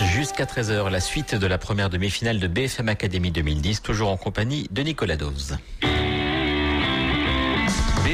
Jusqu'à 0.00 0.44
13h, 0.44 0.90
la 0.90 1.00
suite 1.00 1.34
de 1.34 1.46
la 1.46 1.58
première 1.58 1.88
demi-finale 1.88 2.40
de 2.40 2.48
BFM 2.48 2.88
Academy 2.88 3.30
2010, 3.30 3.82
toujours 3.82 4.10
en 4.10 4.16
compagnie 4.16 4.68
de 4.70 4.82
Nicolas 4.82 5.16
Dose. 5.16 5.56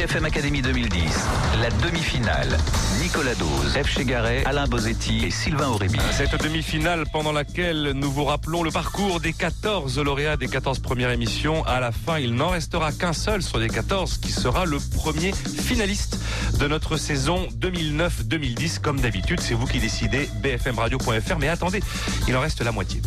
BFM 0.00 0.24
Academy 0.24 0.62
2010, 0.62 1.28
la 1.60 1.68
demi-finale. 1.86 2.56
Nicolas 3.02 3.34
Dose, 3.34 3.74
F. 3.74 3.86
Chegaray, 3.86 4.42
Alain 4.46 4.66
Bozetti 4.66 5.26
et 5.26 5.30
Sylvain 5.30 5.68
Aurébi. 5.68 5.98
Cette 6.12 6.42
demi-finale 6.42 7.04
pendant 7.12 7.32
laquelle 7.32 7.92
nous 7.94 8.10
vous 8.10 8.24
rappelons 8.24 8.62
le 8.62 8.70
parcours 8.70 9.20
des 9.20 9.34
14 9.34 9.98
lauréats 9.98 10.38
des 10.38 10.48
14 10.48 10.78
premières 10.78 11.10
émissions. 11.10 11.66
À 11.66 11.80
la 11.80 11.92
fin, 11.92 12.18
il 12.18 12.34
n'en 12.34 12.48
restera 12.48 12.92
qu'un 12.92 13.12
seul 13.12 13.42
sur 13.42 13.58
les 13.58 13.68
14 13.68 14.16
qui 14.16 14.32
sera 14.32 14.64
le 14.64 14.78
premier 14.96 15.32
finaliste 15.32 16.18
de 16.58 16.66
notre 16.66 16.96
saison 16.96 17.46
2009-2010. 17.58 18.78
Comme 18.78 19.00
d'habitude, 19.00 19.40
c'est 19.40 19.52
vous 19.52 19.66
qui 19.66 19.80
décidez, 19.80 20.30
bfmradio.fr. 20.42 21.38
Mais 21.38 21.48
attendez, 21.48 21.82
il 22.26 22.34
en 22.34 22.40
reste 22.40 22.62
la 22.62 22.72
moitié. 22.72 23.02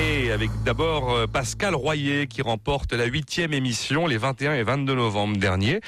Et 0.00 0.32
avec 0.32 0.50
d'abord 0.64 1.10
euh, 1.10 1.26
Pascal 1.26 1.74
Royer 1.74 2.26
qui 2.26 2.40
remporte 2.40 2.94
la 2.94 3.04
huitième 3.04 3.52
émission 3.52 4.06
les 4.06 4.16
21 4.16 4.54
et 4.54 4.62
22 4.62 4.94
novembre 4.94 5.36
dernier. 5.36 5.80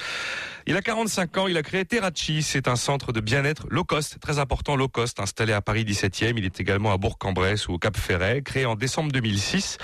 Il 0.67 0.75
a 0.75 0.81
45 0.81 1.37
ans, 1.37 1.47
il 1.47 1.57
a 1.57 1.61
créé 1.61 1.85
Terrachi, 1.85 2.41
c'est 2.41 2.67
un 2.67 2.75
centre 2.75 3.11
de 3.11 3.19
bien-être 3.19 3.67
low 3.69 3.83
cost, 3.83 4.17
très 4.19 4.39
important 4.39 4.75
low 4.75 4.87
cost, 4.87 5.19
installé 5.19 5.53
à 5.53 5.61
Paris 5.61 5.83
17e. 5.83 6.33
Il 6.37 6.43
est 6.43 6.59
également 6.59 6.91
à 6.91 6.97
Bourg-en-Bresse 6.97 7.67
ou 7.67 7.73
au 7.73 7.77
Cap 7.77 7.95
Ferret, 7.95 8.41
créé 8.41 8.65
en 8.65 8.73
décembre 8.73 9.11
2006. 9.11 9.77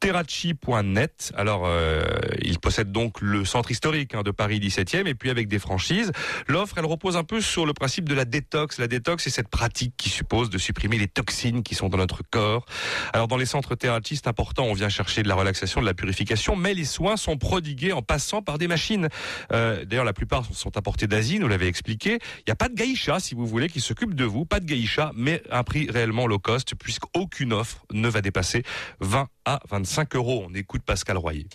Terrachi.net. 0.00 1.34
Alors, 1.36 1.64
euh, 1.66 2.02
il 2.40 2.58
possède 2.60 2.92
donc 2.92 3.20
le 3.20 3.44
centre 3.44 3.70
historique 3.70 4.14
hein, 4.14 4.22
de 4.22 4.30
Paris 4.30 4.58
17e 4.58 5.06
et 5.06 5.14
puis 5.14 5.28
avec 5.28 5.48
des 5.48 5.58
franchises. 5.58 6.12
L'offre, 6.48 6.78
elle 6.78 6.86
repose 6.86 7.18
un 7.18 7.24
peu 7.24 7.42
sur 7.42 7.66
le 7.66 7.74
principe 7.74 8.08
de 8.08 8.14
la 8.14 8.24
détox. 8.24 8.78
La 8.78 8.88
détox, 8.88 9.24
c'est 9.24 9.28
cette 9.28 9.48
pratique 9.48 9.98
qui 9.98 10.08
suppose 10.08 10.48
de 10.48 10.56
supprimer 10.56 10.96
les 10.96 11.08
toxines 11.08 11.62
qui 11.62 11.74
sont 11.74 11.90
dans 11.90 11.98
notre 11.98 12.22
corps. 12.30 12.64
Alors, 13.12 13.28
dans 13.28 13.36
les 13.36 13.44
centres 13.44 13.74
Terrachi, 13.74 14.16
c'est 14.16 14.28
important, 14.28 14.64
on 14.64 14.72
vient 14.72 14.88
chercher 14.88 15.22
de 15.22 15.28
la 15.28 15.34
relaxation, 15.34 15.82
de 15.82 15.86
la 15.86 15.92
purification, 15.92 16.56
mais 16.56 16.72
les 16.72 16.86
soins 16.86 17.18
sont 17.18 17.36
prodigués 17.36 17.92
en 17.92 18.00
passant 18.00 18.40
par 18.40 18.56
des 18.56 18.66
machines. 18.66 19.10
Euh, 19.52 19.84
D'ailleurs, 19.84 20.06
la 20.06 20.14
plupart 20.22 20.46
sont 20.52 20.76
apportés 20.76 21.08
d'Asie, 21.08 21.40
nous 21.40 21.48
l'avez 21.48 21.66
expliqué. 21.66 22.20
Il 22.38 22.44
n'y 22.46 22.52
a 22.52 22.54
pas 22.54 22.68
de 22.68 22.74
gaïcha, 22.74 23.18
si 23.18 23.34
vous 23.34 23.44
voulez, 23.44 23.68
qui 23.68 23.80
s'occupe 23.80 24.14
de 24.14 24.24
vous. 24.24 24.44
Pas 24.44 24.60
de 24.60 24.64
gaïcha, 24.64 25.10
mais 25.16 25.42
un 25.50 25.64
prix 25.64 25.90
réellement 25.90 26.28
low 26.28 26.38
cost, 26.38 26.76
puisqu'aucune 26.76 27.52
offre 27.52 27.84
ne 27.92 28.08
va 28.08 28.20
dépasser 28.20 28.62
20 29.00 29.26
à 29.44 29.58
25 29.68 30.14
euros. 30.14 30.46
On 30.48 30.54
écoute 30.54 30.82
Pascal 30.86 31.16
Royer. 31.16 31.48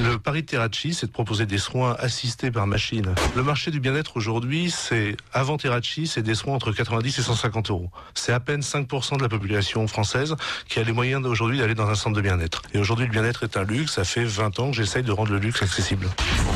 Le 0.00 0.16
pari 0.18 0.42
de 0.42 0.46
Terracci, 0.46 0.94
c'est 0.94 1.06
de 1.06 1.12
proposer 1.12 1.44
des 1.44 1.58
soins 1.58 1.94
assistés 1.98 2.50
par 2.50 2.66
machine. 2.66 3.14
Le 3.36 3.42
marché 3.42 3.70
du 3.70 3.78
bien-être 3.78 4.16
aujourd'hui, 4.16 4.70
c'est 4.70 5.16
avant 5.32 5.58
Terracci, 5.58 6.06
c'est 6.06 6.22
des 6.22 6.34
soins 6.34 6.54
entre 6.54 6.72
90 6.72 7.18
et 7.18 7.22
150 7.22 7.70
euros. 7.70 7.90
C'est 8.14 8.32
à 8.32 8.40
peine 8.40 8.60
5% 8.60 9.18
de 9.18 9.22
la 9.22 9.28
population 9.28 9.86
française 9.86 10.34
qui 10.68 10.78
a 10.78 10.82
les 10.82 10.92
moyens 10.92 11.24
aujourd'hui 11.26 11.58
d'aller 11.58 11.74
dans 11.74 11.88
un 11.88 11.94
centre 11.94 12.16
de 12.16 12.22
bien-être. 12.22 12.62
Et 12.72 12.78
aujourd'hui, 12.78 13.04
le 13.06 13.12
bien-être 13.12 13.44
est 13.44 13.56
un 13.56 13.64
luxe. 13.64 13.92
Ça 13.92 14.04
fait 14.04 14.24
20 14.24 14.58
ans 14.60 14.70
que 14.70 14.76
j'essaye 14.76 15.02
de 15.02 15.12
rendre 15.12 15.30
le 15.30 15.38
luxe 15.38 15.62
accessible. 15.62 16.08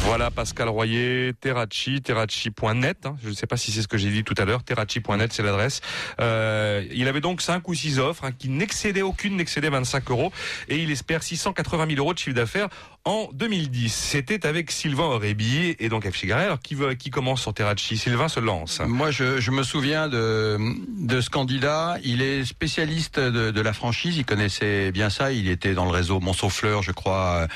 Voilà 0.07 0.31
Pascal 0.31 0.69
Royer, 0.69 1.33
Terracci, 1.39 2.01
terracci.net. 2.01 3.05
hein. 3.05 3.17
Je 3.23 3.29
ne 3.29 3.35
sais 3.35 3.47
pas 3.47 3.57
si 3.59 3.71
c'est 3.71 3.83
ce 3.83 3.89
que 3.89 3.99
j'ai 3.99 4.11
dit 4.11 4.25
tout 4.25 4.35
à 4.39 4.47
l'heure. 4.47 4.63
Terracci.net, 4.65 5.33
c'est 5.33 5.43
l'adresse. 5.43 5.83
Euh, 6.21 6.85
il 6.93 7.07
avait 7.07 7.21
donc 7.21 7.43
5 7.43 7.69
ou 7.69 7.75
6 7.75 7.99
offres 7.99 8.25
hein, 8.25 8.33
qui 8.33 8.49
n'excédaient 8.49 9.03
aucune, 9.03 9.37
n'excédait 9.37 9.69
25 9.69 10.11
euros. 10.11 10.33
Et 10.69 10.79
il 10.79 10.91
espère 10.91 11.23
680 11.23 11.87
000 11.89 11.99
euros 11.99 12.15
de 12.15 12.19
chiffre 12.19 12.35
d'affaires 12.35 12.69
en 13.07 13.29
2010. 13.33 13.95
C'était 13.95 14.47
avec 14.47 14.73
Sylvain 14.73 15.05
Aurébi 15.05 15.77
et 15.79 15.89
donc 15.89 16.11
F. 16.11 16.25
Alors 16.31 16.61
qui, 16.61 16.75
veut, 16.75 16.95
qui 16.95 17.11
commence 17.11 17.41
sur 17.41 17.55
Terracci 17.55 17.97
Sylvain 17.97 18.29
se 18.29 18.41
lance. 18.41 18.81
Moi, 18.85 19.13
je, 19.13 19.41
je 19.41 19.51
me 19.53 19.63
souviens 19.63 20.09
de, 20.09 20.59
de 20.99 21.21
ce 21.21 21.31
candidat. 21.31 21.99
Il 22.03 22.21
est 22.21 22.45
spécialiste 22.45 23.21
de, 23.21 23.53
de 23.53 23.61
la 23.61 23.73
franchise. 23.73 24.17
Il 24.19 24.25
connaissait 24.25 24.91
bien 24.91 25.09
ça. 25.09 25.33
Il 25.33 25.49
était 25.49 25.73
dans 25.73 25.85
le 25.85 25.93
réseau 25.93 26.19
Monceau-Fleur, 26.19 26.83
je 26.83 26.91
crois, 26.91 27.43
euh, 27.43 27.47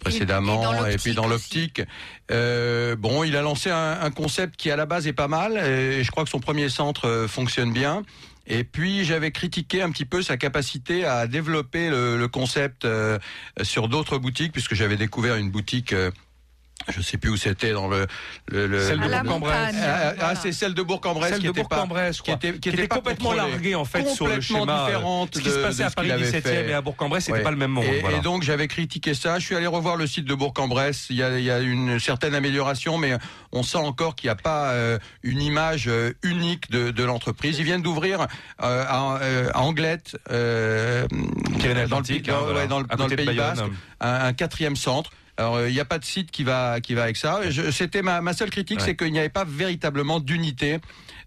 précédemment, 0.00 0.84
et, 0.86 0.96
puis 0.96 1.14
dans 1.14 1.28
l'optique. 1.28 1.82
Euh, 2.32 2.96
bon, 2.96 3.22
il 3.22 3.36
a 3.36 3.42
lancé 3.42 3.70
un, 3.70 4.00
un 4.00 4.10
concept 4.10 4.56
qui 4.56 4.72
à 4.72 4.76
la 4.76 4.86
base 4.86 5.06
est 5.06 5.12
pas 5.12 5.28
mal. 5.28 5.56
Et 5.56 6.02
je 6.02 6.10
crois 6.10 6.24
que 6.24 6.30
son 6.30 6.40
premier 6.40 6.68
centre 6.68 7.06
euh, 7.06 7.28
fonctionne 7.28 7.72
bien. 7.72 8.02
Et 8.46 8.64
puis 8.64 9.04
j'avais 9.04 9.30
critiqué 9.30 9.82
un 9.82 9.90
petit 9.90 10.04
peu 10.04 10.22
sa 10.22 10.36
capacité 10.36 11.04
à 11.04 11.26
développer 11.26 11.90
le, 11.90 12.26
concept 12.28 12.84
euh, 12.84 13.18
sur 13.62 13.88
d'autres 13.88 14.18
boutiques, 14.18 14.52
puisque 14.52 14.74
j'avais 14.74 14.96
découvert 14.96 15.36
une 15.36 15.50
boutique. 15.50 15.94
Euh, 16.88 16.92
je 16.96 17.00
sais 17.02 17.16
plus 17.18 17.30
où 17.30 17.36
c'était 17.36 17.72
dans 17.72 17.88
le, 17.88 18.06
le, 18.48 18.66
le- 18.66 18.80
Celle 18.80 19.00
de 19.00 19.08
Bourg-en-Bresse. 19.08 19.74
montagne, 19.74 19.76
Ah, 19.82 19.98
ah, 20.08 20.12
voilà. 20.18 20.34
c'est 20.36 20.52
celle 20.52 20.74
de 20.74 20.82
Bourg-en-Bresse 20.82 21.38
qui 21.38 21.46
était 21.46 21.62
je 21.62 22.22
qui 22.22 22.30
était, 22.30 22.58
qui 22.58 22.68
était 22.68 22.88
complètement 22.88 23.30
contrôlée. 23.30 23.50
larguée, 23.50 23.74
en 23.74 23.84
fait, 23.84 24.06
sur 24.08 24.26
le 24.26 24.34
Complètement 24.34 24.60
schéma, 24.66 24.84
différente 24.86 25.34
ce 25.34 25.40
qui 25.40 25.50
se 25.50 25.58
passait 25.58 25.82
à 25.84 25.90
Paris 25.90 26.08
qu'il 26.08 26.14
avait 26.14 26.30
17e 26.30 26.42
fait. 26.42 26.70
et 26.70 26.74
à 26.74 26.80
Bourg-en-Bresse, 26.80 27.24
c'était 27.24 27.38
Ouais. 27.38 27.44
pas 27.44 27.50
le 27.50 27.56
même 27.56 27.70
monde, 27.70 27.84
Et, 27.84 28.00
voilà. 28.00 28.16
et 28.16 28.20
donc 28.20 28.42
j'avais 28.42 28.68
critiqué 28.68 29.14
ça. 29.14 29.38
Je 29.38 29.44
suis 29.44 29.54
allé 29.56 29.66
revoir 29.66 29.96
le 29.96 30.06
site 30.06 30.24
de 30.26 30.34
Bourg-en-Bresse. 30.34 31.06
Il 31.10 31.16
y 31.16 31.22
a, 31.22 31.38
il 31.38 31.44
y 31.44 31.50
a 31.50 31.58
une 31.60 31.98
certaine 31.98 32.34
amélioration, 32.34 32.98
mais 32.98 33.16
on 33.52 33.62
sent 33.62 33.78
encore 33.78 34.14
qu'il 34.14 34.28
n'y 34.28 34.32
a 34.32 34.36
pas 34.36 34.70
euh, 34.70 34.98
une 35.22 35.40
image 35.42 35.86
euh, 35.88 36.12
unique 36.22 36.70
de, 36.70 36.90
de 36.90 37.04
l'entreprise. 37.04 37.58
Ils 37.58 37.64
viennent 37.64 37.82
d'ouvrir 37.82 38.20
euh, 38.62 38.84
à, 38.88 39.18
euh, 39.22 39.48
à 39.52 39.60
Anglette, 39.60 40.16
euh, 40.30 41.06
dans 41.08 41.18
le, 41.68 41.86
dans- 41.88 41.98
hein, 41.98 42.38
voilà, 42.42 42.60
ouais, 42.60 42.66
dans 42.68 42.80
le- 42.80 42.86
dans 42.86 43.08
Pays 43.08 43.26
Bayonne. 43.26 43.36
Basque, 43.36 43.64
un, 44.00 44.14
un 44.26 44.32
quatrième 44.32 44.76
centre. 44.76 45.10
Alors 45.38 45.56
euh, 45.56 45.68
il 45.68 45.74
n'y 45.74 45.80
a 45.80 45.84
pas 45.84 45.98
de 45.98 46.04
site 46.04 46.30
qui 46.30 46.44
va 46.44 46.80
qui 46.80 46.94
va 46.94 47.02
avec 47.04 47.16
ça. 47.16 47.40
C'était 47.70 48.02
ma, 48.02 48.20
ma 48.20 48.32
seule 48.32 48.50
critique, 48.50 48.78
Ouais. 48.80 48.84
c'est 48.86 48.96
qu'il 48.96 49.12
n'y 49.12 49.18
avait 49.18 49.28
pas 49.28 49.44
véritablement 49.46 50.18
d'unité 50.18 50.78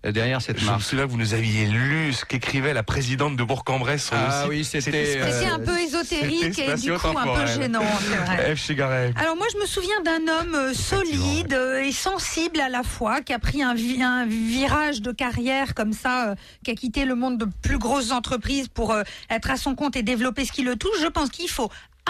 euh, 0.05 0.11
derrière 0.11 0.41
cette 0.41 0.57
Je 0.59 0.65
me 0.65 0.69
marque. 0.71 0.81
souviens 0.81 1.05
que 1.05 1.11
vous 1.11 1.17
nous 1.17 1.33
aviez 1.35 1.67
lu 1.67 2.11
ce 2.13 2.25
qu'écrivait 2.25 2.73
la 2.73 2.81
présidente 2.83 3.35
de 3.35 3.43
Bourg-en-Bresse 3.43 4.09
Ah 4.11 4.41
site. 4.41 4.49
oui, 4.49 4.63
c'était, 4.65 5.19
c'est 5.31 5.45
un 5.45 5.59
peu 5.59 5.77
ésotérique 5.79 6.57
et 6.57 6.73
du 6.75 6.91
coup 6.93 7.07
un 7.17 7.35
peu 7.35 7.45
gênant, 7.45 7.83
c'est 8.01 8.15
vrai. 8.15 8.55
F. 8.55 8.59
Chigaret. 8.65 9.13
Alors 9.15 9.35
moi 9.35 9.45
je 9.53 9.59
me 9.59 9.65
souviens 9.67 10.01
d'un 10.03 10.27
homme 10.27 10.55
euh, 10.55 10.73
solide 10.73 11.53
euh, 11.53 11.83
et 11.83 11.91
sensible 11.91 12.59
à 12.61 12.69
la 12.69 12.81
fois 12.83 13.21
qui 13.21 13.33
a 13.33 13.39
pris 13.39 13.61
un, 13.61 13.75
vi- 13.75 14.01
un 14.01 14.25
virage 14.25 15.01
de 15.03 15.11
carrière 15.11 15.75
comme 15.75 15.93
ça, 15.93 16.29
euh, 16.31 16.35
qui 16.63 16.71
a 16.71 16.75
quitté 16.75 17.05
le 17.05 17.13
monde 17.15 17.37
de 17.37 17.45
plus 17.61 17.77
grosses 17.77 18.11
entreprises 18.11 18.69
pour 18.69 18.91
euh, 18.91 19.03
être 19.29 19.51
à 19.51 19.57
son 19.57 19.75
compte 19.75 19.95
et 19.95 20.01
développer 20.03 20.45
ce 20.45 20.51
qui 20.51 20.63
le 20.63 20.75
touche. 20.77 20.99
Je 21.01 21.07
pense 21.07 21.29
qu'il 21.29 21.49
faut 21.49 21.69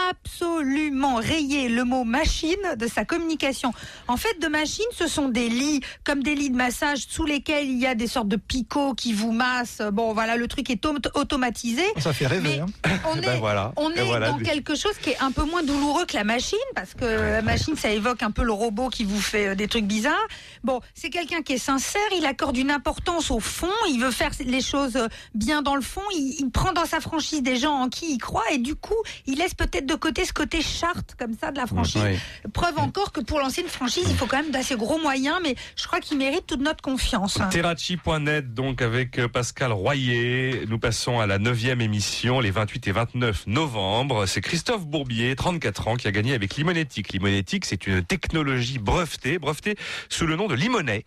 absolument 0.10 1.16
rayer 1.16 1.70
le 1.70 1.84
mot 1.84 2.04
machine 2.04 2.56
de 2.78 2.88
sa 2.88 3.06
communication. 3.06 3.74
En 4.08 4.18
fait, 4.18 4.40
de 4.42 4.48
machine, 4.48 4.86
ce 4.98 5.08
sont 5.08 5.30
des 5.30 5.50
lits 5.50 5.82
comme 6.04 6.24
des 6.24 6.36
lits 6.36 6.50
de 6.50 6.56
massage 6.56 7.06
sous 7.10 7.26
lesquels 7.26 7.68
il 7.68 7.78
y 7.80 7.86
a 7.88 7.96
des 7.96 8.08
sortes 8.08 8.28
de 8.28 8.36
picots 8.36 8.94
qui 8.94 9.14
vous 9.14 9.32
massent. 9.32 9.82
Bon, 9.92 10.14
voilà, 10.14 10.38
le 10.38 10.48
truc 10.48 10.70
est 10.70 10.86
auto- 10.86 11.10
automatisé. 11.16 11.84
Ça 11.98 12.14
fait 12.14 12.28
rêver. 12.28 12.60
hein. 12.60 12.66
On 13.10 13.16
est, 13.18 13.22
Ben 13.22 13.40
voilà. 13.40 13.74
on 13.78 13.92
Et 13.92 14.00
est 14.00 14.04
voilà. 14.04 14.32
dans 14.32 14.38
quelque 14.38 14.76
chose 14.76 14.96
qui 15.02 15.12
est 15.12 15.20
un 15.22 15.32
peu 15.32 15.44
moins 15.44 15.64
douloureux 15.64 16.06
que 16.06 16.16
la 16.16 16.24
machine, 16.24 16.58
parce 16.76 16.94
que 16.94 17.06
la 17.06 17.42
machine, 17.42 17.76
ça 17.76 17.90
évoque 17.92 18.24
un 18.24 18.32
peu 18.32 18.44
le 18.44 18.54
robot 18.54 18.90
qui 18.90 19.04
vous 19.04 19.20
fait 19.22 19.48
euh, 19.50 19.56
des 19.56 19.68
trucs 19.68 19.86
bizarres. 19.86 20.16
Bon, 20.64 20.82
c'est 20.94 21.10
quelqu'un 21.10 21.42
qui 21.42 21.54
est 21.54 21.58
sincère, 21.58 22.02
il 22.18 22.26
accorde 22.26 22.58
une 22.58 22.72
importance 22.72 23.32
au 23.32 23.40
fond, 23.40 23.68
il 23.90 24.00
veut 24.00 24.12
faire 24.12 24.32
les 24.46 24.62
choses 24.62 24.98
bien 25.34 25.62
dans 25.62 25.76
le 25.76 25.82
fond, 25.82 26.02
il, 26.16 26.36
il 26.40 26.50
prend 26.50 26.72
dans 26.74 26.86
sa 26.86 27.00
franchise 27.00 27.42
des 27.44 27.56
gens 27.58 27.74
en 27.74 27.90
qui 27.90 28.14
il 28.14 28.18
croit, 28.18 28.44
et 28.52 28.58
du 28.58 28.76
coup, 28.76 28.96
il 29.26 29.38
laisse 29.38 29.54
peut-être 29.54 29.86
de 29.90 29.96
côté 29.96 30.24
ce 30.24 30.34
côté 30.34 30.62
charte 30.62 31.16
comme 31.18 31.34
ça 31.34 31.52
de 31.52 31.58
la 31.58 31.66
franchise. 31.66 32.02
Oui. 32.04 32.52
Preuve 32.54 32.78
encore 32.78 33.12
que 33.12 33.22
pour 33.22 33.40
lancer 33.40 33.62
une 33.62 33.68
franchise, 33.68 34.06
il 34.08 34.16
faut 34.16 34.28
quand 34.28 34.42
même 34.42 34.52
d'assez 34.52 34.76
gros 34.76 35.00
moyens, 35.00 35.38
mais 35.44 35.56
je 35.76 35.88
crois 35.88 36.00
qu'il 36.00 36.18
mérite 36.18 36.46
toute 36.46 36.62
notre 36.62 36.82
confiance. 36.82 37.40
Terracci.net, 37.50 38.54
donc 38.54 38.82
avec 38.82 39.20
euh, 39.20 39.28
Pascal 39.28 39.72
Royer. 39.72 40.66
Nous 40.68 40.80
passons 40.80 41.20
à 41.20 41.28
la 41.28 41.40
neuvième 41.40 41.82
émission, 41.82 42.40
les 42.40 42.52
28 42.52 42.88
et 42.88 42.92
29 42.92 43.48
novembre. 43.48 44.26
C'est 44.28 44.42
Christophe 44.42 44.86
Bourbier, 44.86 45.36
34 45.36 45.88
ans, 45.88 45.96
qui 45.96 46.08
a 46.08 46.12
gagné 46.12 46.34
avec 46.34 46.56
Limonetic. 46.56 47.12
Limonetic, 47.12 47.66
c'est 47.66 47.88
une 47.88 48.04
technologie 48.04 48.78
brevetée, 48.78 49.40
brevetée 49.40 49.76
sous 50.10 50.28
le 50.28 50.36
nom 50.36 50.48
de 50.48 50.56
Limonet, 50.56 51.04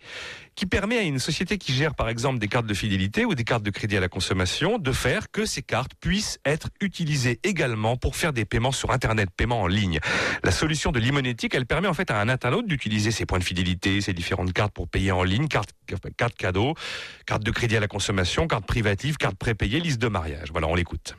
qui 0.55 0.65
permet 0.65 0.97
à 0.97 1.01
une 1.01 1.19
société 1.19 1.57
qui 1.57 1.73
gère 1.73 1.95
par 1.95 2.09
exemple 2.09 2.39
des 2.39 2.47
cartes 2.47 2.65
de 2.65 2.73
fidélité 2.73 3.25
ou 3.25 3.35
des 3.35 3.43
cartes 3.43 3.63
de 3.63 3.69
crédit 3.69 3.97
à 3.97 3.99
la 3.99 4.09
consommation 4.09 4.77
de 4.77 4.91
faire 4.91 5.31
que 5.31 5.45
ces 5.45 5.61
cartes 5.61 5.93
puissent 5.99 6.39
être 6.45 6.69
utilisées 6.81 7.39
également 7.43 7.97
pour 7.97 8.15
faire 8.15 8.33
des 8.33 8.45
paiements 8.45 8.71
sur 8.71 8.91
Internet, 8.91 9.29
paiements 9.35 9.61
en 9.61 9.67
ligne. 9.67 9.99
La 10.43 10.51
solution 10.51 10.91
de 10.91 10.99
Limonetic, 10.99 11.55
elle 11.55 11.65
permet 11.65 11.87
en 11.87 11.93
fait 11.93 12.11
à 12.11 12.19
un 12.19 12.29
internaute 12.29 12.67
d'utiliser 12.67 13.11
ses 13.11 13.25
points 13.25 13.39
de 13.39 13.43
fidélité, 13.43 14.01
ses 14.01 14.13
différentes 14.13 14.53
cartes 14.53 14.73
pour 14.73 14.87
payer 14.87 15.11
en 15.11 15.23
ligne, 15.23 15.47
carte, 15.47 15.71
carte 16.17 16.35
cadeau, 16.35 16.75
carte 17.25 17.43
de 17.43 17.51
crédit 17.51 17.77
à 17.77 17.79
la 17.79 17.87
consommation, 17.87 18.47
carte 18.47 18.65
privative, 18.65 19.17
carte 19.17 19.35
prépayée, 19.35 19.79
liste 19.79 20.01
de 20.01 20.07
mariage. 20.07 20.49
Voilà, 20.51 20.67
on 20.67 20.75
l'écoute. 20.75 21.15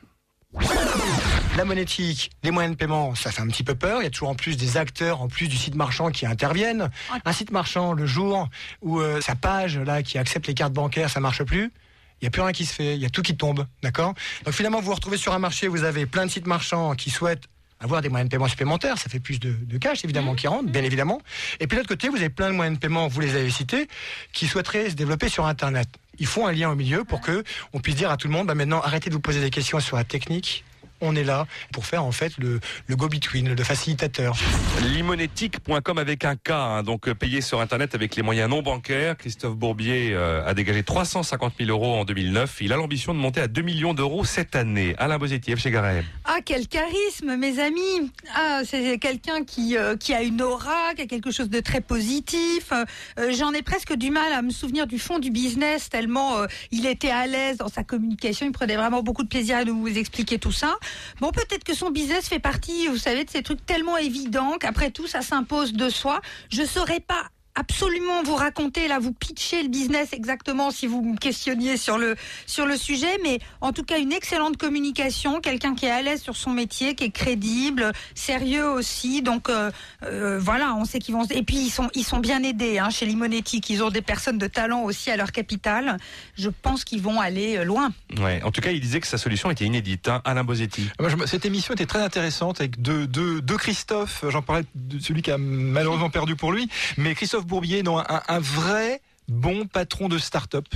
La 1.57 1.65
monétique, 1.65 2.33
les 2.43 2.51
moyens 2.51 2.75
de 2.75 2.79
paiement, 2.79 3.15
ça 3.15 3.31
fait 3.31 3.41
un 3.41 3.47
petit 3.47 3.63
peu 3.63 3.77
peur. 3.77 4.01
Il 4.01 4.05
y 4.05 4.07
a 4.09 4.11
toujours 4.11 4.29
en 4.29 4.35
plus 4.35 4.57
des 4.57 4.77
acteurs, 4.77 5.23
en 5.23 5.29
plus 5.29 5.47
du 5.47 5.57
site 5.57 5.77
marchand 5.77 6.11
qui 6.11 6.27
interviennent. 6.27 6.91
Un 7.25 7.33
site 7.33 7.53
marchand, 7.53 7.93
le 7.93 8.07
jour 8.07 8.49
où 8.83 8.99
euh, 8.99 9.21
sa 9.21 9.37
page 9.37 9.79
là 9.79 10.03
qui 10.03 10.19
accepte 10.19 10.49
les 10.49 10.55
cartes 10.55 10.73
bancaires, 10.73 11.11
ça 11.11 11.21
marche 11.21 11.45
plus. 11.45 11.73
Il 12.21 12.25
n'y 12.25 12.27
a 12.27 12.31
plus 12.31 12.43
rien 12.43 12.51
qui 12.51 12.65
se 12.65 12.75
fait, 12.75 12.97
il 12.97 13.01
y 13.01 13.07
a 13.07 13.11
tout 13.11 13.23
qui 13.23 13.37
tombe, 13.37 13.67
d'accord? 13.83 14.15
Donc 14.45 14.55
finalement, 14.55 14.81
vous 14.81 14.87
vous 14.87 14.95
retrouvez 14.95 15.17
sur 15.17 15.33
un 15.33 15.39
marché, 15.39 15.69
vous 15.69 15.85
avez 15.85 16.07
plein 16.07 16.27
de 16.27 16.31
sites 16.31 16.47
marchands 16.47 16.95
qui 16.97 17.11
souhaitent 17.11 17.45
avoir 17.79 18.03
des 18.03 18.09
moyens 18.09 18.29
de 18.29 18.35
paiement 18.35 18.49
supplémentaires, 18.49 18.99
ça 18.99 19.09
fait 19.09 19.21
plus 19.21 19.39
de, 19.39 19.53
de 19.53 19.79
cash 19.79 20.05
évidemment 20.05 20.35
qui 20.35 20.49
rentre, 20.49 20.71
bien 20.71 20.83
évidemment. 20.83 21.21
Et 21.61 21.67
puis 21.67 21.77
de 21.77 21.81
l'autre 21.81 21.89
côté, 21.89 22.09
vous 22.09 22.17
avez 22.17 22.31
plein 22.31 22.49
de 22.49 22.55
moyens 22.55 22.79
de 22.79 22.81
paiement, 22.81 23.07
vous 23.07 23.21
les 23.21 23.37
avez 23.37 23.51
cités, 23.51 23.89
qui 24.33 24.49
souhaiteraient 24.49 24.91
se 24.91 24.95
développer 24.95 25.29
sur 25.29 25.47
Internet. 25.47 25.89
Il 26.19 26.27
faut 26.27 26.47
un 26.47 26.53
lien 26.53 26.71
au 26.71 26.75
milieu 26.75 27.05
pour 27.05 27.21
que 27.21 27.45
on 27.73 27.81
puisse 27.81 27.97
dire 27.97 28.11
à 28.11 28.17
tout 28.17 28.27
le 28.27 28.33
monde, 28.33 28.47
bah 28.47 28.55
maintenant 28.55 28.81
arrêtez 28.81 29.11
de 29.11 29.15
vous 29.15 29.21
poser 29.21 29.41
des 29.41 29.51
questions 29.51 29.79
sur 29.81 29.97
la 29.97 30.05
technique. 30.05 30.65
On 31.01 31.17
est 31.17 31.25
là 31.25 31.47
pour 31.73 31.87
faire 31.87 32.05
en 32.05 32.13
fait 32.13 32.33
le, 32.39 32.61
le 32.87 32.97
go-between, 32.97 33.55
le 33.55 33.65
facilitateur. 33.65 34.37
Limonetic.com 34.83 35.99
avec 35.99 36.25
un 36.25 36.37
K, 36.37 36.51
hein, 36.51 36.83
donc 36.83 37.09
euh, 37.09 37.15
payé 37.15 37.41
sur 37.41 37.61
Internet 37.61 37.95
avec 37.95 38.17
les 38.17 38.23
moyens 38.23 38.49
non 38.49 38.63
bancaires. 38.63 39.17
Christophe 39.17 39.57
Bourbier 39.57 40.13
euh, 40.13 40.47
a 40.47 40.55
dégagé 40.55 40.83
350 40.83 41.55
000 41.59 41.71
euros 41.71 41.95
en 41.95 42.05
2009. 42.05 42.59
Il 42.61 42.73
a 42.73 42.77
l'ambition 42.77 43.15
de 43.15 43.19
monter 43.19 43.41
à 43.41 43.49
2 43.49 43.63
millions 43.63 43.95
d'euros 43.95 44.25
cette 44.25 44.57
année. 44.57 44.95
Alain 44.99 45.19
Bozetti, 45.19 45.57
chez 45.57 45.71
Garay. 45.71 46.05
Ah, 46.25 46.39
quel 46.45 46.69
charisme, 46.69 47.37
mes 47.37 47.59
amis 47.61 48.11
Ah, 48.35 48.63
c'est 48.65 48.99
quelqu'un 48.99 49.45
qui, 49.45 49.77
euh, 49.77 49.97
qui 49.97 50.15
a 50.15 50.23
une 50.23 50.43
aura, 50.43 50.95
qui 50.95 51.03
a 51.03 51.07
quelque 51.07 51.31
chose 51.31 51.51
de 51.51 51.61
très 51.61 51.81
positif. 51.81 52.73
Euh, 52.73 53.33
J'en 53.33 53.53
ai 53.53 53.63
presque 53.63 53.95
du 53.95 54.11
mal 54.11 54.33
à 54.33 54.43
me 54.43 54.51
souvenir 54.51 54.87
du 54.87 54.99
fond 54.99 55.19
du 55.19 55.31
business, 55.31 55.89
tellement 55.89 56.39
euh, 56.39 56.47
il 56.71 56.87
était 56.87 57.11
à 57.11 57.27
l'aise 57.27 57.59
dans 57.59 57.69
sa 57.69 57.85
communication, 57.85 58.47
il 58.47 58.53
prenait 58.53 58.77
vraiment 58.77 59.03
beaucoup 59.03 59.23
de 59.23 59.29
plaisir 59.29 59.59
à 59.59 59.65
nous 59.65 59.87
expliquer 59.87 60.39
tout 60.39 60.53
ça. 60.53 60.77
Bon, 61.21 61.31
peut-être 61.31 61.65
que 61.65 61.75
son 61.75 61.91
business 61.91 62.29
fait 62.29 62.39
partie, 62.39 62.87
vous 62.89 62.99
savez, 62.99 63.25
de 63.25 63.31
ces 63.31 63.43
trucs 63.43 63.65
tellement 63.65 63.97
évidents 63.97 64.57
qu'après 64.59 64.91
tout, 64.91 65.07
ça 65.07 65.23
s'impose 65.23 65.73
de 65.73 65.89
soi. 65.89 66.21
Je 66.51 66.65
saurais 66.65 67.01
pas 67.01 67.29
absolument 67.57 68.23
vous 68.25 68.35
raconter 68.35 68.89
là 68.89 68.99
vous 68.99 69.13
pitcher 69.13 69.63
le 69.63 69.69
business 69.69 70.09
exactement 70.13 70.71
si 70.71 70.87
vous 70.87 71.03
me 71.03 71.17
questionniez 71.17 71.77
sur 71.77 71.99
le 71.99 72.17
sur 72.47 72.67
le 72.67 72.77
sujet 72.77 73.17
mais 73.23 73.39
en 73.61 73.73
tout 73.73 73.85
cas 73.85 73.99
une 73.99 74.13
excellente 74.13 74.57
communication 74.57 75.41
quelqu'un 75.41 75.75
qui 75.75 75.87
est 75.87 75.91
à 75.91 76.03
l'aise 76.03 76.21
sur 76.21 76.37
son 76.37 76.51
métier 76.51 76.95
qui 76.95 77.05
est 77.05 77.11
crédible 77.11 77.93
sérieux 78.15 78.69
aussi 78.69 79.23
donc 79.23 79.49
euh, 79.49 79.71
euh, 80.03 80.39
voilà 80.41 80.75
on 80.75 80.85
sait 80.85 80.99
qu'ils 80.99 81.15
vont 81.15 81.25
et 81.31 81.43
puis 81.45 81.59
ils 81.59 81.71
sont 81.71 81.89
ils 81.95 82.05
sont 82.05 82.19
bien 82.19 82.43
aidés 82.43 82.79
hein, 82.79 82.91
chez 82.91 83.07
Limonetic 83.07 83.71
ils 83.71 83.83
ont 83.85 83.91
des 83.91 84.03
personnes 84.03 84.39
de 84.39 84.47
talent 84.49 84.83
aussi 84.83 85.11
à 85.11 85.17
leur 85.17 85.31
capital 85.31 85.97
je 86.37 86.49
pense 86.51 86.85
qu'ils 86.85 87.03
vont 87.03 87.21
aller 87.21 87.57
euh, 87.59 87.65
loin 87.65 87.93
Ouais. 88.21 88.41
En 88.45 88.53
tout 88.53 88.61
cas, 88.61 88.71
il 88.71 88.81
disait 88.81 89.01
que 89.01 89.07
sa 89.09 89.19
solution 89.19 89.51
était 89.51 89.65
inédite. 89.65 90.09
hein. 90.09 90.23
Alain 90.25 90.45
Bozetti. 90.45 90.89
Moi, 91.01 91.09
je 91.09 91.17
me- 91.17 91.27
cette 91.27 91.45
émission 91.45 91.75
était 91.75 91.87
très 91.87 92.01
intéressante 92.01 92.61
avec 92.61 92.81
deux, 92.81 93.07
deux, 93.09 93.41
deux 93.41 93.57
Christophe. 93.57 94.25
J'en 94.29 94.41
parlais 94.41 94.65
de 94.77 94.99
celui 95.01 95.21
qui 95.23 95.33
a 95.33 95.39
malheureusement 95.39 96.11
perdu 96.11 96.37
pour 96.37 96.53
lui, 96.53 96.69
mais 96.97 97.15
Christophe 97.15 97.44
Bourbier, 97.45 97.83
non, 97.83 97.99
un, 97.99 98.23
un 98.29 98.39
vrai 98.39 99.01
bon 99.29 99.67
patron 99.67 100.09
de 100.09 100.19
start-up, 100.19 100.67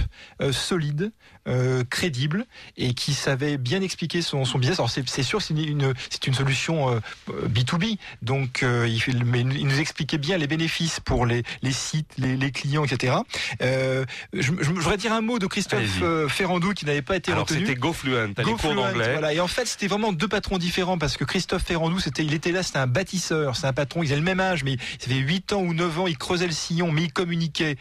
euh, 0.41 0.53
solide, 0.53 1.13
euh, 1.49 1.85
crédible 1.89 2.47
et 2.77 2.95
qui 2.95 3.15
savait 3.15 3.57
bien 3.57 3.81
expliquer 3.81 4.23
son, 4.23 4.45
son 4.45 4.59
business. 4.59 4.79
Alors 4.79 4.91
c'est 4.91 5.23
sûr, 5.23 5.41
c'est 5.41 5.55
une, 5.55 5.95
c'est 6.11 6.27
une 6.27 6.35
solution 6.35 6.91
euh, 6.93 7.01
B2B, 7.49 7.99
donc 8.23 8.63
euh, 8.63 8.89
il, 8.89 9.25
mais 9.25 9.41
il 9.41 9.67
nous 9.67 9.81
expliquait 9.81 10.19
bien 10.19 10.37
les 10.39 10.47
bénéfices 10.47 11.01
pour 11.01 11.27
les, 11.27 11.43
les 11.63 11.73
sites, 11.73 12.13
les, 12.19 12.37
les 12.37 12.51
clients, 12.51 12.85
etc. 12.85 13.17
Euh, 13.63 14.05
je, 14.33 14.53
je, 14.61 14.71
voudrais 14.71 14.97
dire 14.97 15.13
un 15.13 15.21
mot 15.21 15.39
de 15.39 15.47
Christophe 15.47 16.03
euh, 16.03 16.29
Ferrandou 16.29 16.75
qui 16.75 16.85
n'avait 16.85 17.03
pas 17.03 17.17
été 17.17 17.33
Alors 17.33 17.45
retenu. 17.45 17.61
c'était 17.61 17.79
GoFluent, 17.79 18.35
les 18.37 18.45
cours 18.45 18.75
d'anglais. 18.75 19.13
Voilà. 19.13 19.33
Et 19.33 19.41
en 19.41 19.49
fait, 19.49 19.67
c'était 19.67 19.87
vraiment 19.87 20.13
deux 20.13 20.29
patrons 20.29 20.59
différents 20.59 20.99
parce 20.99 21.17
que 21.17 21.25
Christophe 21.25 21.65
Ferrandou, 21.65 21.99
c'était, 21.99 22.25
il 22.25 22.35
était 22.35 22.53
là, 22.53 22.63
c'était 22.63 22.79
un 22.79 22.87
bâtisseur, 22.87 23.57
c'est 23.57 23.67
un 23.67 23.73
patron, 23.73 24.03
ils 24.03 24.13
avaient 24.13 24.21
le 24.21 24.25
même 24.25 24.41
âge, 24.41 24.65
mais 24.65 24.77
ça 24.99 25.09
fait 25.09 25.15
8 25.15 25.53
ans 25.55 25.61
ou 25.63 25.75
9 25.75 26.01
ans, 26.01 26.07
il 26.07 26.19
creusait 26.19 26.47
le 26.47 26.53
sillon, 26.53 26.93
mais 26.93 27.05
il 27.05 27.13
communiquait 27.13 27.77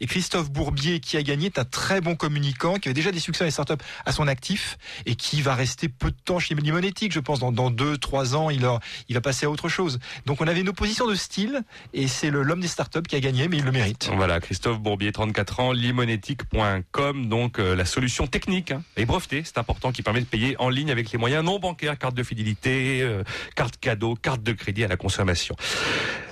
Et 0.00 0.06
Christophe 0.06 0.50
Bourbier, 0.50 1.00
qui 1.00 1.16
a 1.16 1.22
gagné, 1.22 1.46
est 1.46 1.58
un 1.58 1.64
très 1.64 2.00
bon 2.00 2.16
communicant, 2.16 2.76
qui 2.76 2.88
avait 2.88 2.94
déjà 2.94 3.12
des 3.12 3.20
succès 3.20 3.44
dans 3.44 3.46
les 3.46 3.50
startups 3.50 3.84
à 4.06 4.12
son 4.12 4.26
actif 4.28 4.78
et 5.04 5.14
qui 5.14 5.42
va 5.42 5.54
rester 5.54 5.88
peu 5.88 6.10
de 6.10 6.16
temps 6.24 6.38
chez 6.38 6.54
Limonétique. 6.54 7.12
Je 7.12 7.20
pense 7.20 7.40
dans, 7.40 7.52
dans 7.52 7.70
deux, 7.70 7.98
trois 7.98 8.34
ans, 8.34 8.48
il, 8.50 8.60
va 8.60 9.20
passer 9.20 9.46
à 9.46 9.50
autre 9.50 9.68
chose. 9.68 9.98
Donc 10.24 10.40
on 10.40 10.46
avait 10.46 10.60
une 10.60 10.68
opposition 10.70 11.06
de 11.06 11.14
style 11.14 11.62
et 11.92 12.08
c'est 12.08 12.30
l'homme 12.30 12.60
des 12.60 12.68
startups 12.68 13.02
qui 13.02 13.16
a 13.16 13.20
gagné, 13.20 13.48
mais 13.48 13.58
il 13.58 13.64
le 13.64 13.72
mérite. 13.72 14.10
Voilà, 14.14 14.40
Christophe 14.40 14.80
Bourbier, 14.80 15.12
34 15.12 15.60
ans, 15.60 15.72
limonétique.com, 15.72 17.26
donc 17.26 17.58
euh, 17.58 17.74
la 17.74 17.84
solution 17.84 18.26
technique 18.26 18.72
hein, 18.72 18.82
et 18.96 19.04
brevetée, 19.04 19.42
c'est 19.44 19.58
important, 19.58 19.92
qui 19.92 20.02
permet 20.02 20.20
de 20.20 20.26
payer 20.26 20.56
en 20.58 20.68
ligne 20.68 20.90
avec 20.90 21.12
les 21.12 21.18
moyens 21.18 21.44
non 21.44 21.58
bancaires, 21.58 21.98
carte 21.98 22.14
de 22.14 22.22
fidélité, 22.22 23.02
euh, 23.02 23.22
carte 23.54 23.76
cadeau, 23.78 24.14
carte 24.14 24.42
de 24.42 24.52
crédit 24.52 24.84
à 24.84 24.88
la 24.88 24.96
consommation. 24.96 25.56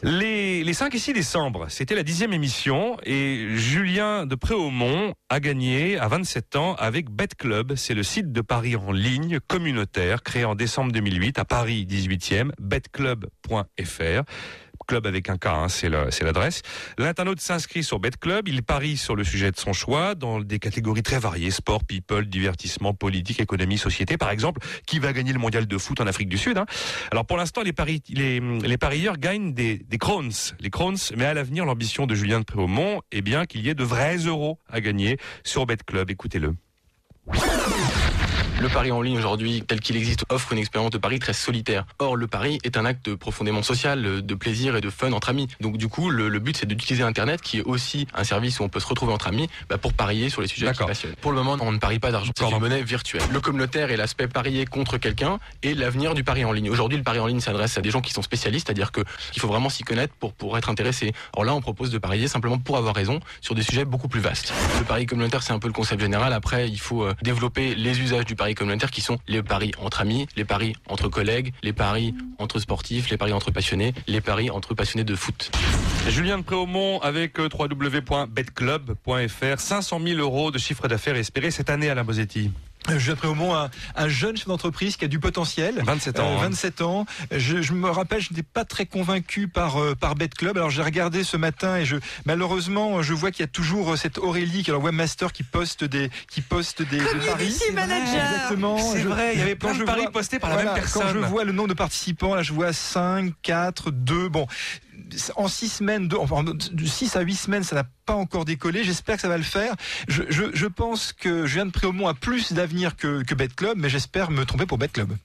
Les, 0.02 0.64
les 0.64 0.72
5 0.72 0.94
et 0.94 0.98
6 0.98 1.12
décembre, 1.12 1.66
c'était 1.68 1.94
la 1.94 2.02
dixième 2.02 2.32
émission 2.32 2.96
et 3.08 3.56
Julien 3.56 4.26
de 4.26 4.34
Préaumont 4.34 5.14
a 5.30 5.40
gagné 5.40 5.98
à 5.98 6.08
27 6.08 6.56
ans 6.56 6.74
avec 6.74 7.08
Bet 7.08 7.28
Club. 7.38 7.74
C'est 7.74 7.94
le 7.94 8.02
site 8.02 8.32
de 8.32 8.42
paris 8.42 8.76
en 8.76 8.92
ligne 8.92 9.40
communautaire 9.40 10.22
créé 10.22 10.44
en 10.44 10.54
décembre 10.54 10.92
2008 10.92 11.38
à 11.38 11.46
Paris 11.46 11.86
18e, 11.88 12.50
betclub.fr 12.60 14.24
club 14.86 15.06
avec 15.06 15.28
un 15.28 15.36
K, 15.36 15.46
hein, 15.46 15.68
c'est 15.68 15.88
l'adresse. 15.88 16.62
L'internaute 16.98 17.40
s'inscrit 17.40 17.84
sur 17.84 17.98
BetClub, 17.98 18.48
il 18.48 18.62
parie 18.62 18.96
sur 18.96 19.16
le 19.16 19.24
sujet 19.24 19.50
de 19.50 19.58
son 19.58 19.72
choix 19.72 20.14
dans 20.14 20.40
des 20.40 20.58
catégories 20.58 21.02
très 21.02 21.18
variées, 21.18 21.50
sport, 21.50 21.84
people, 21.84 22.26
divertissement, 22.26 22.94
politique, 22.94 23.40
économie, 23.40 23.78
société. 23.78 24.16
Par 24.16 24.30
exemple, 24.30 24.60
qui 24.86 24.98
va 24.98 25.12
gagner 25.12 25.32
le 25.32 25.38
mondial 25.38 25.66
de 25.66 25.78
foot 25.78 26.00
en 26.00 26.06
Afrique 26.06 26.28
du 26.28 26.38
Sud 26.38 26.58
hein? 26.58 26.66
Alors 27.10 27.26
pour 27.26 27.36
l'instant, 27.36 27.62
les, 27.62 27.72
paris, 27.72 28.02
les, 28.08 28.40
les 28.40 28.78
parieurs 28.78 29.16
gagnent 29.16 29.52
des, 29.52 29.78
des 29.78 29.98
crowns, 29.98 30.32
les 30.60 30.70
crowns, 30.70 30.96
mais 31.16 31.24
à 31.24 31.34
l'avenir, 31.34 31.64
l'ambition 31.64 32.06
de 32.06 32.14
Julien 32.14 32.40
de 32.40 32.44
Préaumont 32.44 33.02
est 33.12 33.22
bien 33.22 33.46
qu'il 33.46 33.62
y 33.62 33.68
ait 33.68 33.74
de 33.74 33.84
vrais 33.84 34.16
euros 34.16 34.58
à 34.68 34.80
gagner 34.80 35.18
sur 35.44 35.66
BetClub. 35.66 36.10
Écoutez-le. 36.10 36.54
Le 38.60 38.68
pari 38.68 38.90
en 38.90 39.00
ligne 39.00 39.16
aujourd'hui, 39.16 39.62
tel 39.64 39.78
qu'il 39.78 39.96
existe, 39.96 40.24
offre 40.30 40.52
une 40.52 40.58
expérience 40.58 40.90
de 40.90 40.98
pari 40.98 41.20
très 41.20 41.32
solitaire. 41.32 41.86
Or, 42.00 42.16
le 42.16 42.26
pari 42.26 42.58
est 42.64 42.76
un 42.76 42.84
acte 42.84 43.14
profondément 43.14 43.62
social, 43.62 44.04
euh, 44.04 44.20
de 44.20 44.34
plaisir 44.34 44.74
et 44.74 44.80
de 44.80 44.90
fun 44.90 45.12
entre 45.12 45.28
amis. 45.28 45.46
Donc, 45.60 45.76
du 45.76 45.86
coup, 45.86 46.10
le, 46.10 46.28
le 46.28 46.38
but, 46.40 46.56
c'est 46.56 46.66
d'utiliser 46.66 47.04
Internet, 47.04 47.40
qui 47.40 47.58
est 47.58 47.62
aussi 47.62 48.08
un 48.14 48.24
service 48.24 48.58
où 48.58 48.64
on 48.64 48.68
peut 48.68 48.80
se 48.80 48.86
retrouver 48.88 49.12
entre 49.12 49.28
amis, 49.28 49.48
bah, 49.68 49.78
pour 49.78 49.92
parier 49.92 50.28
sur 50.28 50.42
les 50.42 50.48
sujets 50.48 50.72
qui 50.72 50.84
passionnent. 50.84 51.14
Pour 51.20 51.30
le 51.30 51.40
moment, 51.40 51.56
on 51.60 51.70
ne 51.70 51.78
parie 51.78 52.00
pas 52.00 52.10
d'argent. 52.10 52.32
C'est 52.36 52.50
une 52.50 52.58
monnaie 52.58 52.82
virtuelle. 52.82 53.22
Le 53.30 53.40
communautaire 53.40 53.92
est 53.92 53.96
l'aspect 53.96 54.26
parier 54.26 54.66
contre 54.66 54.98
quelqu'un 54.98 55.38
et 55.62 55.74
l'avenir 55.74 56.14
du 56.14 56.24
pari 56.24 56.44
en 56.44 56.50
ligne. 56.50 56.68
Aujourd'hui, 56.68 56.98
le 56.98 57.04
pari 57.04 57.20
en 57.20 57.26
ligne 57.28 57.40
s'adresse 57.40 57.78
à 57.78 57.80
des 57.80 57.92
gens 57.92 58.00
qui 58.00 58.12
sont 58.12 58.22
spécialistes, 58.22 58.66
c'est-à-dire 58.66 58.90
que 58.90 59.02
qu'il 59.30 59.40
faut 59.40 59.48
vraiment 59.48 59.68
s'y 59.68 59.84
connaître 59.84 60.14
pour, 60.14 60.32
pour 60.32 60.58
être 60.58 60.68
intéressé. 60.68 61.12
Or 61.36 61.44
là, 61.44 61.54
on 61.54 61.60
propose 61.60 61.90
de 61.90 61.98
parier 61.98 62.26
simplement 62.26 62.58
pour 62.58 62.76
avoir 62.76 62.96
raison 62.96 63.20
sur 63.40 63.54
des 63.54 63.62
sujets 63.62 63.84
beaucoup 63.84 64.08
plus 64.08 64.20
vastes. 64.20 64.52
Le 64.80 64.84
pari 64.84 65.06
communautaire, 65.06 65.44
c'est 65.44 65.52
un 65.52 65.60
peu 65.60 65.68
le 65.68 65.72
concept 65.72 66.00
général. 66.00 66.32
Après, 66.32 66.68
il 66.68 66.80
faut 66.80 67.04
euh, 67.04 67.14
développer 67.22 67.76
les 67.76 68.00
usages 68.00 68.24
du 68.24 68.34
pari 68.34 68.47
communautaire 68.54 68.90
qui 68.90 69.00
sont 69.00 69.18
les 69.28 69.42
paris 69.42 69.72
entre 69.80 70.00
amis, 70.00 70.26
les 70.36 70.44
paris 70.44 70.74
entre 70.88 71.08
collègues, 71.08 71.52
les 71.62 71.72
paris 71.72 72.14
entre 72.38 72.58
sportifs, 72.58 73.10
les 73.10 73.16
paris 73.16 73.32
entre 73.32 73.50
passionnés, 73.50 73.94
les 74.06 74.20
paris 74.20 74.50
entre 74.50 74.74
passionnés 74.74 75.04
de 75.04 75.14
foot. 75.14 75.50
Julien 76.08 76.38
de 76.38 76.42
Préaumont 76.42 77.00
avec 77.00 77.38
euh, 77.38 77.48
www.betclub.fr. 77.52 79.60
500 79.60 80.00
000 80.02 80.20
euros 80.20 80.50
de 80.50 80.58
chiffre 80.58 80.88
d'affaires 80.88 81.16
espéré 81.16 81.50
cette 81.50 81.70
année 81.70 81.90
à 81.90 81.94
la 81.94 82.04
Bosetti. 82.04 82.50
Au 83.24 83.34
moins 83.34 83.64
un, 83.96 84.04
un 84.04 84.08
jeune 84.08 84.36
chef 84.36 84.46
d'entreprise 84.48 84.96
qui 84.96 85.04
a 85.04 85.08
du 85.08 85.18
potentiel. 85.18 85.82
27 85.84 86.20
ans, 86.20 86.32
Euh, 86.32 86.36
hein. 86.36 86.48
27 86.48 86.80
ans. 86.82 87.06
Je, 87.30 87.60
je 87.62 87.72
me 87.72 87.88
rappelle, 87.90 88.20
je 88.20 88.30
n'étais 88.30 88.42
pas 88.42 88.64
très 88.64 88.86
convaincu 88.86 89.48
par 89.48 89.80
euh, 89.80 89.94
par 89.94 90.14
Bet 90.14 90.28
Club. 90.28 90.56
Alors 90.56 90.70
j'ai 90.70 90.82
regardé 90.82 91.24
ce 91.24 91.36
matin 91.36 91.76
et 91.76 91.84
je 91.84 91.96
malheureusement 92.24 93.02
je 93.02 93.14
vois 93.14 93.30
qu'il 93.30 93.40
y 93.42 93.44
a 93.44 93.48
toujours 93.50 93.92
euh, 93.92 93.96
cette 93.96 94.18
Aurélie, 94.18 94.62
qui 94.62 94.70
est 94.70 94.72
leur 94.72 94.82
webmaster, 94.82 95.32
qui 95.32 95.42
poste 95.42 95.84
des 95.84 96.10
qui 96.30 96.40
poste 96.40 96.82
des, 96.82 96.98
des 96.98 97.04
paris. 97.26 97.54
Manager. 97.74 98.06
Exactement. 98.32 98.78
C'est 98.78 99.02
vrai, 99.02 99.32
il 99.34 99.38
y 99.40 99.42
avait 99.42 99.54
plein 99.56 99.74
de 99.74 99.84
paris 99.84 100.02
vois- 100.02 100.10
postés 100.12 100.38
par 100.38 100.50
la 100.50 100.64
même 100.64 100.74
personne. 100.74 101.02
Quand 101.02 101.08
je 101.12 101.18
vois 101.18 101.44
le 101.44 101.52
nombre 101.52 101.68
de 101.68 101.74
participants, 101.74 102.34
là 102.34 102.42
je 102.42 102.52
vois 102.52 102.72
5, 102.72 103.32
4, 103.42 103.90
2, 103.90 104.28
bon. 104.28 104.46
En 105.36 105.48
6 105.48 105.68
semaines, 105.68 106.08
deux, 106.08 106.16
enfin, 106.16 106.44
de 106.44 106.86
6 106.86 107.16
à 107.16 107.20
8 107.20 107.34
semaines, 107.34 107.62
ça 107.64 107.76
n'a 107.76 107.84
pas 108.06 108.14
encore 108.14 108.44
décollé. 108.44 108.84
J'espère 108.84 109.16
que 109.16 109.22
ça 109.22 109.28
va 109.28 109.36
le 109.38 109.42
faire. 109.44 109.74
Je, 110.08 110.22
je, 110.28 110.44
je 110.52 110.66
pense 110.66 111.12
que 111.12 111.46
Julien 111.46 111.66
de 111.66 111.70
Préaumont 111.70 112.08
a 112.08 112.14
plus 112.14 112.52
d'avenir 112.52 112.96
que, 112.96 113.22
que 113.22 113.34
Bet 113.34 113.48
Club, 113.48 113.78
mais 113.78 113.88
j'espère 113.88 114.30
me 114.30 114.44
tromper 114.44 114.66
pour 114.66 114.78
Bet 114.78 114.88
Club. 114.88 115.16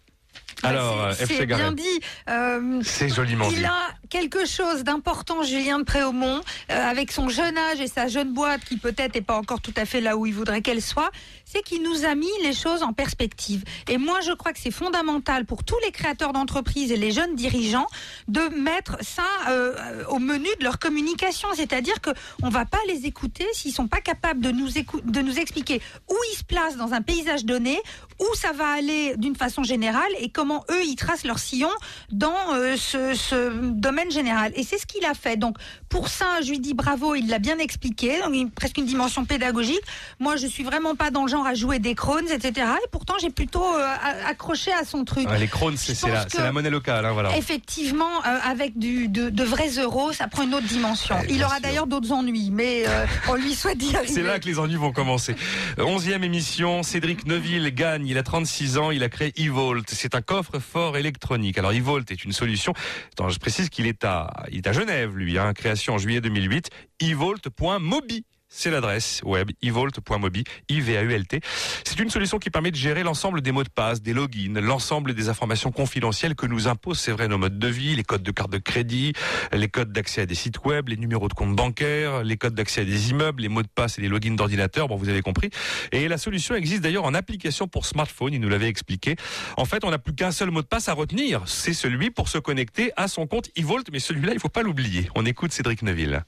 Alors, 0.61 1.01
euh, 1.01 1.13
C'est 1.17 1.23
FC 1.33 1.45
bien 1.45 1.73
dit. 1.73 1.83
Euh, 2.29 2.79
C'est 2.83 3.09
joliment 3.09 3.49
il 3.49 3.57
dit. 3.57 3.65
a 3.65 3.93
quelque 4.13 4.45
chose 4.45 4.83
d'important, 4.83 5.41
Julien 5.41 5.79
de 5.79 5.85
Préaumont, 5.85 6.39
euh, 6.71 6.85
avec 6.87 7.11
son 7.11 7.29
jeune 7.29 7.57
âge 7.57 7.81
et 7.81 7.87
sa 7.87 8.07
jeune 8.07 8.31
boîte 8.31 8.63
qui 8.63 8.77
peut-être 8.77 9.15
n'est 9.15 9.21
pas 9.21 9.35
encore 9.35 9.59
tout 9.59 9.73
à 9.75 9.85
fait 9.85 10.01
là 10.01 10.17
où 10.17 10.27
il 10.27 10.35
voudrait 10.35 10.61
qu'elle 10.61 10.83
soit, 10.83 11.09
c'est 11.45 11.63
qu'il 11.63 11.81
nous 11.81 12.05
a 12.05 12.13
mis 12.13 12.29
les 12.43 12.53
choses 12.53 12.83
en 12.83 12.93
perspective. 12.93 13.63
Et 13.89 13.97
moi, 13.97 14.21
je 14.21 14.31
crois 14.31 14.53
que 14.53 14.59
c'est 14.59 14.69
fondamental 14.69 15.45
pour 15.45 15.63
tous 15.63 15.79
les 15.83 15.91
créateurs 15.91 16.31
d'entreprises 16.31 16.91
et 16.91 16.95
les 16.95 17.11
jeunes 17.11 17.35
dirigeants 17.35 17.87
de 18.27 18.41
mettre 18.61 18.97
ça 19.01 19.25
euh, 19.49 20.03
au 20.09 20.19
menu 20.19 20.47
de 20.59 20.63
leur 20.63 20.77
communication. 20.77 21.47
C'est-à-dire 21.55 21.99
que 21.99 22.11
on 22.43 22.49
va 22.49 22.65
pas 22.65 22.81
les 22.87 23.07
écouter 23.07 23.47
s'ils 23.53 23.73
sont 23.73 23.87
pas 23.87 24.01
capables 24.01 24.41
de 24.41 24.51
nous, 24.51 25.39
expliquer 25.39 25.81
où 26.07 26.15
ils 26.33 26.37
se 26.37 26.43
placent 26.43 26.77
dans 26.77 26.93
un 26.93 27.01
paysage 27.01 27.45
donné, 27.45 27.79
où 28.19 28.35
ça 28.35 28.51
va 28.51 28.67
aller 28.67 29.15
d'une 29.17 29.35
façon 29.35 29.63
générale 29.63 30.11
et 30.19 30.29
comment 30.29 30.63
eux 30.69 30.83
ils 30.83 30.97
tracent 30.97 31.25
leur 31.25 31.39
sillon 31.39 31.71
dans 32.11 32.53
euh, 32.53 32.75
ce 32.77 33.59
domaine 33.71 34.02
général. 34.11 34.51
Et 34.55 34.63
c'est 34.63 34.77
ce 34.77 34.85
qu'il 34.85 35.05
a 35.05 35.13
fait. 35.13 35.37
Donc 35.37 35.57
pour 35.89 36.07
ça, 36.07 36.41
je 36.41 36.49
lui 36.49 36.59
dis 36.59 36.73
bravo, 36.73 37.15
il 37.15 37.27
l'a 37.27 37.39
bien 37.39 37.57
expliqué, 37.59 38.21
donc 38.21 38.51
presque 38.53 38.77
une 38.77 38.85
dimension 38.85 39.25
pédagogique. 39.25 39.81
Moi, 40.19 40.35
je 40.37 40.47
suis 40.47 40.63
vraiment 40.63 40.95
pas 40.95 41.11
dans 41.11 41.23
le 41.23 41.27
genre 41.29 41.45
à 41.45 41.53
jouer 41.53 41.79
des 41.79 41.95
crônes, 41.95 42.29
etc. 42.29 42.67
Et 42.83 42.87
pourtant, 42.91 43.15
j'ai 43.21 43.29
plutôt 43.29 43.63
euh, 43.63 43.95
accroché 44.25 44.71
à 44.71 44.85
son 44.85 45.05
truc. 45.05 45.27
Ah, 45.29 45.37
les 45.37 45.47
crônes, 45.47 45.77
c'est 45.77 45.95
la, 46.07 46.25
la 46.37 46.51
monnaie 46.51 46.69
locale. 46.69 47.05
Hein, 47.05 47.11
voilà. 47.13 47.37
Effectivement, 47.37 48.19
euh, 48.25 48.39
avec 48.43 48.77
du, 48.77 49.07
de, 49.07 49.29
de 49.29 49.43
vrais 49.43 49.69
euros, 49.79 50.11
ça 50.11 50.27
prend 50.27 50.43
une 50.43 50.53
autre 50.53 50.67
dimension. 50.67 51.15
Eh, 51.27 51.33
Il 51.33 51.43
aura 51.43 51.59
d'ailleurs 51.59 51.87
d'autres 51.87 52.11
ennuis, 52.11 52.49
mais 52.51 52.83
euh, 52.87 53.05
on 53.29 53.35
lui 53.35 53.53
souhaite 53.53 53.77
d'y 53.77 53.95
arriver. 53.95 54.11
C'est 54.13 54.23
là 54.23 54.39
que 54.39 54.45
les 54.47 54.59
ennuis 54.59 54.75
vont 54.75 54.91
commencer. 54.91 55.35
Onzième 55.77 56.23
émission, 56.23 56.83
Cédric 56.83 57.25
Neuville 57.25 57.73
gagne. 57.73 58.07
Il 58.07 58.17
a 58.17 58.23
36 58.23 58.77
ans, 58.77 58.91
il 58.91 59.03
a 59.03 59.09
créé 59.09 59.33
eVolt. 59.37 59.87
C'est 59.91 60.15
un 60.15 60.21
coffre-fort 60.21 60.97
électronique. 60.97 61.57
Alors 61.57 61.71
eVolt 61.71 62.09
est 62.11 62.23
une 62.23 62.31
solution. 62.31 62.73
Attends, 63.13 63.29
je 63.29 63.39
précise 63.39 63.69
qu'il 63.69 63.85
est 63.87 63.92
il 64.51 64.57
est 64.57 64.67
à 64.67 64.73
Genève, 64.73 65.15
lui. 65.15 65.37
Hein, 65.37 65.53
création 65.53 65.93
en 65.93 65.97
juillet 65.97 66.21
2008. 66.21 66.69
eVolt.mobi. 66.99 68.25
C'est 68.55 68.69
l'adresse 68.69 69.21
web 69.25 69.49
evolt.mobi, 69.63 70.43
I-V-A-U-L-T. 70.69 71.41
C'est 71.83 71.99
une 71.99 72.11
solution 72.11 72.37
qui 72.37 72.51
permet 72.51 72.69
de 72.69 72.75
gérer 72.75 73.01
l'ensemble 73.01 73.41
des 73.41 73.51
mots 73.51 73.63
de 73.63 73.69
passe, 73.69 74.03
des 74.03 74.13
logins, 74.13 74.61
l'ensemble 74.61 75.15
des 75.15 75.27
informations 75.27 75.71
confidentielles 75.71 76.35
que 76.35 76.45
nous 76.45 76.67
imposent, 76.67 76.99
c'est 76.99 77.11
vrai, 77.11 77.27
nos 77.27 77.39
modes 77.39 77.57
de 77.57 77.67
vie, 77.67 77.95
les 77.95 78.03
codes 78.03 78.21
de 78.21 78.29
carte 78.29 78.51
de 78.51 78.59
crédit, 78.59 79.13
les 79.51 79.67
codes 79.67 79.91
d'accès 79.91 80.21
à 80.21 80.25
des 80.27 80.35
sites 80.35 80.63
web, 80.65 80.89
les 80.89 80.97
numéros 80.97 81.27
de 81.27 81.33
compte 81.33 81.55
bancaire, 81.55 82.23
les 82.23 82.37
codes 82.37 82.53
d'accès 82.53 82.81
à 82.81 82.85
des 82.85 83.09
immeubles, 83.09 83.41
les 83.41 83.49
mots 83.49 83.63
de 83.63 83.67
passe 83.67 83.97
et 83.97 84.01
les 84.01 84.07
logins 84.07 84.35
d'ordinateur. 84.35 84.87
Bon, 84.87 84.97
vous 84.97 85.09
avez 85.09 85.23
compris. 85.23 85.49
Et 85.91 86.07
la 86.07 86.19
solution 86.19 86.53
existe 86.53 86.83
d'ailleurs 86.83 87.05
en 87.05 87.15
application 87.15 87.67
pour 87.67 87.87
smartphone. 87.87 88.33
Il 88.33 88.39
nous 88.39 88.49
l'avait 88.49 88.69
expliqué. 88.69 89.15
En 89.57 89.65
fait, 89.65 89.83
on 89.83 89.89
n'a 89.89 89.97
plus 89.97 90.13
qu'un 90.13 90.31
seul 90.31 90.51
mot 90.51 90.61
de 90.61 90.67
passe 90.67 90.89
à 90.89 90.93
retenir. 90.93 91.41
C'est 91.47 91.73
celui 91.73 92.11
pour 92.11 92.29
se 92.29 92.37
connecter 92.37 92.91
à 92.97 93.07
son 93.07 93.25
compte 93.25 93.49
eVolt. 93.55 93.87
Mais 93.91 93.99
celui-là, 93.99 94.33
il 94.33 94.39
faut 94.39 94.47
pas 94.49 94.61
l'oublier. 94.61 95.09
On 95.15 95.25
écoute 95.25 95.51
Cédric 95.51 95.81
Neuville. 95.81 96.23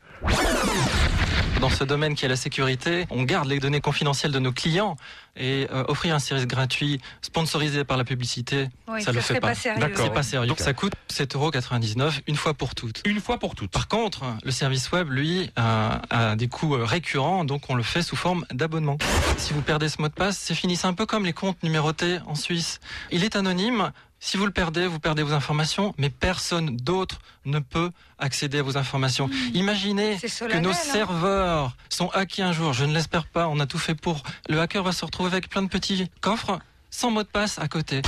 Dans 1.61 1.69
ce 1.69 1.83
domaine 1.83 2.15
qui 2.15 2.25
est 2.25 2.27
la 2.27 2.35
sécurité, 2.35 3.05
on 3.09 3.23
garde 3.23 3.47
les 3.47 3.59
données 3.59 3.81
confidentielles 3.81 4.31
de 4.31 4.39
nos 4.39 4.51
clients 4.51 4.97
et 5.35 5.67
euh, 5.71 5.83
offrir 5.87 6.13
un 6.13 6.19
service 6.19 6.45
gratuit 6.47 6.99
sponsorisé 7.21 7.83
par 7.83 7.97
la 7.97 8.03
publicité, 8.03 8.67
Oui, 8.87 8.99
ça 8.99 9.07
ça 9.07 9.11
le 9.13 9.21
fait 9.21 9.39
pas. 9.39 9.47
pas 9.49 9.55
sérieux. 9.55 9.93
C'est 9.95 10.13
pas 10.13 10.23
sérieux. 10.23 10.47
Donc 10.47 10.59
ça 10.59 10.73
coûte 10.73 10.93
7,99€ 11.11 12.21
une 12.27 12.35
fois 12.35 12.53
pour 12.53 12.75
toutes. 12.75 13.01
Une 13.05 13.19
fois 13.19 13.39
pour 13.39 13.55
toutes. 13.55 13.71
Par 13.71 13.87
contre, 13.87 14.23
le 14.43 14.51
service 14.51 14.91
web, 14.91 15.09
lui, 15.09 15.49
a, 15.55 16.01
a 16.09 16.35
des 16.35 16.47
coûts 16.47 16.75
euh, 16.75 16.83
récurrents, 16.85 17.45
donc 17.45 17.69
on 17.69 17.75
le 17.75 17.83
fait 17.83 18.01
sous 18.01 18.15
forme 18.15 18.45
d'abonnement. 18.51 18.97
Si 19.37 19.53
vous 19.53 19.61
perdez 19.61 19.89
ce 19.89 20.01
mot 20.01 20.07
de 20.09 20.13
passe, 20.13 20.37
c'est 20.37 20.55
fini. 20.55 20.75
C'est 20.75 20.87
un 20.87 20.93
peu 20.93 21.05
comme 21.05 21.25
les 21.25 21.33
comptes 21.33 21.61
numérotés 21.63 22.19
en 22.27 22.35
Suisse. 22.35 22.79
Il 23.11 23.23
est 23.23 23.35
anonyme. 23.35 23.91
Si 24.25 24.37
vous 24.37 24.47
le 24.47 24.51
perdez, 24.51 24.87
vous 24.87 24.99
perdez 24.99 25.21
vos 25.21 25.33
informations, 25.33 25.93
mais 25.99 26.09
personne 26.09 26.77
d'autre 26.77 27.19
ne 27.45 27.59
peut 27.59 27.91
accéder 28.17 28.57
à 28.57 28.63
vos 28.63 28.75
informations. 28.75 29.29
Imaginez 29.53 30.17
C'est 30.17 30.47
que 30.47 30.57
nos 30.57 30.71
hein. 30.71 30.73
serveurs 30.73 31.77
sont 31.89 32.09
hackés 32.09 32.41
un 32.41 32.51
jour. 32.51 32.73
Je 32.73 32.85
ne 32.85 32.93
l'espère 32.95 33.27
pas. 33.27 33.47
On 33.47 33.59
a 33.59 33.67
tout 33.67 33.77
fait 33.77 33.93
pour. 33.93 34.23
Le 34.49 34.59
hacker 34.59 34.81
va 34.81 34.93
se 34.93 35.05
retrouver 35.05 35.29
avec 35.29 35.47
plein 35.47 35.61
de 35.61 35.67
petits 35.67 36.09
coffres 36.21 36.57
sans 36.89 37.11
mot 37.11 37.21
de 37.21 37.27
passe 37.27 37.59
à 37.59 37.67
côté. 37.67 38.01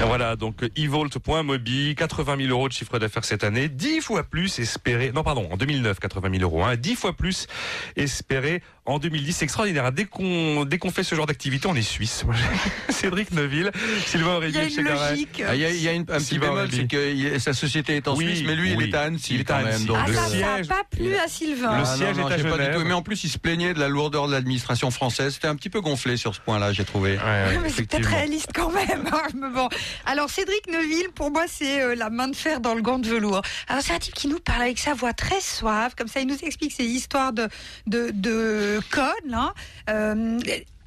Et 0.00 0.04
Voilà, 0.04 0.36
donc 0.36 0.64
evolt.mobi, 0.76 1.96
80 1.96 2.36
000 2.36 2.48
euros 2.50 2.68
de 2.68 2.72
chiffre 2.72 3.00
d'affaires 3.00 3.24
cette 3.24 3.42
année, 3.42 3.68
10 3.68 4.02
fois 4.02 4.22
plus 4.22 4.58
espéré, 4.60 5.10
non 5.12 5.24
pardon, 5.24 5.48
en 5.50 5.56
2009, 5.56 5.98
80 5.98 6.30
000 6.38 6.42
euros, 6.42 6.64
hein, 6.64 6.76
10 6.76 6.94
fois 6.94 7.12
plus 7.12 7.48
espéré 7.96 8.62
en 8.86 8.98
2010. 8.98 9.32
C'est 9.36 9.44
extraordinaire. 9.44 9.92
Dès 9.92 10.04
qu'on 10.04 10.64
dès 10.64 10.78
qu'on 10.78 10.90
fait 10.90 11.02
ce 11.04 11.14
genre 11.14 11.26
d'activité, 11.26 11.66
on 11.68 11.74
est 11.74 11.82
suisse. 11.82 12.24
Cédric 12.88 13.30
Neuville, 13.32 13.70
Sylvain 14.06 14.36
Aurébi, 14.36 14.52
Il 14.52 14.56
y 14.74 14.78
a 14.78 14.80
une 14.80 14.88
logique. 14.88 15.42
Ah, 15.46 15.54
Il 15.54 15.60
y 15.60 15.64
a, 15.64 15.70
il 15.70 15.82
y 15.82 15.88
a 15.88 15.92
une- 15.92 16.02
un 16.02 16.04
petit 16.04 16.24
Sylvain 16.24 16.48
bémol, 16.48 16.68
c'est 16.72 16.86
que 16.86 17.12
il- 17.14 17.40
sa 17.40 17.52
société 17.52 17.96
est 17.96 18.08
en 18.08 18.16
Oui, 18.16 18.26
Suisse, 18.26 18.42
mais 18.46 18.54
lui, 18.56 18.74
oui. 18.74 18.84
il 18.88 18.88
est 18.88 18.96
à 18.96 19.02
Annecy 19.02 19.34
Il 19.34 19.40
est 19.40 19.50
à 19.50 19.54
quand 19.54 19.58
même. 19.64 19.68
Annecy. 19.74 19.84
donc, 19.86 19.96
Ah, 20.00 20.08
le 20.08 20.14
ça, 20.14 20.28
n'a 20.38 20.64
pas 20.66 20.82
plu 20.90 21.16
à 21.16 21.28
Sylvain. 21.28 21.76
Le 21.78 21.82
Ah, 21.82 21.96
siège 21.96 22.16
non, 22.16 22.22
non, 22.22 22.28
est 22.28 22.32
à 22.32 22.36
j'ai 22.36 22.42
pas 22.44 22.50
du 22.50 22.56
Genève. 22.64 22.76
tout. 22.80 22.84
Mais 22.86 22.92
en 22.92 23.02
plus, 23.02 23.24
il 23.24 23.30
se 23.30 23.38
plaignait 23.38 23.74
de 23.74 23.80
la 23.80 23.88
lourdeur 23.88 24.26
de 24.28 24.32
l'administration 24.32 24.90
française. 24.90 25.34
C'était 25.34 25.48
un 25.48 25.56
petit 25.56 25.70
peu 25.70 25.80
gonflé 25.80 26.16
sur 26.16 26.34
ce 26.34 26.40
point-là, 26.40 26.72
j'ai 26.72 26.84
trouvé. 26.84 27.12
Ouais, 27.18 27.58
mais 27.62 27.68
c'est 27.70 27.86
peut-être 27.86 28.06
réaliste 28.08 28.50
quand 28.54 28.70
même. 28.72 29.04
hein, 29.12 29.48
bon. 29.54 29.68
Alors 30.06 30.28
Cédric 30.30 30.66
Neuville, 30.70 31.08
pour 31.14 31.30
moi, 31.30 31.44
c'est 31.48 31.82
euh, 31.82 31.94
la 31.94 32.10
main 32.10 32.28
de 32.28 32.36
fer 32.36 32.60
dans 32.60 32.74
le 32.74 32.82
gant 32.82 32.98
de 32.98 33.06
velours. 33.08 33.42
Alors 33.68 33.82
c'est 33.82 33.92
un 33.94 33.98
type 33.98 34.14
qui 34.14 34.28
nous 34.28 34.40
parle 34.40 34.62
avec 34.62 34.78
sa 34.78 34.94
voix 34.94 35.12
très 35.12 35.40
suave, 35.40 35.94
comme 35.96 36.08
ça, 36.08 36.20
il 36.20 36.26
nous 36.26 36.38
explique 36.42 36.72
ses 36.72 36.84
histoires 36.84 37.32
de 37.32 37.48
de, 37.86 38.10
de 38.14 38.69
code, 38.78 39.26
là. 39.26 39.52
Euh, 39.88 40.38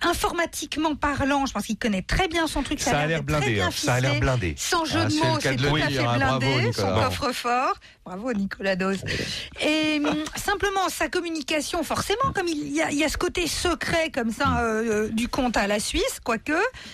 informatiquement 0.05 0.95
parlant, 0.95 1.45
je 1.45 1.53
pense 1.53 1.65
qu'il 1.65 1.77
connaît 1.77 2.01
très 2.01 2.27
bien 2.27 2.45
son 2.47 2.61
truc. 2.61 2.81
Ça 2.81 2.99
a 2.99 3.07
l'air 3.07 3.23
blindé, 3.23 3.53
bien 3.53 3.67
hein, 3.67 3.71
ça 3.73 3.93
a 3.93 3.99
l'air 4.01 4.11
ficelé. 4.11 4.19
blindé. 4.19 4.55
Sans 4.57 4.85
jeu 4.85 4.99
Ah, 5.01 5.05
de 5.05 5.09
c'est 5.11 5.19
le 5.23 5.25
mots, 5.29 5.37
c'est 5.39 5.55
de 5.55 5.67
tout 5.67 5.75
à 5.75 5.79
fait 5.87 5.97
hein. 5.99 6.17
blindé. 6.17 6.45
Bravo, 6.45 6.73
son 6.73 6.93
coffre-fort. 6.93 7.73
Bravo 8.05 8.33
Nicolas 8.33 8.75
Dose. 8.75 8.99
Et 9.61 10.01
hum, 10.03 10.25
simplement 10.35 10.89
sa 10.89 11.07
communication, 11.07 11.83
forcément, 11.83 12.33
comme 12.35 12.49
il 12.49 12.73
y 12.73 12.81
a, 12.81 12.91
il 12.91 12.97
y 12.97 13.05
a 13.05 13.09
ce 13.09 13.17
côté 13.17 13.47
secret 13.47 14.11
comme 14.13 14.31
ça 14.31 14.59
euh, 14.59 15.05
euh, 15.05 15.09
du 15.09 15.29
compte 15.29 15.55
à 15.55 15.67
la 15.67 15.79
Suisse, 15.79 16.19
quoique 16.21 16.51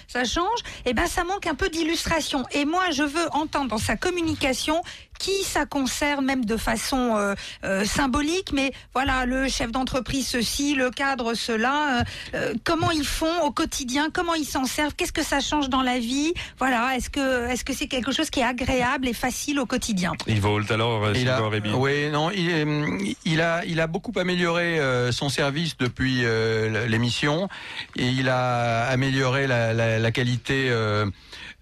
ça 0.07 0.23
change, 0.23 0.59
et 0.85 0.93
ben 0.93 1.07
ça 1.07 1.23
manque 1.23 1.47
un 1.47 1.55
peu 1.55 1.69
d'illustration. 1.69 2.45
Et 2.51 2.65
moi, 2.65 2.91
je 2.91 3.01
veux 3.01 3.27
entendre 3.31 3.69
dans 3.69 3.79
sa 3.79 3.95
communication 3.95 4.83
qui 5.19 5.43
ça 5.43 5.65
concerne, 5.65 6.25
même 6.25 6.45
de 6.45 6.57
façon 6.57 7.15
euh, 7.17 7.35
euh, 7.63 7.85
symbolique, 7.85 8.51
mais 8.53 8.71
voilà, 8.93 9.25
le 9.25 9.47
chef 9.47 9.71
d'entreprise 9.71 10.27
ceci, 10.27 10.73
le 10.73 10.89
cadre 10.89 11.33
cela, 11.33 11.99
euh, 11.99 12.03
euh, 12.35 12.53
comment 12.63 12.89
ils 12.91 13.05
font 13.05 13.41
au 13.43 13.51
quotidien, 13.51 14.09
comment 14.11 14.33
ils 14.33 14.45
s'en 14.45 14.65
servent, 14.65 14.95
qu'est-ce 14.95 15.11
que 15.11 15.23
ça 15.23 15.41
change 15.41 15.69
dans 15.69 15.81
la 15.83 15.99
vie, 15.99 16.33
voilà, 16.57 16.95
est-ce 16.95 17.09
que 17.09 17.47
est-ce 17.49 17.63
que 17.63 17.73
c'est 17.73 17.87
quelque 17.87 18.11
chose 18.11 18.29
qui 18.29 18.39
est 18.39 18.43
agréable 18.45 19.07
et 19.07 19.13
facile 19.13 19.59
au 19.59 19.65
quotidien? 19.65 20.13
Evolt, 20.27 20.71
alors, 20.71 21.03
euh, 21.05 21.13
Il 21.15 21.29
a, 21.29 21.41
oui, 21.75 22.09
non, 22.09 22.31
il, 22.31 22.49
est- 22.49 23.15
il 23.25 23.41
a, 23.41 23.65
il 23.65 23.79
a 23.81 23.87
beaucoup 23.87 24.13
amélioré 24.17 24.79
euh, 24.79 25.11
son 25.11 25.27
service 25.29 25.77
depuis 25.77 26.23
euh, 26.23 26.87
l'émission 26.87 27.49
et 27.97 28.07
il 28.07 28.29
a 28.29 28.85
amélioré 28.87 29.47
la, 29.47 29.73
la, 29.73 29.99
la 29.99 30.11
qualité. 30.11 30.69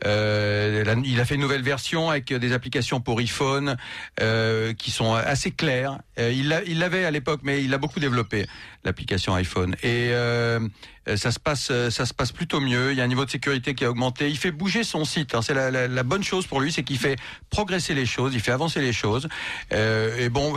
Euh, 0.06 0.84
il 1.06 1.20
a 1.20 1.26
fait 1.26 1.36
une 1.36 1.41
nouvelle 1.41 1.64
version 1.64 2.10
avec 2.10 2.34
des 2.34 2.54
applications 2.54 3.02
pour 3.02 3.20
iPhone 3.20 3.78
euh, 4.22 4.74
qui 4.74 4.91
sont 4.91 5.14
assez 5.14 5.52
claires. 5.52 6.00
Euh, 6.20 6.32
il 6.32 6.80
l'avait 6.80 7.06
à 7.06 7.12
l'époque, 7.12 7.41
mais 7.43 7.64
il 7.64 7.74
a 7.74 7.78
beaucoup 7.78 8.00
développé 8.00 8.45
l'application 8.84 9.34
iPhone 9.36 9.76
et 9.84 10.10
euh, 10.12 10.60
ça 11.16 11.32
se 11.32 11.39
passe, 11.39 11.72
ça 11.89 12.05
se 12.05 12.14
passe 12.14 12.32
plutôt 12.32 12.60
mieux. 12.60 12.91
Il 12.91 12.97
y 12.97 13.01
a 13.01 13.03
un 13.03 13.08
niveau 13.08 13.24
de 13.24 13.30
sécurité 13.30 13.76
qui 13.76 13.86
a 13.86 13.89
augmenté. 13.89 14.30
Il 14.30 14.38
fait 14.38 14.51
bouger 14.51 14.84
son 14.84 15.05
site. 15.05 15.36
hein. 15.36 15.41
C'est 15.41 15.53
la, 15.53 15.72
la- 15.72 15.88
la 15.88 16.03
bonne 16.03 16.24
chose 16.24 16.45
pour 16.47 16.60
lui, 16.60 16.72
c'est 16.74 16.84
qu'il 16.84 16.97
fait 16.97 17.16
progresser 17.49 17.93
les 17.93 18.05
choses, 18.05 18.34
il 18.34 18.39
fait 18.41 18.51
avancer 18.51 18.82
les 18.82 18.91
choses. 18.93 19.30
Euh, 19.74 20.18
et 20.18 20.30
bon, 20.30 20.55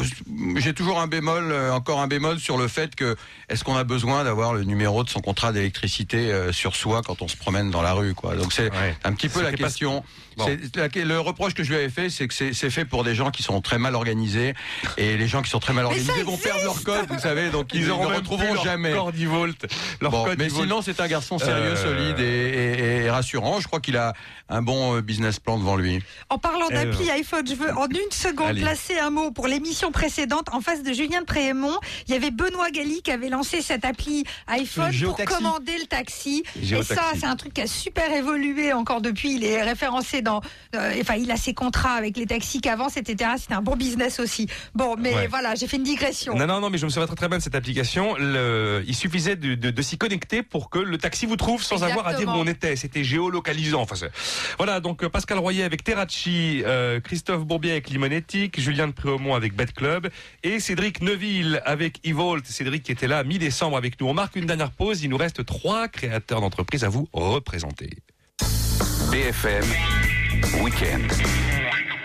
j'ai 0.56 0.74
toujours 0.74 1.00
un 1.00 1.06
bémol, 1.06 1.52
euh, 1.52 1.72
encore 1.72 2.00
un 2.00 2.08
bémol 2.08 2.38
sur 2.40 2.56
le 2.58 2.68
fait 2.68 2.94
que 2.96 3.16
est-ce 3.48 3.62
qu'on 3.64 3.76
a 3.76 3.84
besoin 3.84 4.24
d'avoir 4.24 4.54
le 4.54 4.64
numéro 4.64 5.04
de 5.04 5.08
son 5.10 5.20
contrat 5.20 5.52
d'électricité 5.52 6.32
euh, 6.32 6.52
sur 6.52 6.74
soi 6.74 7.02
quand 7.04 7.22
on 7.22 7.28
se 7.28 7.36
promène 7.36 7.70
dans 7.70 7.82
la 7.82 7.92
rue, 7.92 8.14
quoi? 8.14 8.34
Donc 8.36 8.52
c'est 8.52 8.70
un 9.04 9.12
petit 9.12 9.28
peu 9.28 9.42
la 9.42 9.50
pas- 9.52 9.56
question. 9.56 10.02
Bon. 10.40 10.46
C'est- 10.46 10.76
la- 10.76 11.04
le 11.04 11.20
reproche 11.20 11.54
que 11.54 11.62
je 11.62 11.68
lui 11.70 11.76
avais 11.76 11.88
fait, 11.88 12.10
c'est 12.10 12.26
que 12.28 12.34
c'est 12.34 12.70
fait 12.70 12.84
pour 12.84 13.04
des 13.04 13.14
gens 13.14 13.30
qui 13.30 13.42
sont 13.42 13.60
très 13.60 13.78
mal 13.78 13.94
organisés 13.94 14.54
et 14.96 15.16
les 15.16 15.28
gens 15.28 15.42
qui 15.42 15.50
sont 15.50 15.60
très 15.60 15.72
mal 15.72 15.84
organisés 15.86 16.22
vont 16.22 16.36
perdre 16.36 16.62
leur 16.64 16.82
code, 16.82 17.06
vous 17.10 17.18
savez, 17.18 17.50
donc 17.50 17.68
ils, 17.74 17.82
Ils 17.82 17.86
ne 17.86 17.92
retrouveront 17.92 18.54
leur 18.54 18.64
jamais. 18.64 18.92
leur 18.92 19.10
Bon, 20.10 20.24
code 20.24 20.38
mais 20.38 20.48
sinon, 20.48 20.82
c'est 20.82 21.00
un 21.00 21.08
garçon 21.08 21.38
sérieux, 21.38 21.72
Euh, 21.72 21.76
solide 21.76 22.18
et, 22.20 22.22
et- 23.02 23.04
et 23.04 23.10
rassurant. 23.10 23.60
Je 23.60 23.66
crois 23.66 23.80
qu'il 23.80 23.96
a 23.96 24.12
un 24.48 24.62
bon 24.62 24.96
euh, 24.96 25.00
business 25.02 25.38
plan 25.38 25.58
devant 25.58 25.76
lui. 25.76 26.02
En 26.28 26.38
parlant 26.38 26.66
Eh 26.70 26.74
d'appli 26.74 27.10
iPhone, 27.10 27.46
je 27.46 27.54
veux 27.54 27.70
en 27.76 27.86
une 27.88 28.10
seconde 28.10 28.48
Allez. 28.48 28.60
placer 28.62 28.98
un 28.98 29.10
mot 29.10 29.30
pour 29.30 29.46
l'émission 29.46 29.92
précédente. 29.92 30.48
En 30.52 30.60
face 30.60 30.82
de 30.82 30.92
Julien 30.92 31.20
de 31.20 31.26
Préhémont, 31.26 31.78
il 32.08 32.14
y 32.14 32.16
avait 32.16 32.30
Benoît 32.30 32.70
Galli 32.70 33.02
qui 33.02 33.10
avait 33.12 33.28
lancé 33.28 33.62
cette 33.62 33.84
appli 33.84 34.24
iPhone 34.48 34.92
pour 35.04 35.16
commander 35.24 35.76
le 35.78 35.86
taxi. 35.86 36.42
Et 36.62 36.82
ça, 36.82 37.02
c'est 37.18 37.26
un 37.26 37.36
truc 37.36 37.54
qui 37.54 37.60
a 37.62 37.66
super 37.66 38.12
évolué 38.12 38.72
encore 38.72 39.00
depuis. 39.00 39.34
Il 39.34 39.44
est 39.44 39.62
référencé 39.62 40.22
dans, 40.30 40.40
euh, 40.76 40.94
enfin, 41.00 41.14
il 41.14 41.30
a 41.30 41.36
ses 41.36 41.54
contrats 41.54 41.94
avec 41.94 42.16
les 42.16 42.26
taxis 42.26 42.60
qu'avance, 42.60 42.96
etc. 42.96 43.30
C'était 43.38 43.54
un 43.54 43.62
bon 43.62 43.76
business 43.76 44.20
aussi. 44.20 44.46
Bon, 44.74 44.96
mais 44.98 45.14
Ouais. 45.14 45.26
voilà, 45.26 45.54
j'ai 45.54 45.66
fait 45.66 45.76
une 45.76 45.82
digression. 45.82 46.34
Non, 46.36 46.46
non, 46.46 46.60
non, 46.60 46.70
mais 46.70 46.78
je 46.78 46.84
me 46.86 46.90
souviens 46.90 47.06
très 47.06 47.16
très 47.16 47.28
bien 47.28 47.38
de 47.38 47.42
cette 47.42 47.54
application. 47.54 48.14
Le- 48.18 48.82
il 48.86 48.94
suffisait 48.94 49.36
de, 49.36 49.54
de- 49.54 49.70
de 49.70 49.82
s'y 49.82 49.98
connecter 49.98 50.42
pour 50.42 50.70
que 50.70 50.78
le 50.78 50.98
taxi 50.98 51.26
vous 51.26 51.36
trouve 51.36 51.62
sans 51.62 51.82
avoir 51.84 52.06
à 52.06 52.14
dire 52.14 52.28
où 52.28 52.32
on 52.32 52.46
était. 52.46 52.76
C'était 52.76 53.04
géolocalisant. 53.04 53.80
Enfin, 53.82 53.94
voilà, 54.58 54.80
donc 54.80 55.02
euh, 55.02 55.08
Pascal 55.08 55.38
Royer 55.38 55.64
avec 55.64 55.82
Terracci, 55.84 56.62
euh, 56.64 57.00
Christophe 57.00 57.44
Bourbier 57.44 57.72
avec 57.72 57.90
Limonétique, 57.90 58.60
Julien 58.60 58.86
de 58.88 58.92
Préaumont 58.92 59.34
avec 59.34 59.54
Bet 59.54 59.66
Club 59.74 60.08
et 60.42 60.60
Cédric 60.60 61.00
Neuville 61.02 61.60
avec 61.64 61.98
Evolt. 62.04 62.46
Cédric 62.46 62.82
qui 62.82 62.92
était 62.92 63.08
là 63.08 63.24
mi-décembre 63.24 63.76
avec 63.76 64.00
nous. 64.00 64.06
On 64.08 64.14
marque 64.14 64.36
une 64.36 64.46
dernière 64.46 64.70
pause. 64.70 65.02
Il 65.02 65.10
nous 65.10 65.16
reste 65.16 65.44
trois 65.44 65.88
créateurs 65.88 66.40
d'entreprises 66.40 66.84
à 66.84 66.88
vous 66.88 67.08
représenter. 67.12 67.90
BFM 69.10 69.64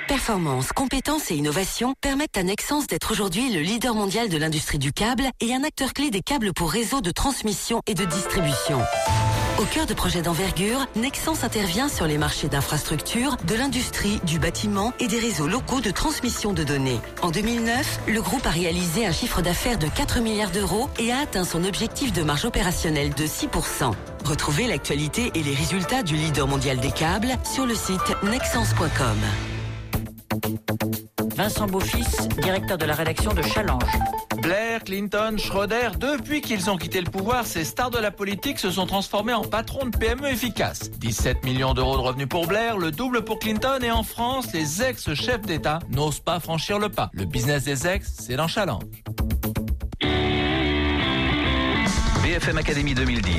Performance, 0.08 0.72
compétences 0.72 1.32
et 1.32 1.36
innovation 1.36 1.94
permettent 2.02 2.38
à 2.38 2.44
Nexens 2.44 2.88
d'être 2.88 3.12
aujourd'hui 3.12 3.52
le 3.52 3.60
leader 3.60 3.94
mondial 3.96 4.30
de 4.30 4.38
l'industrie 4.38 4.80
du 4.80 4.92
câble 4.94 5.26
et 5.42 5.54
un 5.54 5.64
acteur 5.64 5.94
clé 5.94 6.10
des 6.10 6.22
câbles 6.22 6.54
pour 6.54 6.72
réseaux 6.72 7.02
de 7.02 7.12
transmission 7.12 7.82
et 7.88 7.94
de 7.94 8.06
distribution. 8.06 8.80
Au 9.58 9.64
cœur 9.64 9.86
de 9.86 9.94
projets 9.94 10.22
d'envergure, 10.22 10.86
Nexens 10.98 11.46
intervient 11.46 11.88
sur 11.88 12.08
les 12.08 12.18
marchés 12.18 12.50
d'infrastructures, 12.50 13.38
de 13.48 13.56
l'industrie, 13.56 14.20
du 14.26 14.38
bâtiment 14.38 14.92
et 15.00 15.08
des 15.08 15.18
réseaux 15.18 15.48
locaux 15.48 15.80
de 15.80 15.92
transmission 15.92 16.52
de 16.52 16.66
données. 16.66 17.00
En 17.22 17.32
2009, 17.32 18.02
le 18.10 18.22
groupe 18.22 18.46
a 18.46 18.50
réalisé 18.50 19.06
un 19.06 19.14
chiffre 19.14 19.42
d'affaires 19.42 19.78
de 19.78 19.88
4 19.88 20.20
milliards 20.20 20.52
d'euros 20.52 20.90
et 21.00 21.14
a 21.14 21.20
atteint 21.20 21.46
son 21.46 21.64
objectif 21.64 22.12
de 22.12 22.22
marge 22.22 22.44
opérationnelle 22.44 23.14
de 23.14 23.26
6%. 23.26 23.94
Retrouvez 24.26 24.68
l'actualité 24.68 25.32
et 25.36 25.44
les 25.44 25.56
résultats 25.56 26.04
du 26.04 26.16
leader 26.16 26.48
mondial 26.48 26.78
des 26.78 26.92
câbles 26.92 27.34
sur 27.46 27.66
le 27.66 27.76
site 27.76 28.14
nexens.com. 28.24 29.55
Vincent 31.36 31.68
Beaufils, 31.68 32.28
directeur 32.42 32.78
de 32.78 32.86
la 32.86 32.94
rédaction 32.96 33.34
de 33.34 33.42
Challenge. 33.42 33.84
Blair, 34.42 34.84
Clinton, 34.84 35.36
Schroeder, 35.38 35.90
depuis 36.00 36.42
qu'ils 36.42 36.70
ont 36.70 36.78
quitté 36.78 37.02
le 37.02 37.10
pouvoir, 37.10 37.46
ces 37.46 37.64
stars 37.64 37.92
de 37.92 37.98
la 37.98 38.12
politique 38.12 38.60
se 38.60 38.72
sont 38.72 38.86
transformés 38.86 39.34
en 39.34 39.44
patrons 39.44 39.88
de 39.88 39.98
PME 39.98 40.28
efficaces. 40.28 40.92
17 40.92 41.44
millions 41.44 41.74
d'euros 41.74 41.98
de 41.98 42.02
revenus 42.02 42.28
pour 42.30 42.48
Blair, 42.48 42.78
le 42.78 42.92
double 42.92 43.24
pour 43.24 43.40
Clinton 43.40 43.80
et 43.82 43.92
en 43.92 44.04
France, 44.04 44.54
les 44.54 44.82
ex-chefs 44.84 45.42
d'État 45.42 45.80
n'osent 45.90 46.20
pas 46.20 46.40
franchir 46.40 46.80
le 46.80 46.90
pas. 46.90 47.10
Le 47.14 47.26
business 47.26 47.64
des 47.64 47.88
ex, 47.88 48.14
c'est 48.20 48.36
dans 48.36 48.48
Challenge. 48.48 48.84
BFM 52.36 52.58
Academy 52.58 52.94
2010, 52.94 53.32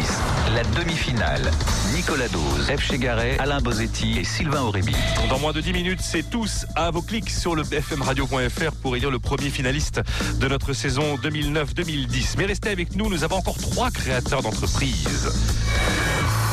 la 0.55 0.62
demi-finale. 0.80 1.51
Nicolas 1.94 2.28
Dose, 2.28 2.66
F. 2.66 2.80
Chegaray, 2.80 3.36
Alain 3.38 3.61
Bozetti 3.61 4.18
et 4.18 4.24
Sylvain 4.24 4.62
Aurébi. 4.62 4.94
Dans 5.28 5.38
moins 5.38 5.53
de 5.53 5.61
10 5.61 5.74
minutes, 5.74 6.01
c'est 6.01 6.22
tous 6.22 6.64
à 6.74 6.90
vos 6.90 7.03
clics 7.03 7.28
sur 7.28 7.55
le 7.55 7.62
bfmradio.fr 7.62 8.72
pour 8.80 8.97
élire 8.97 9.11
le 9.11 9.18
premier 9.18 9.51
finaliste 9.51 10.01
de 10.40 10.49
notre 10.49 10.72
saison 10.72 11.16
2009-2010. 11.16 12.36
Mais 12.38 12.47
restez 12.47 12.70
avec 12.70 12.97
nous, 12.97 13.11
nous 13.11 13.22
avons 13.22 13.36
encore 13.36 13.59
trois 13.59 13.90
créateurs 13.90 14.40
d'entreprises. 14.40 15.30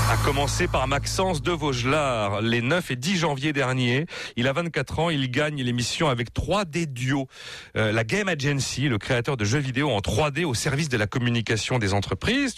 À 0.10 0.18
commencer 0.18 0.68
par 0.68 0.88
Maxence 0.88 1.41
de 1.41 1.51
Vaugelard, 1.51 2.41
les 2.41 2.62
9 2.62 2.91
et 2.91 2.95
10 2.95 3.18
janvier 3.18 3.54
dernier. 3.54 4.06
Il 4.36 4.47
a 4.47 4.54
24 4.54 4.99
ans, 4.99 5.10
il 5.10 5.32
gagne 5.32 5.64
l'émission 5.64 6.08
avec 6.10 6.34
3D 6.34 6.86
Duo. 6.86 7.28
Euh, 7.78 7.91
la 7.91 8.04
Game 8.04 8.28
Agency, 8.28 8.89
le 8.89 8.97
créateur 8.97 9.38
de 9.38 9.45
jeux 9.45 9.60
vidéo 9.60 9.89
en 9.89 9.99
3D 9.99 10.43
au 10.45 10.54
service 10.54 10.89
de 10.89 10.97
la 10.97 11.08
communication 11.08 11.80
des 11.80 11.93
entreprises. 11.93 12.54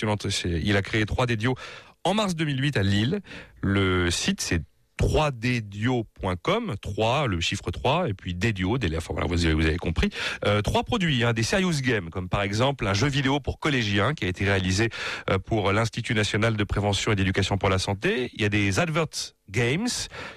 Il 0.45 0.75
a 0.75 0.81
créé 0.81 1.05
3D 1.05 1.35
Duo 1.35 1.55
en 2.03 2.13
mars 2.13 2.35
2008 2.35 2.77
à 2.77 2.83
Lille. 2.83 3.21
Le 3.61 4.09
site, 4.11 4.41
c'est 4.41 4.61
3ddio.com, 4.99 6.75
3, 6.81 7.27
le 7.27 7.39
chiffre 7.39 7.71
3, 7.71 8.09
et 8.09 8.13
puis 8.13 8.33
Dedio, 8.33 8.77
des, 8.77 8.89
vous 8.97 9.65
avez 9.65 9.77
compris. 9.77 10.09
Euh, 10.45 10.61
trois 10.61 10.83
produits, 10.83 11.23
hein, 11.23 11.33
des 11.33 11.43
serious 11.43 11.81
games, 11.81 12.09
comme 12.09 12.29
par 12.29 12.41
exemple 12.41 12.87
un 12.87 12.93
jeu 12.93 13.07
vidéo 13.07 13.39
pour 13.39 13.59
collégiens 13.59 14.13
qui 14.13 14.25
a 14.25 14.27
été 14.27 14.45
réalisé 14.45 14.89
euh, 15.29 15.37
pour 15.37 15.71
l'Institut 15.71 16.13
national 16.13 16.55
de 16.55 16.63
prévention 16.63 17.11
et 17.11 17.15
d'éducation 17.15 17.57
pour 17.57 17.69
la 17.69 17.79
santé. 17.79 18.29
Il 18.33 18.41
y 18.41 18.45
a 18.45 18.49
des 18.49 18.79
adverts 18.79 19.34
Games, 19.49 19.87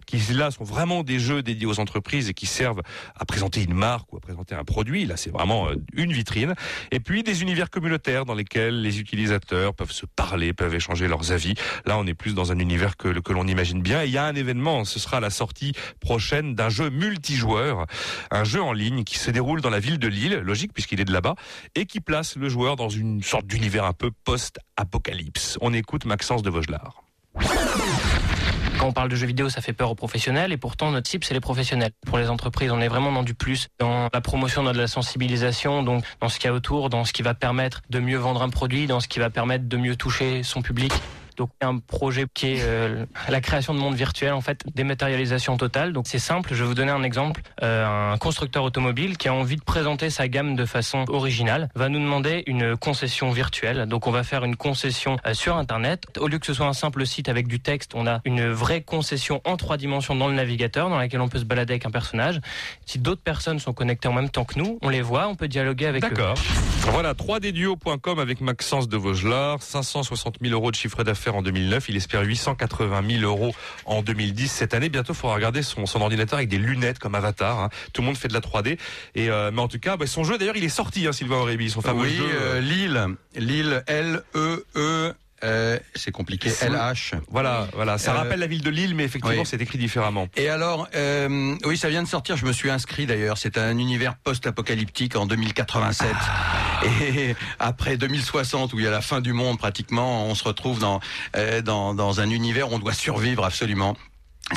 qui 0.07 0.19
là 0.33 0.51
sont 0.51 0.65
vraiment 0.65 1.03
des 1.03 1.19
jeux 1.19 1.43
dédiés 1.43 1.67
aux 1.67 1.81
entreprises 1.81 2.29
et 2.29 2.35
qui 2.35 2.47
servent 2.47 2.83
à 3.17 3.25
présenter 3.25 3.63
une 3.63 3.75
marque 3.75 4.13
ou 4.13 4.17
à 4.17 4.21
présenter 4.21 4.55
un 4.55 4.65
produit. 4.65 5.07
Là, 5.07 5.17
c'est 5.17 5.31
vraiment 5.31 5.69
euh, 5.69 5.77
une 5.95 6.13
vitrine. 6.13 6.55
Et 6.91 7.01
puis 7.01 7.23
des 7.23 7.43
univers 7.43 7.71
communautaires 7.71 8.25
dans 8.25 8.35
lesquels 8.35 8.81
les 8.83 9.01
utilisateurs 9.01 9.75
peuvent 9.75 9.93
se 9.93 10.07
parler, 10.07 10.53
peuvent 10.53 10.75
échanger 10.75 11.09
leurs 11.09 11.33
avis. 11.33 11.55
Là, 11.87 11.99
on 11.99 12.07
est 12.07 12.15
plus 12.15 12.35
dans 12.35 12.53
un 12.53 12.59
univers 12.59 12.97
que, 12.97 13.19
que 13.21 13.33
l'on 13.33 13.47
imagine 13.47 13.83
bien. 13.83 14.03
Et 14.03 14.07
il 14.07 14.13
y 14.13 14.19
a 14.19 14.25
un 14.25 14.35
événement, 14.35 14.85
ce 14.85 14.99
sera 14.99 15.21
la 15.21 15.31
sortie 15.31 15.73
prochaine 16.01 16.55
d'un 16.55 16.69
jeu 16.69 16.91
multijoueur, 16.91 17.87
un 18.31 18.45
jeu 18.45 18.63
en 18.63 18.73
ligne 18.73 19.05
qui 19.05 19.19
se 19.19 19.31
déroule 19.31 19.61
dans 19.61 19.71
la 19.71 19.81
ville 19.81 19.99
de 19.99 20.09
Lille, 20.09 20.43
logique 20.45 20.73
puisqu'il 20.73 21.01
est 21.01 21.05
de 21.05 21.13
là-bas, 21.13 21.35
et 21.75 21.87
qui 21.87 22.01
place 22.01 22.37
le 22.37 22.49
joueur 22.49 22.77
dans 22.77 22.89
une 22.89 23.23
sorte 23.23 23.47
d'univers 23.47 23.85
un 23.85 23.93
peu 23.93 24.11
post-apocalypse. 24.25 25.59
On 25.61 25.73
écoute 25.73 26.05
Maxence 26.05 26.43
de 26.43 26.51
Vaugelard. 26.51 27.03
Quand 28.79 28.87
on 28.87 28.93
parle 28.93 29.09
de 29.09 29.17
jeux 29.17 29.27
vidéo, 29.27 29.49
ça 29.49 29.61
fait 29.61 29.73
peur 29.73 29.91
aux 29.91 29.97
professionnels 29.97 30.53
et 30.53 30.57
pourtant 30.57 30.93
notre 30.93 31.11
cible, 31.11 31.25
c'est 31.25 31.35
les 31.35 31.41
professionnels. 31.41 31.91
Pour 32.07 32.17
les 32.17 32.31
entreprises, 32.31 32.71
on 32.71 32.81
est 32.81 32.87
vraiment 32.87 33.11
dans 33.11 33.25
du 33.25 33.35
plus, 33.35 33.67
dans 33.81 34.09
la 34.13 34.21
promotion, 34.21 34.63
dans 34.63 34.73
de 34.73 34.79
la 34.79 34.87
sensibilisation, 34.87 35.83
donc 35.83 36.05
dans 36.21 36.29
ce 36.29 36.39
qu'il 36.39 36.49
y 36.49 36.53
a 36.53 36.55
autour, 36.55 36.89
dans 36.89 37.05
ce 37.05 37.13
qui 37.13 37.23
va 37.23 37.35
permettre 37.35 37.83
de 37.91 37.99
mieux 37.99 38.19
vendre 38.19 38.41
un 38.41 38.51
produit, 38.51 38.87
dans 38.87 39.01
ce 39.01 39.09
qui 39.09 39.19
va 39.19 39.31
permettre 39.31 39.69
de 39.69 39.77
mieux 39.77 39.97
toucher 39.97 40.45
son 40.45 40.63
public. 40.63 40.93
Donc 41.39 41.51
un 41.61 41.79
projet 41.79 42.27
qui 42.35 42.49
est 42.49 42.63
euh, 42.63 43.07
la 43.29 43.41
création 43.41 43.73
de 43.73 43.79
monde 43.79 43.95
virtuel, 43.95 44.33
en 44.33 44.41
fait, 44.41 44.65
dématérialisation 44.75 45.57
totale. 45.57 45.93
Donc 45.93 46.09
c'est 46.09 46.19
simple, 46.19 46.51
je 46.53 46.63
vais 46.63 46.69
vous 46.69 46.75
donner 46.75 46.91
un 46.91 47.05
exemple. 47.05 47.43
Euh, 47.63 48.13
un 48.13 48.19
constructeur 48.19 48.65
automobile 48.65 49.17
qui 49.17 49.29
a 49.29 49.35
envie 49.35 49.55
de 49.55 49.63
présenter 49.63 50.11
sa 50.11 50.27
gamme 50.27 50.57
de 50.57 50.65
façon 50.65 51.05
originale 51.09 51.69
va 51.77 51.89
nous 51.89 52.01
demander 52.01 52.43
une 52.47 52.77
concession 52.77 53.31
virtuelle. 53.31 53.87
Donc 53.87 54.09
on 54.09 54.11
va 54.11 54.25
faire 54.25 54.45
une 54.45 54.57
concession 54.57 55.17
euh, 55.27 55.33
sur 55.33 55.57
Internet. 55.57 56.07
Au 56.19 56.27
lieu 56.27 56.41
que 56.41 56.47
ce 56.47 56.55
soit 56.55 56.67
un 56.67 56.73
simple 56.73 57.07
site 57.07 57.29
avec 57.29 57.47
du 57.47 57.61
texte, 57.61 57.93
on 57.95 58.09
a 58.09 58.21
une 58.25 58.49
vraie 58.51 58.83
concession 58.83 59.41
en 59.45 59.57
trois 59.57 59.77
dimensions 59.77 60.17
dans 60.17 60.27
le 60.27 60.35
navigateur 60.35 60.91
dans 60.91 60.99
laquelle 60.99 61.21
on 61.21 61.29
peut 61.29 61.39
se 61.39 61.45
balader 61.45 61.75
avec 61.75 61.87
un 61.87 61.93
personnage. 61.93 62.41
Si 62.85 62.99
d'autres 62.99 63.23
personnes 63.23 63.61
sont 63.61 63.73
connectées 63.73 64.09
en 64.09 64.13
même 64.13 64.31
temps 64.31 64.45
que 64.45 64.59
nous, 64.59 64.81
on 64.83 64.89
les 64.89 65.03
voit, 65.03 65.29
on 65.29 65.37
peut 65.37 65.47
dialoguer 65.47 65.87
avec 65.87 66.05
eux. 66.05 66.09
D'accord. 66.09 66.35
Voilà, 66.91 67.13
3dduo.com 67.13 68.19
avec 68.19 68.41
Maxence 68.41 68.89
de 68.89 68.97
Vaugelard, 68.97 69.63
560 69.63 70.39
000 70.41 70.53
euros 70.53 70.71
de 70.71 70.77
chiffre 70.77 71.05
d'affaires 71.05 71.28
en 71.35 71.43
2009. 71.43 71.89
Il 71.89 71.97
espère 71.97 72.23
880 72.23 73.03
000 73.21 73.23
euros 73.23 73.55
en 73.85 74.03
2010. 74.03 74.51
Cette 74.51 74.75
année, 74.75 74.89
bientôt, 74.89 75.13
il 75.13 75.17
faudra 75.17 75.35
regarder 75.37 75.63
son, 75.63 75.87
son, 75.87 76.01
ordinateur 76.01 76.39
avec 76.39 76.49
des 76.49 76.59
lunettes 76.59 76.99
comme 76.99 77.15
Avatar. 77.15 77.61
Hein. 77.61 77.69
Tout 77.93 78.03
le 78.03 78.07
monde 78.07 78.17
fait 78.17 78.29
de 78.29 78.35
la 78.35 78.41
3D. 78.41 78.79
Et 79.15 79.31
euh, 79.31 79.51
mais 79.53 79.61
en 79.61 79.69
tout 79.69 79.79
cas, 79.79 79.97
bah, 79.97 80.07
son 80.07 80.25
jeu, 80.25 80.39
d'ailleurs, 80.39 80.57
il 80.57 80.65
est 80.65 80.69
sorti, 80.69 81.07
hein, 81.07 81.13
Sylvain 81.13 81.37
Aurébi, 81.37 81.71
son 81.71 81.81
fameux 81.81 82.03
oui, 82.03 82.17
jeu. 82.17 82.25
Euh, 82.31 82.61
Lille, 82.61 83.07
Lille, 83.37 83.83
L 83.87 84.23
E 84.35 84.65
E. 84.77 85.15
Euh, 85.45 85.79
c'est 85.95 86.11
compliqué. 86.11 86.49
LH. 86.51 87.15
Voilà, 87.29 87.69
voilà. 87.75 87.97
Ça 87.99 88.13
Euh, 88.13 88.17
rappelle 88.17 88.41
la 88.41 88.47
ville 88.47 88.63
de 88.63 88.71
Lille, 88.71 88.95
mais 88.95 89.05
effectivement, 89.05 89.43
oui. 89.43 89.47
c'est 89.47 89.61
écrit 89.63 89.79
différemment. 89.79 90.27
Et 90.37 90.49
alors, 90.49 90.89
euh, 90.97 91.55
oui, 91.65 91.77
ça 91.77 91.89
vient 91.89 92.03
de 92.03 92.09
sortir. 92.09 92.37
Je 92.37 92.45
me 92.45 92.53
suis 92.53 92.71
inscrit 92.71 93.07
d'ailleurs. 93.07 93.39
C'est 93.39 93.57
un 93.59 93.79
univers 93.79 94.17
post-apocalyptique 94.17 95.15
en 95.17 95.27
2087. 95.27 96.09
Et 97.15 97.35
après 97.59 97.97
2060, 97.97 98.73
où 98.73 98.79
il 98.79 98.85
y 98.85 98.89
a 98.89 98.91
la 98.91 99.01
fin 99.01 99.21
du 99.21 99.33
monde 99.33 99.59
pratiquement, 99.59 100.27
on 100.27 100.35
se 100.35 100.45
retrouve 100.45 100.79
dans 100.79 101.01
euh, 101.37 101.61
dans, 101.63 101.95
dans 101.95 102.21
un 102.21 102.31
univers 102.31 102.71
où 102.71 102.75
on 102.75 102.79
doit 102.79 102.93
survivre 102.93 103.45
absolument. 103.45 103.97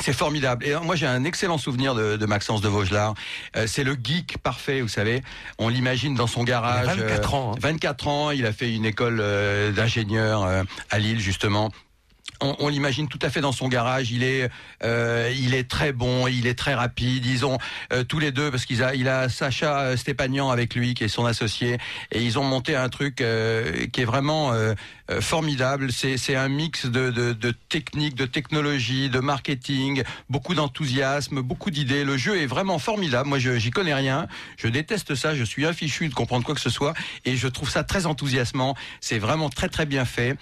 C'est 0.00 0.12
formidable. 0.12 0.66
Et 0.66 0.74
moi, 0.76 0.96
j'ai 0.96 1.06
un 1.06 1.24
excellent 1.24 1.58
souvenir 1.58 1.94
de, 1.94 2.16
de 2.16 2.26
Maxence 2.26 2.60
de 2.60 2.68
Vaugelard. 2.68 3.14
Euh, 3.56 3.66
c'est 3.66 3.84
le 3.84 3.96
geek 4.02 4.38
parfait, 4.38 4.80
vous 4.80 4.88
savez. 4.88 5.22
On 5.58 5.68
l'imagine 5.68 6.14
dans 6.14 6.26
son 6.26 6.44
garage. 6.44 6.88
Il 6.96 7.02
a 7.02 7.06
24 7.06 7.34
ans, 7.34 7.52
hein. 7.54 7.58
24 7.60 8.08
ans. 8.08 8.30
Il 8.30 8.46
a 8.46 8.52
fait 8.52 8.74
une 8.74 8.86
école 8.86 9.18
euh, 9.20 9.70
d'ingénieur 9.72 10.44
euh, 10.44 10.62
à 10.90 10.98
Lille, 10.98 11.20
justement 11.20 11.70
on, 12.42 12.56
on 12.58 12.68
l'imagine 12.68 13.08
tout 13.08 13.18
à 13.22 13.30
fait 13.30 13.40
dans 13.40 13.52
son 13.52 13.68
garage. 13.68 14.10
Il 14.10 14.22
est, 14.22 14.50
euh, 14.82 15.32
il 15.38 15.54
est 15.54 15.68
très 15.68 15.92
bon, 15.92 16.26
il 16.26 16.46
est 16.46 16.58
très 16.58 16.74
rapide. 16.74 17.24
Ils 17.24 17.46
ont 17.46 17.58
euh, 17.92 18.04
tous 18.04 18.18
les 18.18 18.32
deux 18.32 18.50
parce 18.50 18.66
qu'il 18.66 18.82
a, 18.82 18.94
il 18.94 19.08
a 19.08 19.28
Sacha 19.28 19.80
euh, 19.80 19.96
Stépanian 19.96 20.50
avec 20.50 20.74
lui 20.74 20.94
qui 20.94 21.04
est 21.04 21.08
son 21.08 21.24
associé 21.24 21.78
et 22.10 22.22
ils 22.22 22.38
ont 22.38 22.44
monté 22.44 22.76
un 22.76 22.88
truc 22.88 23.20
euh, 23.20 23.86
qui 23.86 24.00
est 24.00 24.04
vraiment 24.04 24.52
euh, 24.52 24.74
euh, 25.10 25.20
formidable. 25.20 25.90
C'est, 25.92 26.32
un 26.32 26.48
mix 26.48 26.86
de, 26.86 27.10
de, 27.10 27.32
de 27.32 27.52
technique, 27.68 28.14
de 28.14 28.24
technologie, 28.24 29.10
de 29.10 29.20
marketing, 29.20 30.02
beaucoup 30.30 30.54
d'enthousiasme, 30.54 31.42
beaucoup 31.42 31.70
d'idées. 31.70 32.04
Le 32.04 32.16
jeu 32.16 32.40
est 32.40 32.46
vraiment 32.46 32.78
formidable. 32.78 33.28
Moi, 33.28 33.38
j'y 33.38 33.70
connais 33.70 33.94
rien. 33.94 34.28
Je 34.56 34.68
déteste 34.68 35.14
ça. 35.14 35.34
Je 35.34 35.44
suis 35.44 35.66
infichu 35.66 36.08
de 36.08 36.14
comprendre 36.14 36.44
quoi 36.44 36.54
que 36.54 36.60
ce 36.60 36.70
soit 36.70 36.94
et 37.24 37.36
je 37.36 37.48
trouve 37.48 37.70
ça 37.70 37.84
très 37.84 38.06
enthousiasmant. 38.06 38.74
C'est 39.00 39.18
vraiment 39.18 39.50
très 39.50 39.68
très 39.68 39.86
bien 39.86 40.04
fait. 40.04 40.36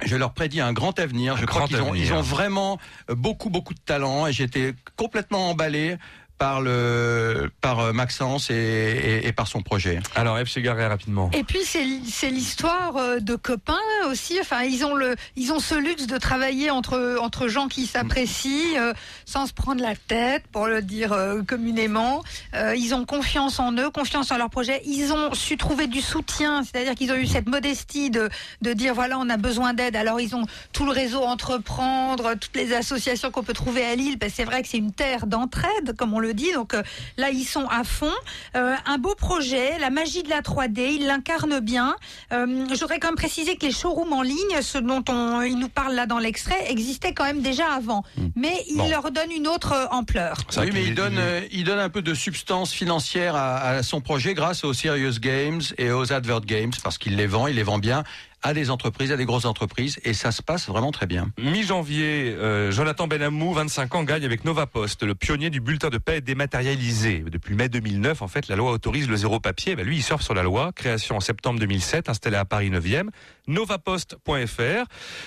Je 0.00 0.16
leur 0.16 0.32
prédis 0.32 0.60
un 0.60 0.72
grand 0.72 0.98
avenir. 0.98 1.34
Un 1.34 1.36
je 1.36 1.46
crois 1.46 1.66
qu'ils 1.66 1.80
ont, 1.80 1.94
ils 1.94 2.12
ont 2.12 2.22
vraiment 2.22 2.78
beaucoup, 3.08 3.50
beaucoup 3.50 3.74
de 3.74 3.80
talent 3.80 4.26
et 4.26 4.32
j'étais 4.32 4.74
complètement 4.96 5.50
emballé 5.50 5.96
par 6.42 6.60
le, 6.60 7.52
par 7.60 7.78
euh, 7.78 7.92
Maxence 7.92 8.50
et, 8.50 8.54
et, 8.54 9.28
et 9.28 9.32
par 9.32 9.46
son 9.46 9.62
projet. 9.62 10.00
Alors, 10.16 10.36
F. 10.40 10.46
Chegaré, 10.46 10.84
rapidement. 10.88 11.30
Et 11.32 11.44
puis 11.44 11.60
c'est 11.62 12.30
l'histoire 12.30 12.96
euh, 12.96 13.20
de 13.20 13.36
copains 13.36 13.78
aussi. 14.10 14.40
Enfin, 14.40 14.62
ils 14.62 14.84
ont 14.84 14.96
le 14.96 15.14
ils 15.36 15.52
ont 15.52 15.60
ce 15.60 15.76
luxe 15.76 16.08
de 16.08 16.18
travailler 16.18 16.68
entre 16.70 17.16
entre 17.20 17.46
gens 17.46 17.68
qui 17.68 17.86
s'apprécient 17.86 18.76
euh, 18.76 18.92
sans 19.24 19.46
se 19.46 19.52
prendre 19.52 19.80
la 19.80 19.94
tête, 19.94 20.42
pour 20.50 20.66
le 20.66 20.82
dire 20.82 21.12
euh, 21.12 21.42
communément. 21.42 22.24
Euh, 22.54 22.74
ils 22.76 22.92
ont 22.92 23.04
confiance 23.04 23.60
en 23.60 23.72
eux, 23.74 23.90
confiance 23.90 24.32
en 24.32 24.36
leur 24.36 24.50
projet. 24.50 24.82
Ils 24.84 25.12
ont 25.12 25.34
su 25.34 25.56
trouver 25.56 25.86
du 25.86 26.00
soutien, 26.00 26.64
c'est-à-dire 26.64 26.96
qu'ils 26.96 27.12
ont 27.12 27.16
eu 27.16 27.26
cette 27.28 27.48
modestie 27.48 28.10
de 28.10 28.28
de 28.62 28.72
dire 28.72 28.94
voilà 28.94 29.16
on 29.16 29.30
a 29.30 29.36
besoin 29.36 29.74
d'aide. 29.74 29.94
Alors 29.94 30.20
ils 30.20 30.34
ont 30.34 30.46
tout 30.72 30.86
le 30.86 30.92
réseau 30.92 31.22
entreprendre, 31.22 32.34
toutes 32.34 32.56
les 32.56 32.72
associations 32.74 33.30
qu'on 33.30 33.44
peut 33.44 33.52
trouver 33.52 33.84
à 33.84 33.94
Lille. 33.94 34.18
Parce 34.18 34.32
que 34.32 34.36
c'est 34.38 34.44
vrai 34.44 34.62
que 34.62 34.68
c'est 34.68 34.78
une 34.78 34.92
terre 34.92 35.28
d'entraide, 35.28 35.94
comme 35.96 36.12
on 36.14 36.18
le 36.18 36.31
dit. 36.32 36.52
Donc 36.52 36.74
euh, 36.74 36.82
là 37.16 37.30
ils 37.30 37.44
sont 37.44 37.66
à 37.68 37.84
fond. 37.84 38.12
Euh, 38.56 38.74
un 38.86 38.98
beau 38.98 39.14
projet, 39.14 39.78
la 39.78 39.90
magie 39.90 40.22
de 40.22 40.28
la 40.30 40.40
3D, 40.42 40.96
ils 41.00 41.06
l'incarnent 41.06 41.60
bien. 41.60 41.94
Euh, 42.32 42.66
je 42.72 42.78
voudrais 42.80 42.98
quand 42.98 43.08
même 43.08 43.16
préciser 43.16 43.56
que 43.56 43.66
les 43.66 43.72
showrooms 43.72 44.12
en 44.12 44.22
ligne, 44.22 44.60
ce 44.62 44.78
dont 44.78 45.04
on, 45.08 45.42
il 45.42 45.58
nous 45.58 45.68
parle 45.68 45.94
là 45.94 46.06
dans 46.06 46.18
l'extrait, 46.18 46.70
existaient 46.70 47.14
quand 47.14 47.24
même 47.24 47.42
déjà 47.42 47.72
avant. 47.72 48.04
Mais 48.36 48.64
il 48.70 48.76
Bon. 48.78 48.88
leur 48.88 49.10
donne 49.10 49.30
une 49.30 49.46
autre 49.48 49.88
ampleur. 49.90 50.38
Oui, 50.58 50.70
mais 50.72 50.84
il 50.84 50.94
donne, 50.94 51.18
euh, 51.18 51.40
il 51.52 51.64
donne 51.64 51.78
un 51.78 51.88
peu 51.88 52.02
de 52.02 52.14
substance 52.14 52.72
financière 52.72 53.36
à, 53.36 53.56
à 53.58 53.82
son 53.82 54.00
projet 54.00 54.34
grâce 54.34 54.64
aux 54.64 54.72
Serious 54.72 55.18
Games 55.20 55.60
et 55.78 55.90
aux 55.90 56.12
Advert 56.12 56.40
Games 56.42 56.72
parce 56.82 56.98
qu'il 56.98 57.16
les 57.16 57.26
vend, 57.26 57.46
il 57.46 57.56
les 57.56 57.62
vend 57.62 57.78
bien 57.78 58.04
à 58.42 58.54
des 58.54 58.70
entreprises, 58.70 59.12
à 59.12 59.16
des 59.16 59.24
grosses 59.24 59.44
entreprises 59.44 60.00
et 60.04 60.14
ça 60.14 60.32
se 60.32 60.42
passe 60.42 60.68
vraiment 60.68 60.92
très 60.92 61.06
bien. 61.06 61.30
Mi-janvier, 61.38 62.34
euh, 62.36 62.70
Jonathan 62.70 63.06
Benamou, 63.06 63.52
25 63.52 63.94
ans, 63.94 64.02
gagne 64.02 64.24
avec 64.24 64.44
Nova 64.44 64.66
Post, 64.66 65.02
le 65.02 65.14
pionnier 65.14 65.50
du 65.50 65.60
bulletin 65.60 65.90
de 65.90 65.98
paix 65.98 66.20
dématérialisé. 66.20 67.24
Depuis 67.30 67.54
mai 67.54 67.68
2009, 67.68 68.22
en 68.22 68.28
fait, 68.28 68.48
la 68.48 68.56
loi 68.56 68.72
autorise 68.72 69.08
le 69.08 69.16
zéro 69.16 69.40
papier. 69.40 69.76
Bah, 69.76 69.82
lui, 69.82 69.96
il 69.96 70.02
surfe 70.02 70.22
sur 70.22 70.34
la 70.34 70.42
loi. 70.42 70.72
Création 70.72 71.16
en 71.16 71.20
septembre 71.20 71.60
2007, 71.60 72.08
installé 72.08 72.36
à 72.36 72.44
Paris 72.44 72.70
9e, 72.70 73.08
novapost.fr. 73.46 74.84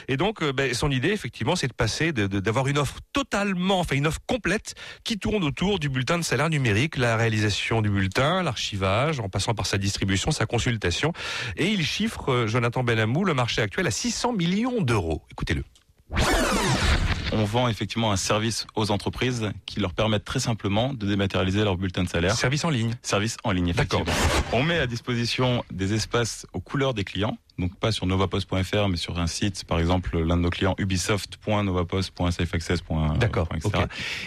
Et 0.08 0.18
donc, 0.18 0.42
euh, 0.42 0.52
bah, 0.52 0.74
son 0.74 0.92
idée, 0.92 1.10
effectivement, 1.10 1.56
c'est 1.56 1.68
de 1.68 1.74
passer, 1.74 2.12
d'avoir 2.12 2.68
une 2.68 2.78
offre 2.78 3.00
totalement, 3.14 3.80
enfin 3.80 3.96
une 3.96 4.08
offre 4.08 4.20
complète 4.28 4.76
qui 5.04 5.18
tourne 5.18 5.44
autour 5.44 5.80
du 5.80 5.90
bulletin 5.90 6.18
de 6.18 6.24
salaire 6.24 6.50
numérique, 6.50 6.98
la 6.98 7.16
réalisation 7.16 7.82
du 7.82 7.90
bulletin, 7.90 8.44
l'archivage, 8.44 9.20
en 9.20 9.30
passant 9.30 9.54
par 9.54 9.66
sa 9.66 9.78
distribution, 9.78 10.32
sa 10.32 10.46
consultation. 10.46 11.14
Et 11.58 11.68
il 11.68 11.86
chiffre, 11.86 12.32
euh, 12.32 12.48
Jonathan 12.48 12.84
Benamou, 12.84 13.05
le 13.06 13.34
marché 13.34 13.62
actuel 13.62 13.88
à 13.88 13.92
600 13.92 14.34
millions 14.34 14.82
d'euros. 14.82 15.22
Écoutez-le. 15.32 15.64
On 17.32 17.44
vend 17.44 17.68
effectivement 17.68 18.12
un 18.12 18.18
service 18.18 18.66
aux 18.76 18.92
entreprises 18.92 19.52
qui 19.66 19.80
leur 19.80 19.94
permettent 19.94 20.26
très 20.26 20.40
simplement 20.40 20.94
de 20.94 21.06
dématérialiser 21.06 21.64
leur 21.64 21.78
bulletin 21.78 22.04
de 22.04 22.10
salaire. 22.10 22.36
Service 22.36 22.64
en 22.64 22.70
ligne. 22.70 22.94
Service 23.02 23.38
en 23.44 23.52
ligne, 23.52 23.68
effectivement. 23.68 24.06
On 24.54 24.64
met 24.64 24.80
à 24.80 24.88
disposition 24.88 25.64
des 25.72 25.94
espaces 25.94 26.46
aux 26.54 26.62
couleurs 26.62 26.94
des 26.94 27.04
clients. 27.04 27.38
Donc 27.58 27.76
pas 27.78 27.92
sur 27.92 28.06
novapost.fr, 28.06 28.88
mais 28.90 28.98
sur 28.98 29.20
un 29.20 29.28
site, 29.28 29.64
par 29.66 29.80
exemple, 29.80 30.20
l'un 30.20 30.38
de 30.38 30.42
nos 30.42 30.50
clients, 30.50 30.76
ubisoft.novapost.safeaccess.etc. 30.78 33.20
D'accord, 33.20 33.48
ok. 33.64 33.76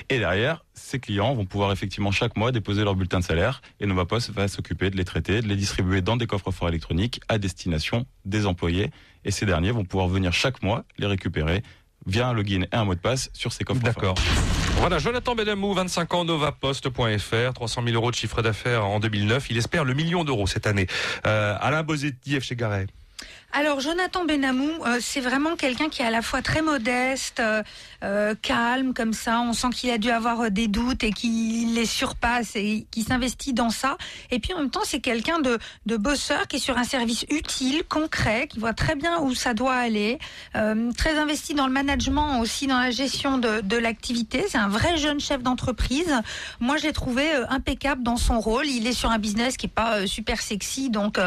Et 0.09 0.18
derrière, 0.18 0.64
ces 0.74 0.99
clients 0.99 1.35
vont 1.35 1.45
pouvoir 1.45 1.72
effectivement 1.72 2.11
chaque 2.11 2.37
mois 2.37 2.53
déposer 2.53 2.85
leur 2.85 2.95
bulletin 2.95 3.20
de 3.20 3.24
salaire 3.24 3.61
et 3.81 3.87
Novapost 3.87 4.31
va 4.31 4.49
s'occuper 4.49 4.91
de 4.91 4.97
les 4.97 5.05
traiter, 5.05 5.43
de 5.43 5.49
les 5.49 5.57
distribuer 5.57 6.01
dans 6.01 6.16
des 6.16 6.26
coffres 6.26 6.51
forts 6.51 6.68
électroniques 6.68 7.20
à 7.29 7.39
destination 7.39 8.07
des 8.24 8.47
employés. 8.47 8.91
Et 9.24 9.31
ces 9.31 9.45
derniers 9.45 9.72
vont 9.72 9.85
pouvoir 9.85 10.09
venir 10.09 10.33
chaque 10.33 10.62
mois 10.62 10.85
les 10.99 11.07
récupérer 11.07 11.62
via 12.07 12.29
un 12.29 12.33
login 12.33 12.62
et 12.62 12.76
un 12.76 12.85
mot 12.85 12.95
de 12.95 13.01
passe 13.01 13.29
sur 13.35 13.53
ces 13.53 13.64
coffres 13.64 13.83
D'accord. 13.83 14.14
Voilà, 14.76 14.99
Jonathan 14.99 15.35
Benamou, 15.35 15.74
25 15.74 16.14
ans, 16.14 16.24
novapost.fr, 16.24 17.53
300 17.53 17.83
000 17.85 17.97
euros 17.97 18.11
de 18.11 18.16
chiffre 18.16 18.41
d'affaires 18.43 18.87
en 18.87 19.01
2009. 19.01 19.51
Il 19.51 19.59
espère 19.59 19.85
le 19.85 19.93
million 19.93 20.24
d'euros 20.24 20.47
cette 20.47 20.66
année. 20.66 20.87
Euh, 21.26 21.57
Alain 21.61 21.83
Bozetti, 21.83 22.41
F. 22.41 22.45
chez 22.45 22.57
Garet. 22.57 22.87
Alors 23.55 23.80
Jonathan 23.80 24.26
Benamou, 24.26 24.68
euh, 24.84 24.99
c'est 25.01 25.22
vraiment 25.22 25.57
quelqu'un 25.57 25.88
qui 25.88 26.03
est 26.03 26.05
à 26.05 26.11
la 26.11 26.20
fois 26.20 26.42
très 26.42 26.61
modeste, 26.61 27.40
euh, 27.40 27.62
euh, 28.05 28.34
calme 28.42 28.92
comme 28.92 29.14
ça. 29.14 29.40
On 29.40 29.55
sent 29.55 29.70
qu'il 29.74 29.90
a 29.90 29.96
dû 29.96 30.11
avoir 30.11 30.42
euh, 30.42 30.51
des 30.51 30.68
doutes 30.68 31.03
et 31.03 31.12
qu'il 31.12 31.74
les 31.74 31.86
surpasse 31.86 32.57
et 32.57 32.86
qui 32.90 33.05
s'investit 33.05 33.55
dans 33.55 33.70
ça. 33.70 33.96
Et 34.30 34.38
puis 34.38 34.53
en 34.53 34.59
même 34.59 34.70
temps, 34.70 34.82
c'est 34.84 35.01
quelqu'un 35.01 35.40
de, 35.40 35.59
de 35.86 35.96
bosseur 35.96 36.46
qui 36.46 36.57
est 36.57 36.59
sur 36.61 36.76
un 36.76 36.84
service 36.84 37.24
utile, 37.30 37.84
concret, 37.88 38.49
qui 38.49 38.59
voit 38.59 38.74
très 38.74 38.96
bien 38.96 39.18
où 39.20 39.34
ça 39.34 39.55
doit 39.55 39.74
aller. 39.74 40.18
Euh, 40.55 40.92
très 40.92 41.16
investi 41.16 41.55
dans 41.55 41.66
le 41.66 41.72
management 41.72 42.40
aussi, 42.40 42.66
dans 42.66 42.78
la 42.78 42.90
gestion 42.90 43.38
de, 43.38 43.62
de 43.62 43.76
l'activité. 43.78 44.44
C'est 44.51 44.59
un 44.59 44.68
vrai 44.68 44.99
jeune 44.99 45.20
chef 45.20 45.42
d'entreprise. 45.42 46.14
Moi, 46.61 46.76
je 46.76 46.82
l'ai 46.82 46.92
trouvé 46.92 47.34
euh, 47.34 47.46
impeccable 47.49 48.03
dans 48.03 48.18
son 48.18 48.40
rôle. 48.40 48.66
Il 48.66 48.86
est 48.86 48.92
sur 48.92 49.11
un 49.11 49.18
business 49.18 49.57
qui 49.57 49.66
est 49.66 49.70
pas 49.70 50.07
super 50.07 50.42
sexy, 50.42 50.90
donc 50.90 51.18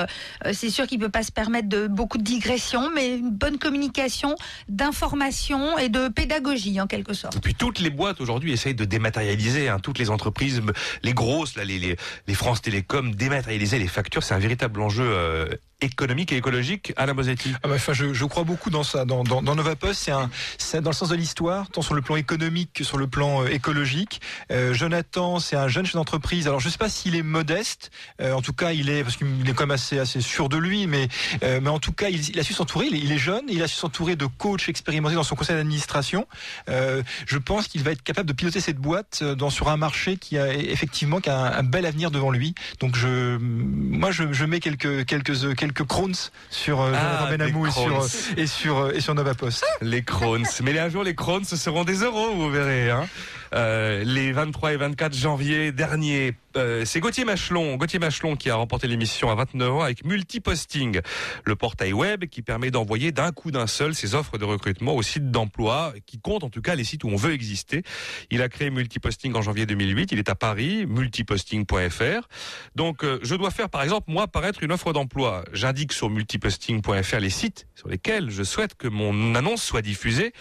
c'est 0.54 0.70
sûr 0.70 0.86
qu'il 0.86 1.00
peut 1.00 1.10
pas 1.10 1.24
se 1.24 1.32
permettre 1.32 1.68
de 1.68 1.88
beaucoup 1.88 2.11
de 2.18 2.24
digressions, 2.24 2.90
mais 2.94 3.18
une 3.18 3.32
bonne 3.32 3.58
communication, 3.58 4.36
d'information 4.70 5.78
et 5.78 5.90
de 5.90 6.08
pédagogie 6.08 6.80
en 6.82 6.88
quelque 6.88 7.14
sorte. 7.14 7.36
Et 7.36 7.40
puis 7.40 7.56
toutes 7.56 7.80
les 7.80 7.90
boîtes 7.90 8.22
aujourd'hui 8.22 8.52
essayent 8.52 8.76
de 8.76 8.86
dématérialiser, 8.86 9.70
hein, 9.70 9.80
toutes 9.80 10.00
les 10.00 10.10
entreprises, 10.10 10.62
les 11.04 11.14
grosses, 11.14 11.56
là, 11.56 11.64
les, 11.64 11.80
les, 11.80 11.96
les 12.28 12.34
France 12.34 12.62
Télécom, 12.62 13.14
dématérialiser 13.14 13.80
les 13.80 13.88
factures, 13.88 14.24
c'est 14.24 14.34
un 14.34 14.40
véritable 14.40 14.82
enjeu 14.82 15.06
euh, 15.06 15.48
économique 15.82 16.32
et 16.32 16.38
écologique. 16.38 16.94
Alain 16.96 17.14
Bosetti. 17.14 17.54
Ah 17.64 17.68
bah, 17.68 17.76
enfin, 17.76 17.94
je, 17.94 18.14
je 18.14 18.26
crois 18.26 18.44
beaucoup 18.44 18.70
dans 18.70 18.84
ça. 18.84 19.06
Dans, 19.06 19.24
dans, 19.24 19.42
dans 19.42 19.56
Novapost, 19.56 20.00
c'est 20.00 20.12
un, 20.12 20.30
c'est 20.58 20.82
dans 20.82 20.92
le 20.92 20.96
sens 20.96 21.10
de 21.10 21.16
l'histoire, 21.16 21.70
tant 21.70 21.82
sur 21.82 21.94
le 21.94 22.02
plan 22.02 22.16
économique 22.16 22.72
que 22.74 22.84
sur 22.84 22.98
le 22.98 23.08
plan 23.08 23.44
euh, 23.44 23.48
écologique. 23.48 24.22
Euh, 24.52 24.74
Jonathan, 24.74 25.40
c'est 25.40 25.56
un 25.56 25.68
jeune 25.68 25.86
chef 25.86 25.96
d'entreprise. 25.96 26.48
Alors, 26.48 26.60
je 26.60 26.70
sais 26.70 26.78
pas 26.78 26.90
s'il 26.90 27.16
est 27.16 27.24
modeste. 27.24 27.92
Euh, 28.22 28.34
en 28.34 28.42
tout 28.42 28.54
cas, 28.54 28.72
il 28.72 28.90
est 28.90 29.04
parce 29.04 29.18
qu'il 29.18 29.50
est 29.50 29.54
quand 29.54 29.64
même 29.64 29.72
assez 29.72 30.00
assez 30.00 30.22
sûr 30.22 30.50
de 30.50 30.58
lui, 30.58 30.88
mais 30.88 31.08
euh, 31.44 31.60
mais 31.62 31.70
en 31.70 31.80
tout 31.80 31.94
cas, 31.94 32.10
il, 32.10 32.30
il 32.30 32.40
a 32.40 32.44
su 32.44 32.54
s'entourer. 32.54 32.88
Il, 32.92 33.04
il 33.04 33.12
est 33.12 33.18
jeune, 33.18 33.44
il 33.50 33.64
a 33.64 33.68
su 33.68 33.76
s'entourer 33.76 34.16
de 34.16 34.26
coachs 34.26 34.70
expérimentés 34.70 35.16
dans 35.16 35.24
son 35.24 35.36
conseil 35.36 35.56
d'administration. 35.56 36.28
Euh, 36.70 37.02
je 37.26 37.38
pense 37.38 37.68
qu'il 37.68 37.84
va 37.84 37.92
être 37.92 38.04
capable 38.04 38.28
de 38.28 38.34
piloter 38.34 38.60
cette 38.62 38.78
boîte 38.78 39.20
euh, 39.22 39.36
dans 39.36 39.50
sur 39.50 39.70
un 39.70 39.78
marché 39.78 40.18
qui 40.18 40.38
a 40.38 40.54
effectivement 40.54 41.20
qui 41.20 41.30
a 41.30 41.38
un, 41.38 41.60
un 41.60 41.64
bel 41.64 41.86
avenir 41.86 42.12
devant 42.12 42.30
lui. 42.32 42.54
Donc, 42.80 42.96
je 42.96 43.38
moi, 43.40 44.12
je, 44.12 44.32
je 44.32 44.46
mets 44.46 44.60
quelques 44.60 45.06
quelques 45.06 45.56
quelques 45.56 45.71
crowns 45.74 46.30
sur 46.50 46.82
euh, 46.82 46.92
Ah, 46.96 47.28
Benamou 47.30 47.68
et 47.68 47.72
sur 47.72 47.86
crowns. 47.86 48.08
et 48.38 48.48
sur 48.48 48.78
euh, 48.80 48.92
et 48.94 49.02
sur 49.02 49.16
Novapost. 49.16 49.64
Les 49.82 50.04
crowns. 50.04 50.46
Mais 50.64 50.78
un 50.80 50.90
jour, 50.90 51.04
les 51.04 51.16
crowns, 51.16 51.46
ce 51.46 51.56
seront 51.58 51.84
des 51.84 51.96
euros, 52.04 52.34
vous 52.36 52.50
verrez. 52.50 52.90
Hein. 52.92 53.08
Euh, 53.54 54.04
les 54.04 54.32
23 54.32 54.74
et 54.74 54.78
24 54.78 55.14
janvier 55.14 55.72
dernier, 55.72 56.34
euh, 56.56 56.86
c'est 56.86 57.00
Gauthier 57.00 57.26
Machelon, 57.26 57.76
Gauthier 57.76 58.00
Machelon 58.00 58.36
qui 58.36 58.50
a 58.50 58.56
remporté 58.56 58.88
l'émission 58.88 59.30
à 59.30 59.36
29 59.36 59.72
ans 59.74 59.82
avec 59.82 60.06
Multiposting, 60.06 61.02
le 61.44 61.56
portail 61.56 61.94
web 61.94 62.26
qui 62.26 62.42
permet 62.42 62.72
d'envoyer 62.72 63.12
d'un 63.12 63.32
coup 63.32 63.52
d'un 63.52 63.68
seul 63.68 63.94
ses 63.94 64.16
offres 64.16 64.38
de 64.38 64.46
recrutement 64.46 64.96
aux 64.96 65.02
sites 65.02 65.32
d'emploi, 65.32 65.94
qui 66.06 66.20
compte 66.20 66.44
en 66.44 66.50
tout 66.50 66.62
cas 66.62 66.76
les 66.76 66.84
sites 66.84 67.04
où 67.04 67.10
on 67.10 67.16
veut 67.16 67.34
exister. 67.34 67.84
Il 68.30 68.42
a 68.42 68.50
créé 68.50 68.70
Multiposting 68.70 69.36
en 69.36 69.42
janvier 69.42 69.66
2008. 69.66 70.12
Il 70.12 70.20
est 70.20 70.30
à 70.30 70.36
Paris, 70.36 70.86
multiposting.fr. 70.88 72.28
Donc, 72.76 73.04
euh, 73.04 73.20
je 73.22 73.36
dois 73.36 73.52
faire, 73.52 73.70
par 73.70 73.84
exemple, 73.84 74.10
moi, 74.12 74.28
paraître 74.28 74.64
une 74.64 74.72
offre 74.72 74.94
d'emploi. 74.94 75.44
J'indique 75.54 75.94
sur 75.94 76.10
multiposting.fr 76.10 77.20
les 77.20 77.30
sites 77.30 77.68
sur 77.76 77.90
lesquels 77.90 78.30
je 78.30 78.44
souhaite 78.44 78.76
que 78.76 78.88
mon 78.88 79.36
annonce 79.36 79.64
soit 79.64 79.82
diffusée. 79.82 80.34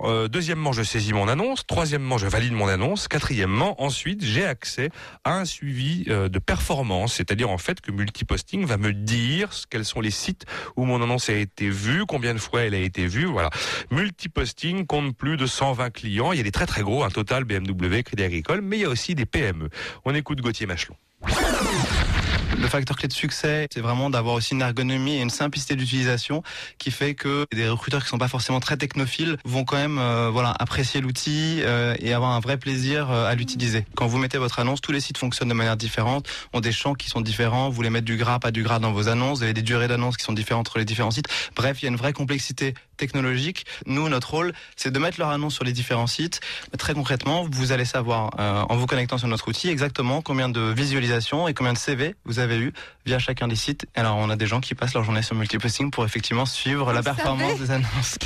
Euh, 0.00 0.28
deuxièmement, 0.28 0.72
je 0.72 0.82
saisis 0.82 1.12
mon 1.12 1.28
annonce. 1.28 1.66
Troisièmement, 1.66 2.18
je 2.18 2.26
valide 2.26 2.52
mon 2.52 2.68
annonce. 2.68 3.08
Quatrièmement, 3.08 3.82
ensuite, 3.82 4.24
j'ai 4.24 4.44
accès 4.44 4.90
à 5.24 5.38
un 5.38 5.44
suivi 5.44 6.04
euh, 6.08 6.28
de 6.28 6.38
performance, 6.38 7.14
c'est-à-dire 7.14 7.50
en 7.50 7.58
fait 7.58 7.80
que 7.80 7.90
Multiposting 7.90 8.64
va 8.64 8.76
me 8.76 8.92
dire 8.92 9.50
quels 9.70 9.84
sont 9.84 10.00
les 10.00 10.10
sites 10.10 10.44
où 10.76 10.84
mon 10.84 11.02
annonce 11.02 11.30
a 11.30 11.34
été 11.34 11.68
vue, 11.68 12.04
combien 12.06 12.34
de 12.34 12.38
fois 12.38 12.62
elle 12.62 12.74
a 12.74 12.78
été 12.78 13.06
vue. 13.06 13.26
Voilà. 13.26 13.50
Multiposting 13.90 14.86
compte 14.86 15.16
plus 15.16 15.36
de 15.36 15.46
120 15.46 15.90
clients. 15.90 16.32
Il 16.32 16.38
y 16.38 16.40
a 16.40 16.44
des 16.44 16.52
très 16.52 16.66
très 16.66 16.82
gros, 16.82 17.04
un 17.04 17.10
total 17.10 17.44
BMW, 17.44 18.02
Crédit 18.02 18.24
Agricole, 18.24 18.60
mais 18.60 18.78
il 18.78 18.82
y 18.82 18.84
a 18.84 18.88
aussi 18.88 19.14
des 19.14 19.26
PME. 19.26 19.68
On 20.04 20.14
écoute 20.14 20.40
Gauthier 20.40 20.66
Machelon. 20.66 20.96
Le 22.58 22.68
facteur 22.68 22.96
clé 22.96 23.06
de 23.06 23.12
succès, 23.12 23.68
c'est 23.72 23.80
vraiment 23.80 24.08
d'avoir 24.08 24.34
aussi 24.34 24.54
une 24.54 24.62
ergonomie 24.62 25.16
et 25.16 25.20
une 25.20 25.30
simplicité 25.30 25.76
d'utilisation 25.76 26.42
qui 26.78 26.90
fait 26.90 27.14
que 27.14 27.46
des 27.52 27.68
recruteurs 27.68 28.02
qui 28.02 28.08
sont 28.08 28.16
pas 28.16 28.28
forcément 28.28 28.60
très 28.60 28.78
technophiles 28.78 29.36
vont 29.44 29.64
quand 29.64 29.76
même 29.76 29.98
euh, 29.98 30.30
voilà 30.30 30.54
apprécier 30.58 31.02
l'outil 31.02 31.60
euh, 31.62 31.94
et 31.98 32.14
avoir 32.14 32.30
un 32.30 32.40
vrai 32.40 32.56
plaisir 32.56 33.10
euh, 33.10 33.26
à 33.26 33.34
l'utiliser. 33.34 33.84
Quand 33.94 34.06
vous 34.06 34.16
mettez 34.16 34.38
votre 34.38 34.58
annonce, 34.58 34.80
tous 34.80 34.92
les 34.92 35.00
sites 35.00 35.18
fonctionnent 35.18 35.50
de 35.50 35.54
manière 35.54 35.76
différente, 35.76 36.26
ont 36.54 36.60
des 36.60 36.72
champs 36.72 36.94
qui 36.94 37.10
sont 37.10 37.20
différents, 37.20 37.68
vous 37.68 37.74
voulez 37.74 37.90
mettre 37.90 38.06
du 38.06 38.16
gras, 38.16 38.38
pas 38.38 38.50
du 38.50 38.62
gras 38.62 38.78
dans 38.78 38.92
vos 38.92 39.08
annonces, 39.08 39.38
vous 39.38 39.44
avez 39.44 39.54
des 39.54 39.62
durées 39.62 39.88
d'annonces 39.88 40.16
qui 40.16 40.24
sont 40.24 40.32
différentes 40.32 40.66
entre 40.66 40.78
les 40.78 40.86
différents 40.86 41.10
sites. 41.10 41.28
Bref, 41.54 41.82
il 41.82 41.84
y 41.84 41.88
a 41.88 41.90
une 41.90 41.96
vraie 41.96 42.14
complexité 42.14 42.72
technologique. 42.96 43.66
Nous, 43.86 44.08
notre 44.08 44.30
rôle, 44.30 44.52
c'est 44.76 44.90
de 44.90 44.98
mettre 44.98 45.18
leur 45.18 45.30
annonce 45.30 45.54
sur 45.54 45.64
les 45.64 45.72
différents 45.72 46.06
sites. 46.06 46.40
Très 46.78 46.94
concrètement, 46.94 47.46
vous 47.50 47.72
allez 47.72 47.84
savoir, 47.84 48.30
euh, 48.38 48.62
en 48.68 48.76
vous 48.76 48.86
connectant 48.86 49.18
sur 49.18 49.28
notre 49.28 49.48
outil, 49.48 49.68
exactement 49.68 50.22
combien 50.22 50.48
de 50.48 50.60
visualisations 50.60 51.48
et 51.48 51.54
combien 51.54 51.72
de 51.72 51.78
CV 51.78 52.14
vous 52.24 52.38
avez 52.38 52.58
eu 52.58 52.72
via 53.04 53.18
chacun 53.18 53.48
des 53.48 53.56
sites. 53.56 53.86
Alors, 53.94 54.16
on 54.16 54.30
a 54.30 54.36
des 54.36 54.46
gens 54.46 54.60
qui 54.60 54.74
passent 54.74 54.94
leur 54.94 55.04
journée 55.04 55.22
sur 55.22 55.34
multiposting 55.36 55.90
pour 55.90 56.04
effectivement 56.04 56.46
suivre 56.46 56.92
la 56.92 57.02
performance 57.02 57.58
des 57.58 57.70
annonces. 57.70 58.18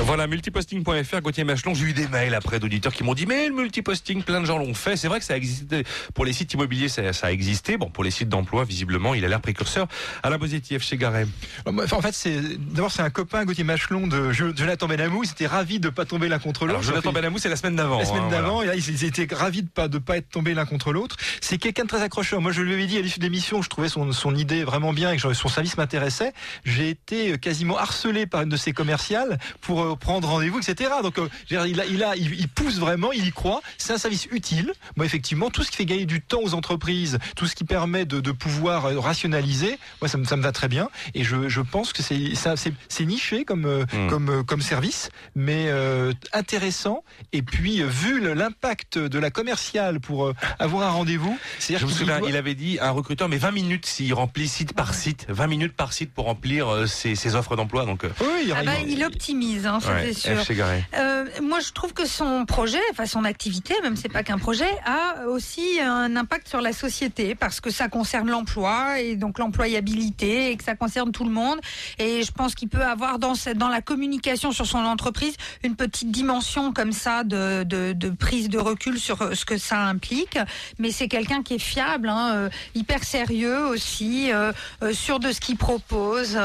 Voilà, 0.00 0.26
multiposting.fr, 0.26 1.20
Gauthier 1.20 1.44
Machelon. 1.44 1.74
J'ai 1.74 1.86
eu 1.86 1.92
des 1.92 2.08
mails 2.08 2.34
après 2.34 2.58
d'auditeurs 2.58 2.92
qui 2.92 3.04
m'ont 3.04 3.14
dit, 3.14 3.26
mais 3.26 3.48
le 3.48 3.54
multiposting, 3.54 4.22
plein 4.22 4.40
de 4.40 4.46
gens 4.46 4.58
l'ont 4.58 4.74
fait. 4.74 4.96
C'est 4.96 5.08
vrai 5.08 5.18
que 5.18 5.24
ça 5.24 5.34
a 5.34 5.36
existé. 5.36 5.84
Pour 6.14 6.24
les 6.24 6.32
sites 6.32 6.52
immobiliers, 6.54 6.88
ça, 6.88 7.12
ça 7.12 7.26
a 7.26 7.30
existé. 7.32 7.76
Bon, 7.76 7.90
pour 7.90 8.04
les 8.04 8.10
sites 8.10 8.28
d'emploi, 8.28 8.64
visiblement, 8.64 9.14
il 9.14 9.24
a 9.24 9.28
l'air 9.28 9.40
précurseur. 9.40 9.86
Alain 10.22 10.38
Bosetti, 10.38 10.78
chez 10.80 10.96
Garet. 10.96 11.26
Enfin, 11.66 11.96
en 11.96 12.02
fait, 12.02 12.14
c'est 12.14 12.40
d'abord 12.58 12.90
c'est 12.90 13.02
un 13.02 13.10
copain 13.10 13.44
Gauthier 13.44 13.64
Machelon 13.64 14.01
de 14.06 14.32
Jo- 14.32 14.52
Jonathan 14.54 14.86
Benamou. 14.86 15.24
Ils 15.24 15.30
étaient 15.30 15.46
ravis 15.46 15.80
de 15.80 15.88
pas 15.88 16.04
tomber 16.04 16.28
l'un 16.28 16.38
contre 16.38 16.66
l'autre. 16.66 16.82
Jonathan 16.82 17.12
Benamou, 17.12 17.38
c'est 17.38 17.48
la 17.48 17.56
semaine 17.56 17.76
d'avant. 17.76 17.98
La 17.98 18.04
semaine 18.04 18.24
hein, 18.24 18.30
d'avant, 18.30 18.54
voilà. 18.56 18.74
ils 18.74 19.04
étaient 19.04 19.26
ravis 19.34 19.62
de 19.62 19.68
pas 19.68 19.88
de 19.88 19.98
pas 19.98 20.16
être 20.16 20.28
tombés 20.30 20.54
l'un 20.54 20.64
contre 20.64 20.92
l'autre. 20.92 21.16
C'est 21.40 21.58
quelqu'un 21.58 21.84
de 21.84 21.88
très 21.88 22.02
accrocheur. 22.02 22.40
Moi, 22.40 22.52
je 22.52 22.62
lui 22.62 22.72
avais 22.74 22.86
dit 22.86 22.98
à 22.98 23.00
l'issue 23.00 23.18
de 23.18 23.24
l'émission, 23.24 23.62
je 23.62 23.68
trouvais 23.68 23.88
son, 23.88 24.12
son 24.12 24.34
idée 24.34 24.64
vraiment 24.64 24.92
bien 24.92 25.12
et 25.12 25.16
que 25.16 25.32
son 25.32 25.48
service 25.48 25.76
m'intéressait. 25.76 26.32
J'ai 26.64 26.88
été 26.90 27.38
quasiment 27.38 27.78
harcelé 27.78 28.26
par 28.26 28.42
une 28.42 28.48
de 28.48 28.56
ses 28.56 28.72
commerciales 28.72 29.38
pour 29.60 29.82
euh, 29.82 29.96
prendre 29.96 30.28
rendez-vous, 30.28 30.58
etc. 30.58 30.90
Donc, 31.02 31.18
euh, 31.18 31.28
il, 31.50 31.56
a, 31.56 31.66
il, 31.66 32.02
a, 32.02 32.16
il, 32.16 32.48
pousse 32.48 32.78
vraiment, 32.78 33.12
il 33.12 33.26
y 33.26 33.32
croit. 33.32 33.60
C'est 33.78 33.92
un 33.92 33.98
service 33.98 34.26
utile. 34.30 34.72
Moi, 34.96 35.06
effectivement, 35.06 35.50
tout 35.50 35.62
ce 35.62 35.70
qui 35.70 35.76
fait 35.76 35.86
gagner 35.86 36.06
du 36.06 36.20
temps 36.20 36.40
aux 36.42 36.54
entreprises, 36.54 37.18
tout 37.36 37.46
ce 37.46 37.54
qui 37.54 37.64
permet 37.64 38.04
de, 38.04 38.20
de 38.20 38.32
pouvoir 38.32 38.86
euh, 38.86 38.98
rationaliser, 39.00 39.78
moi, 40.00 40.08
ça 40.08 40.18
me, 40.18 40.24
ça 40.24 40.36
me 40.36 40.42
va 40.42 40.52
très 40.52 40.68
bien. 40.68 40.88
Et 41.14 41.24
je, 41.24 41.48
je 41.48 41.60
pense 41.60 41.92
que 41.92 42.02
c'est 42.02 43.04
niché 43.04 43.44
comme, 43.44 43.84
Hmm. 43.92 44.08
comme, 44.08 44.28
euh, 44.30 44.42
comme 44.42 44.62
service, 44.62 45.10
mais 45.34 45.66
euh, 45.68 46.12
intéressant. 46.32 47.02
Et 47.32 47.42
puis, 47.42 47.82
euh, 47.82 47.86
vu 47.86 48.20
l'impact 48.34 48.98
de 48.98 49.18
la 49.18 49.30
commerciale 49.30 50.00
pour 50.00 50.24
euh, 50.26 50.34
avoir 50.58 50.88
un 50.88 50.92
rendez-vous, 50.92 51.36
Je 51.58 51.64
c'est-à-dire 51.64 51.86
me 51.86 51.92
qu'il 51.92 51.98
souviens, 52.00 52.18
doit- 52.20 52.28
il 52.30 52.36
avait 52.36 52.54
dit 52.54 52.78
à 52.78 52.88
un 52.88 52.90
recruteur, 52.92 53.28
mais 53.28 53.36
20 53.38 53.50
minutes 53.50 53.86
s'il 53.86 54.14
remplit 54.14 54.48
site 54.48 54.72
par 54.72 54.94
site, 54.94 55.26
20 55.28 55.46
minutes 55.46 55.74
par 55.76 55.92
site 55.92 56.12
pour 56.12 56.24
remplir 56.24 56.68
euh, 56.72 56.86
ses, 56.86 57.14
ses 57.14 57.34
offres 57.34 57.54
d'emploi. 57.56 57.84
Donc, 57.84 58.04
euh, 58.04 58.10
Oui, 58.20 58.52
Ah 58.56 58.62
bah, 58.64 58.72
il 58.86 59.04
optimise, 59.04 59.66
hein, 59.66 59.78
ça 59.80 59.92
ouais, 59.92 60.12
c'est 60.14 60.34
sûr. 60.42 60.54
Euh, 60.96 61.24
moi, 61.42 61.60
je 61.60 61.72
trouve 61.72 61.92
que 61.92 62.06
son 62.06 62.44
projet, 62.46 62.80
enfin 62.92 63.06
son 63.06 63.24
activité, 63.24 63.74
même 63.82 63.96
c'est 63.96 64.08
pas 64.08 64.22
qu'un 64.22 64.38
projet, 64.38 64.70
a 64.86 65.26
aussi 65.28 65.80
un 65.80 66.16
impact 66.16 66.48
sur 66.48 66.60
la 66.60 66.72
société 66.72 67.34
parce 67.34 67.60
que 67.60 67.70
ça 67.70 67.88
concerne 67.88 68.30
l'emploi 68.30 69.00
et 69.00 69.16
donc 69.16 69.38
l'employabilité 69.38 70.50
et 70.50 70.56
que 70.56 70.64
ça 70.64 70.74
concerne 70.76 71.12
tout 71.12 71.24
le 71.24 71.30
monde. 71.30 71.58
Et 71.98 72.22
je 72.22 72.32
pense 72.32 72.54
qu'il 72.54 72.68
peut 72.68 72.82
avoir 72.84 73.18
dans 73.18 73.34
cette, 73.34 73.58
dans 73.58 73.68
la 73.68 73.81
communication 73.82 74.52
sur 74.52 74.66
son 74.66 74.78
entreprise 74.78 75.34
une 75.62 75.76
petite 75.76 76.10
dimension 76.10 76.72
comme 76.72 76.92
ça 76.92 77.24
de, 77.24 78.10
prise 78.18 78.48
de 78.48 78.58
recul 78.58 78.98
sur 78.98 79.36
ce 79.36 79.44
que 79.44 79.58
ça 79.58 79.80
implique. 79.80 80.38
Mais 80.78 80.90
c'est 80.90 81.08
quelqu'un 81.08 81.42
qui 81.42 81.54
est 81.54 81.58
fiable, 81.58 82.08
hein, 82.08 82.32
euh, 82.34 82.48
hyper 82.74 83.04
sérieux 83.04 83.66
aussi, 83.66 84.32
euh, 84.32 84.52
euh, 84.82 84.92
sûr 84.92 85.20
de 85.20 85.32
ce 85.32 85.40
qu'il 85.40 85.56
propose, 85.56 86.38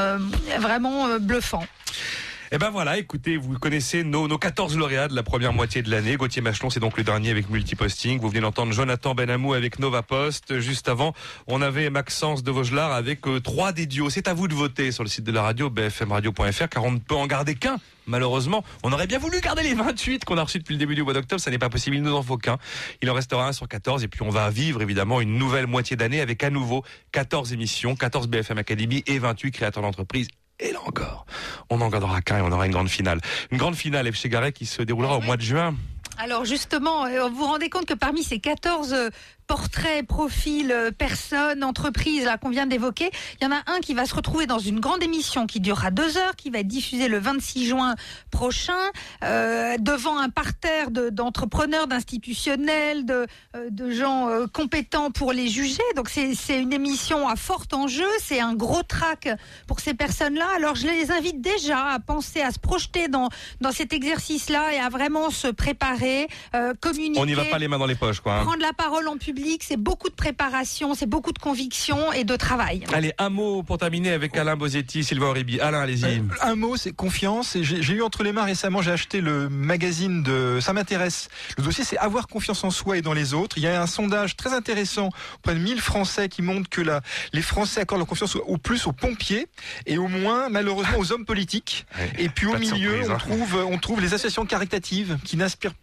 vraiment 0.58 1.18
bluffant. 1.18 1.64
Eh 2.50 2.56
ben 2.56 2.70
voilà, 2.70 2.96
écoutez, 2.96 3.36
vous 3.36 3.58
connaissez 3.58 4.04
nos, 4.04 4.26
nos 4.26 4.38
14 4.38 4.78
lauréats 4.78 5.08
de 5.08 5.14
la 5.14 5.22
première 5.22 5.52
moitié 5.52 5.82
de 5.82 5.90
l'année. 5.90 6.16
Gauthier 6.16 6.40
Machelon, 6.40 6.70
c'est 6.70 6.80
donc 6.80 6.96
le 6.96 7.04
dernier 7.04 7.30
avec 7.30 7.50
Multiposting. 7.50 8.18
Vous 8.20 8.30
venez 8.30 8.40
d'entendre 8.40 8.72
Jonathan 8.72 9.14
Benamou 9.14 9.52
avec 9.52 9.78
Nova 9.78 10.02
Post. 10.02 10.58
Juste 10.58 10.88
avant, 10.88 11.12
on 11.46 11.60
avait 11.60 11.90
Maxence 11.90 12.42
de 12.42 12.50
Vaugelar 12.50 12.92
avec 12.92 13.26
euh, 13.26 13.38
trois 13.40 13.72
des 13.72 13.84
duos. 13.84 14.08
C'est 14.08 14.28
à 14.28 14.32
vous 14.32 14.48
de 14.48 14.54
voter 14.54 14.92
sur 14.92 15.04
le 15.04 15.10
site 15.10 15.24
de 15.24 15.32
la 15.32 15.42
radio, 15.42 15.68
bfmradio.fr, 15.68 16.68
car 16.70 16.84
on 16.84 16.92
ne 16.92 16.98
peut 16.98 17.14
en 17.14 17.26
garder 17.26 17.54
qu'un. 17.54 17.76
Malheureusement, 18.06 18.64
on 18.82 18.92
aurait 18.92 19.06
bien 19.06 19.18
voulu 19.18 19.42
garder 19.42 19.62
les 19.62 19.74
28 19.74 20.24
qu'on 20.24 20.38
a 20.38 20.42
reçus 20.42 20.58
depuis 20.58 20.72
le 20.72 20.78
début 20.78 20.94
du 20.94 21.02
mois 21.02 21.12
d'octobre. 21.12 21.42
Ça 21.42 21.50
n'est 21.50 21.58
pas 21.58 21.68
possible. 21.68 21.96
Il 21.96 22.02
nous 22.02 22.14
en 22.14 22.22
faut 22.22 22.38
qu'un. 22.38 22.56
Il 23.02 23.10
en 23.10 23.14
restera 23.14 23.46
un 23.46 23.52
sur 23.52 23.68
14. 23.68 24.04
Et 24.04 24.08
puis, 24.08 24.22
on 24.22 24.30
va 24.30 24.48
vivre 24.48 24.80
évidemment 24.80 25.20
une 25.20 25.36
nouvelle 25.36 25.66
moitié 25.66 25.96
d'année 25.96 26.22
avec 26.22 26.42
à 26.42 26.48
nouveau 26.48 26.82
14 27.12 27.52
émissions, 27.52 27.94
14 27.94 28.26
BFM 28.26 28.56
Academy 28.56 29.04
et 29.06 29.18
28 29.18 29.50
créateurs 29.50 29.82
d'entreprise. 29.82 30.28
Et 30.60 30.72
là 30.72 30.80
encore, 30.86 31.26
on 31.70 31.80
en 31.80 31.88
gardera 31.88 32.20
qu'un 32.20 32.38
et 32.38 32.42
on 32.42 32.50
aura 32.50 32.66
une 32.66 32.72
grande 32.72 32.88
finale. 32.88 33.20
Une 33.50 33.58
grande 33.58 33.76
finale 33.76 34.06
FC 34.06 34.28
Garet 34.28 34.52
qui 34.52 34.66
se 34.66 34.82
déroulera 34.82 35.16
au 35.18 35.20
mois 35.20 35.36
de 35.36 35.42
juin. 35.42 35.74
Alors 36.18 36.44
justement, 36.44 37.04
euh, 37.04 37.28
vous 37.28 37.36
vous 37.36 37.44
rendez 37.44 37.70
compte 37.70 37.86
que 37.86 37.94
parmi 37.94 38.24
ces 38.24 38.40
14 38.40 39.10
euh, 39.50 39.54
portrait, 39.58 40.02
profil, 40.02 40.70
euh, 40.72 40.90
personne, 40.90 41.64
entreprise 41.64 42.24
là 42.24 42.38
qu'on 42.38 42.50
vient 42.50 42.66
d'évoquer. 42.66 43.10
Il 43.40 43.44
y 43.44 43.46
en 43.46 43.52
a 43.52 43.60
un 43.66 43.80
qui 43.80 43.94
va 43.94 44.04
se 44.06 44.14
retrouver 44.14 44.46
dans 44.46 44.58
une 44.58 44.80
grande 44.80 45.02
émission 45.02 45.46
qui 45.46 45.60
durera 45.60 45.90
deux 45.90 46.16
heures, 46.16 46.36
qui 46.36 46.50
va 46.50 46.58
être 46.60 46.66
diffusée 46.68 47.08
le 47.08 47.18
26 47.18 47.66
juin 47.66 47.94
prochain, 48.30 48.72
euh, 49.24 49.76
devant 49.78 50.18
un 50.18 50.28
parterre 50.30 50.90
de- 50.90 51.10
d'entrepreneurs, 51.10 51.86
d'institutionnels, 51.88 53.04
de, 53.06 53.26
euh, 53.56 53.68
de 53.70 53.90
gens 53.90 54.28
euh, 54.28 54.46
compétents 54.46 55.10
pour 55.10 55.32
les 55.32 55.48
juger. 55.48 55.82
Donc 55.96 56.08
c'est 56.08 56.34
c'est 56.34 56.60
une 56.60 56.72
émission 56.72 57.26
à 57.28 57.36
fort 57.36 57.64
enjeu, 57.72 58.06
c'est 58.22 58.40
un 58.40 58.54
gros 58.54 58.82
trac 58.82 59.28
pour 59.66 59.80
ces 59.80 59.94
personnes-là. 59.94 60.46
Alors 60.56 60.74
je 60.76 60.86
les 60.86 61.10
invite 61.10 61.40
déjà 61.40 61.86
à 61.86 61.98
penser, 62.00 62.40
à 62.40 62.50
se 62.52 62.58
projeter 62.58 63.08
dans, 63.08 63.28
dans 63.60 63.72
cet 63.72 63.92
exercice-là 63.92 64.74
et 64.74 64.78
à 64.78 64.88
vraiment 64.88 65.30
se 65.30 65.48
préparer, 65.48 66.28
euh, 66.54 66.74
communiquer. 66.80 67.20
On 67.20 67.26
n'y 67.26 67.34
va 67.34 67.44
pas 67.44 67.58
les 67.58 67.68
mains 67.68 67.78
dans 67.78 67.86
les 67.86 67.94
poches, 67.94 68.20
quoi. 68.20 68.34
hein. 68.38 68.44
Prendre 68.44 68.62
la 68.62 68.72
parole 68.72 69.08
en 69.08 69.16
public, 69.16 69.37
c'est 69.60 69.76
beaucoup 69.76 70.08
de 70.08 70.14
préparation, 70.14 70.94
c'est 70.94 71.06
beaucoup 71.06 71.32
de 71.32 71.38
conviction 71.38 72.12
et 72.12 72.24
de 72.24 72.36
travail. 72.36 72.84
Allez, 72.92 73.12
un 73.18 73.28
mot 73.28 73.62
pour 73.62 73.78
terminer 73.78 74.10
avec 74.10 74.36
Alain 74.36 74.56
Bosetti, 74.56 75.04
Sylvain 75.04 75.28
Aurébi. 75.28 75.60
Alain, 75.60 75.80
allez-y. 75.80 76.18
Euh, 76.18 76.22
un 76.42 76.54
mot, 76.54 76.76
c'est 76.76 76.92
confiance. 76.92 77.56
Et 77.56 77.64
j'ai 77.64 77.94
eu 77.94 78.02
entre 78.02 78.22
les 78.22 78.32
mains 78.32 78.44
récemment, 78.44 78.82
j'ai 78.82 78.90
acheté 78.90 79.20
le 79.20 79.48
magazine 79.48 80.22
de 80.22 80.58
Ça 80.60 80.72
m'intéresse. 80.72 81.28
Le 81.56 81.62
dossier, 81.62 81.84
c'est 81.84 81.98
avoir 81.98 82.28
confiance 82.28 82.64
en 82.64 82.70
soi 82.70 82.98
et 82.98 83.02
dans 83.02 83.12
les 83.12 83.34
autres. 83.34 83.58
Il 83.58 83.64
y 83.64 83.66
a 83.66 83.80
un 83.80 83.86
sondage 83.86 84.36
très 84.36 84.52
intéressant 84.52 85.10
auprès 85.36 85.54
de 85.54 85.60
1000 85.60 85.80
Français 85.80 86.28
qui 86.28 86.42
montre 86.42 86.68
que 86.68 86.80
la, 86.80 87.00
les 87.32 87.42
Français 87.42 87.80
accordent 87.80 88.00
leur 88.00 88.08
confiance 88.08 88.36
au, 88.36 88.40
au 88.40 88.58
plus 88.58 88.86
aux 88.86 88.92
pompiers 88.92 89.46
et 89.86 89.98
au 89.98 90.08
moins, 90.08 90.48
malheureusement, 90.48 90.98
aux 90.98 91.12
hommes 91.12 91.24
politiques. 91.24 91.86
et 92.18 92.28
puis 92.28 92.46
au 92.46 92.58
milieu, 92.58 93.02
surprise, 93.02 93.10
on 93.10 93.14
hein. 93.14 93.18
trouve, 93.18 93.66
on 93.70 93.78
trouve 93.78 94.00
les 94.00 94.14
associations 94.14 94.46
caritatives 94.46 95.18
qui 95.24 95.36
n'inspirent 95.36 95.74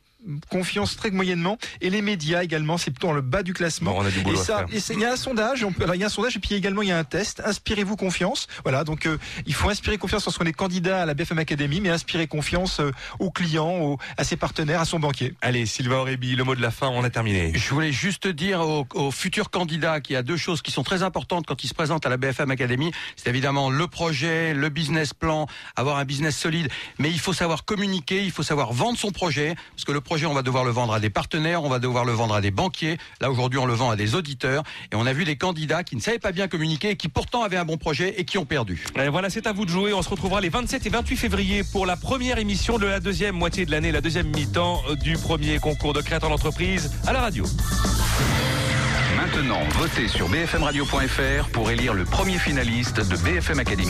confiance 0.49 0.95
très 0.97 1.11
moyennement 1.11 1.57
et 1.81 1.89
les 1.89 2.01
médias 2.01 2.43
également 2.43 2.77
c'est 2.77 2.91
plutôt 2.91 3.07
dans 3.07 3.13
le 3.13 3.21
bas 3.21 3.43
du 3.43 3.53
classement 3.53 3.91
Bon, 3.91 4.01
on 4.01 4.05
a 4.05 4.11
du 4.11 4.19
boulot 4.21 4.37
et 4.37 4.41
à 4.41 4.43
ça 4.43 4.65
il 4.71 4.99
y 4.99 5.05
a 5.05 5.11
un 5.13 5.15
sondage 5.17 5.63
on 5.63 5.71
peut- 5.71 5.83
alors, 5.83 5.95
il 5.95 5.99
y 5.99 6.03
a 6.03 6.07
un 6.07 6.09
sondage 6.09 6.35
et 6.35 6.39
puis 6.39 6.55
également 6.55 6.81
il 6.81 6.89
y 6.89 6.91
a 6.91 6.97
un 6.97 7.03
test 7.03 7.41
inspirez-vous 7.45 7.95
confiance 7.95 8.47
voilà 8.63 8.83
donc 8.83 9.05
euh, 9.05 9.17
il 9.45 9.53
faut 9.53 9.69
inspirer 9.69 9.97
confiance 9.97 10.25
lorsqu'on 10.25 10.45
est 10.45 10.53
candidat 10.53 11.01
à 11.03 11.05
la 11.05 11.13
BFM 11.13 11.37
Academy 11.39 11.81
mais 11.81 11.89
inspirer 11.89 12.27
confiance 12.27 12.79
euh, 12.79 12.91
aux 13.19 13.31
clients 13.31 13.69
aux- 13.77 13.97
à 14.17 14.23
ses 14.23 14.35
partenaires 14.35 14.81
à 14.81 14.85
son 14.85 14.99
banquier 14.99 15.33
Allez, 15.41 15.65
Sylvain 15.65 15.97
Aurébi, 15.97 16.35
le 16.35 16.43
mot 16.43 16.55
de 16.55 16.61
la 16.61 16.71
fin, 16.71 16.87
on 16.87 17.03
a 17.03 17.09
terminé. 17.09 17.51
Je 17.55 17.69
voulais 17.73 17.91
juste 17.91 18.27
dire 18.27 18.61
aux, 18.61 18.87
aux 18.93 19.11
futurs 19.11 19.49
candidats 19.49 19.99
qu'il 20.01 20.13
y 20.13 20.17
a 20.17 20.23
deux 20.23 20.37
choses 20.37 20.61
qui 20.61 20.71
sont 20.71 20.83
très 20.83 21.03
importantes 21.03 21.45
quand 21.45 21.63
ils 21.63 21.67
se 21.67 21.73
présentent 21.73 22.05
à 22.05 22.09
la 22.09 22.17
BFM 22.17 22.49
Academy. 22.51 22.91
C'est 23.15 23.29
évidemment 23.29 23.69
le 23.69 23.87
projet, 23.87 24.53
le 24.53 24.69
business 24.69 25.13
plan, 25.13 25.47
avoir 25.75 25.97
un 25.97 26.05
business 26.05 26.37
solide. 26.37 26.69
Mais 26.99 27.09
il 27.11 27.19
faut 27.19 27.33
savoir 27.33 27.65
communiquer, 27.65 28.23
il 28.23 28.31
faut 28.31 28.43
savoir 28.43 28.73
vendre 28.73 28.97
son 28.97 29.11
projet. 29.11 29.55
Parce 29.75 29.85
que 29.85 29.91
le 29.91 30.01
projet, 30.01 30.14
on 30.23 30.33
va 30.33 30.41
devoir 30.41 30.63
le 30.63 30.71
vendre 30.71 30.93
à 30.93 30.99
des 30.99 31.09
partenaires, 31.09 31.63
on 31.63 31.69
va 31.69 31.79
devoir 31.79 32.05
le 32.05 32.13
vendre 32.13 32.35
à 32.35 32.41
des 32.41 32.51
banquiers. 32.51 32.97
Là, 33.19 33.29
aujourd'hui, 33.29 33.59
on 33.59 33.65
le 33.65 33.73
vend 33.73 33.89
à 33.89 33.95
des 33.97 34.15
auditeurs. 34.15 34.63
Et 34.91 34.95
on 34.95 35.05
a 35.05 35.11
vu 35.11 35.25
des 35.25 35.35
candidats 35.35 35.83
qui 35.83 35.95
ne 35.95 36.01
savaient 36.01 36.19
pas 36.19 36.31
bien 36.31 36.47
communiquer 36.47 36.91
et 36.91 36.95
qui 36.95 37.09
pourtant 37.09 37.43
avaient 37.43 37.57
un 37.57 37.65
bon 37.65 37.77
projet 37.77 38.15
et 38.17 38.23
qui 38.23 38.37
ont 38.37 38.45
perdu. 38.45 38.85
Et 38.95 39.09
voilà, 39.09 39.29
c'est 39.29 39.47
à 39.47 39.51
vous 39.51 39.65
de 39.65 39.69
jouer. 39.69 39.93
On 39.93 40.01
se 40.01 40.09
retrouvera 40.09 40.39
les 40.39 40.49
27 40.49 40.85
et 40.85 40.89
28 40.89 41.17
février 41.17 41.63
pour 41.63 41.85
la 41.85 41.97
première 41.97 42.37
émission 42.37 42.77
de 42.77 42.85
la 42.85 42.99
deuxième 42.99 43.35
moitié 43.35 43.65
de 43.65 43.71
l'année, 43.71 43.91
la 43.91 44.01
deuxième 44.01 44.27
mi-temps 44.27 44.81
euh, 44.89 44.95
du 44.95 45.17
premier 45.17 45.59
concours 45.59 45.93
de 45.93 46.01
créateur 46.01 46.29
d'entreprise 46.29 46.91
à 47.07 47.13
la 47.13 47.21
radio. 47.21 47.45
Maintenant, 49.17 49.63
votez 49.71 50.07
sur 50.07 50.29
bfmradio.fr 50.29 51.49
pour 51.51 51.71
élire 51.71 51.93
le 51.93 52.05
premier 52.05 52.37
finaliste 52.37 52.97
de 52.97 53.17
BFM 53.17 53.59
Academy. 53.59 53.83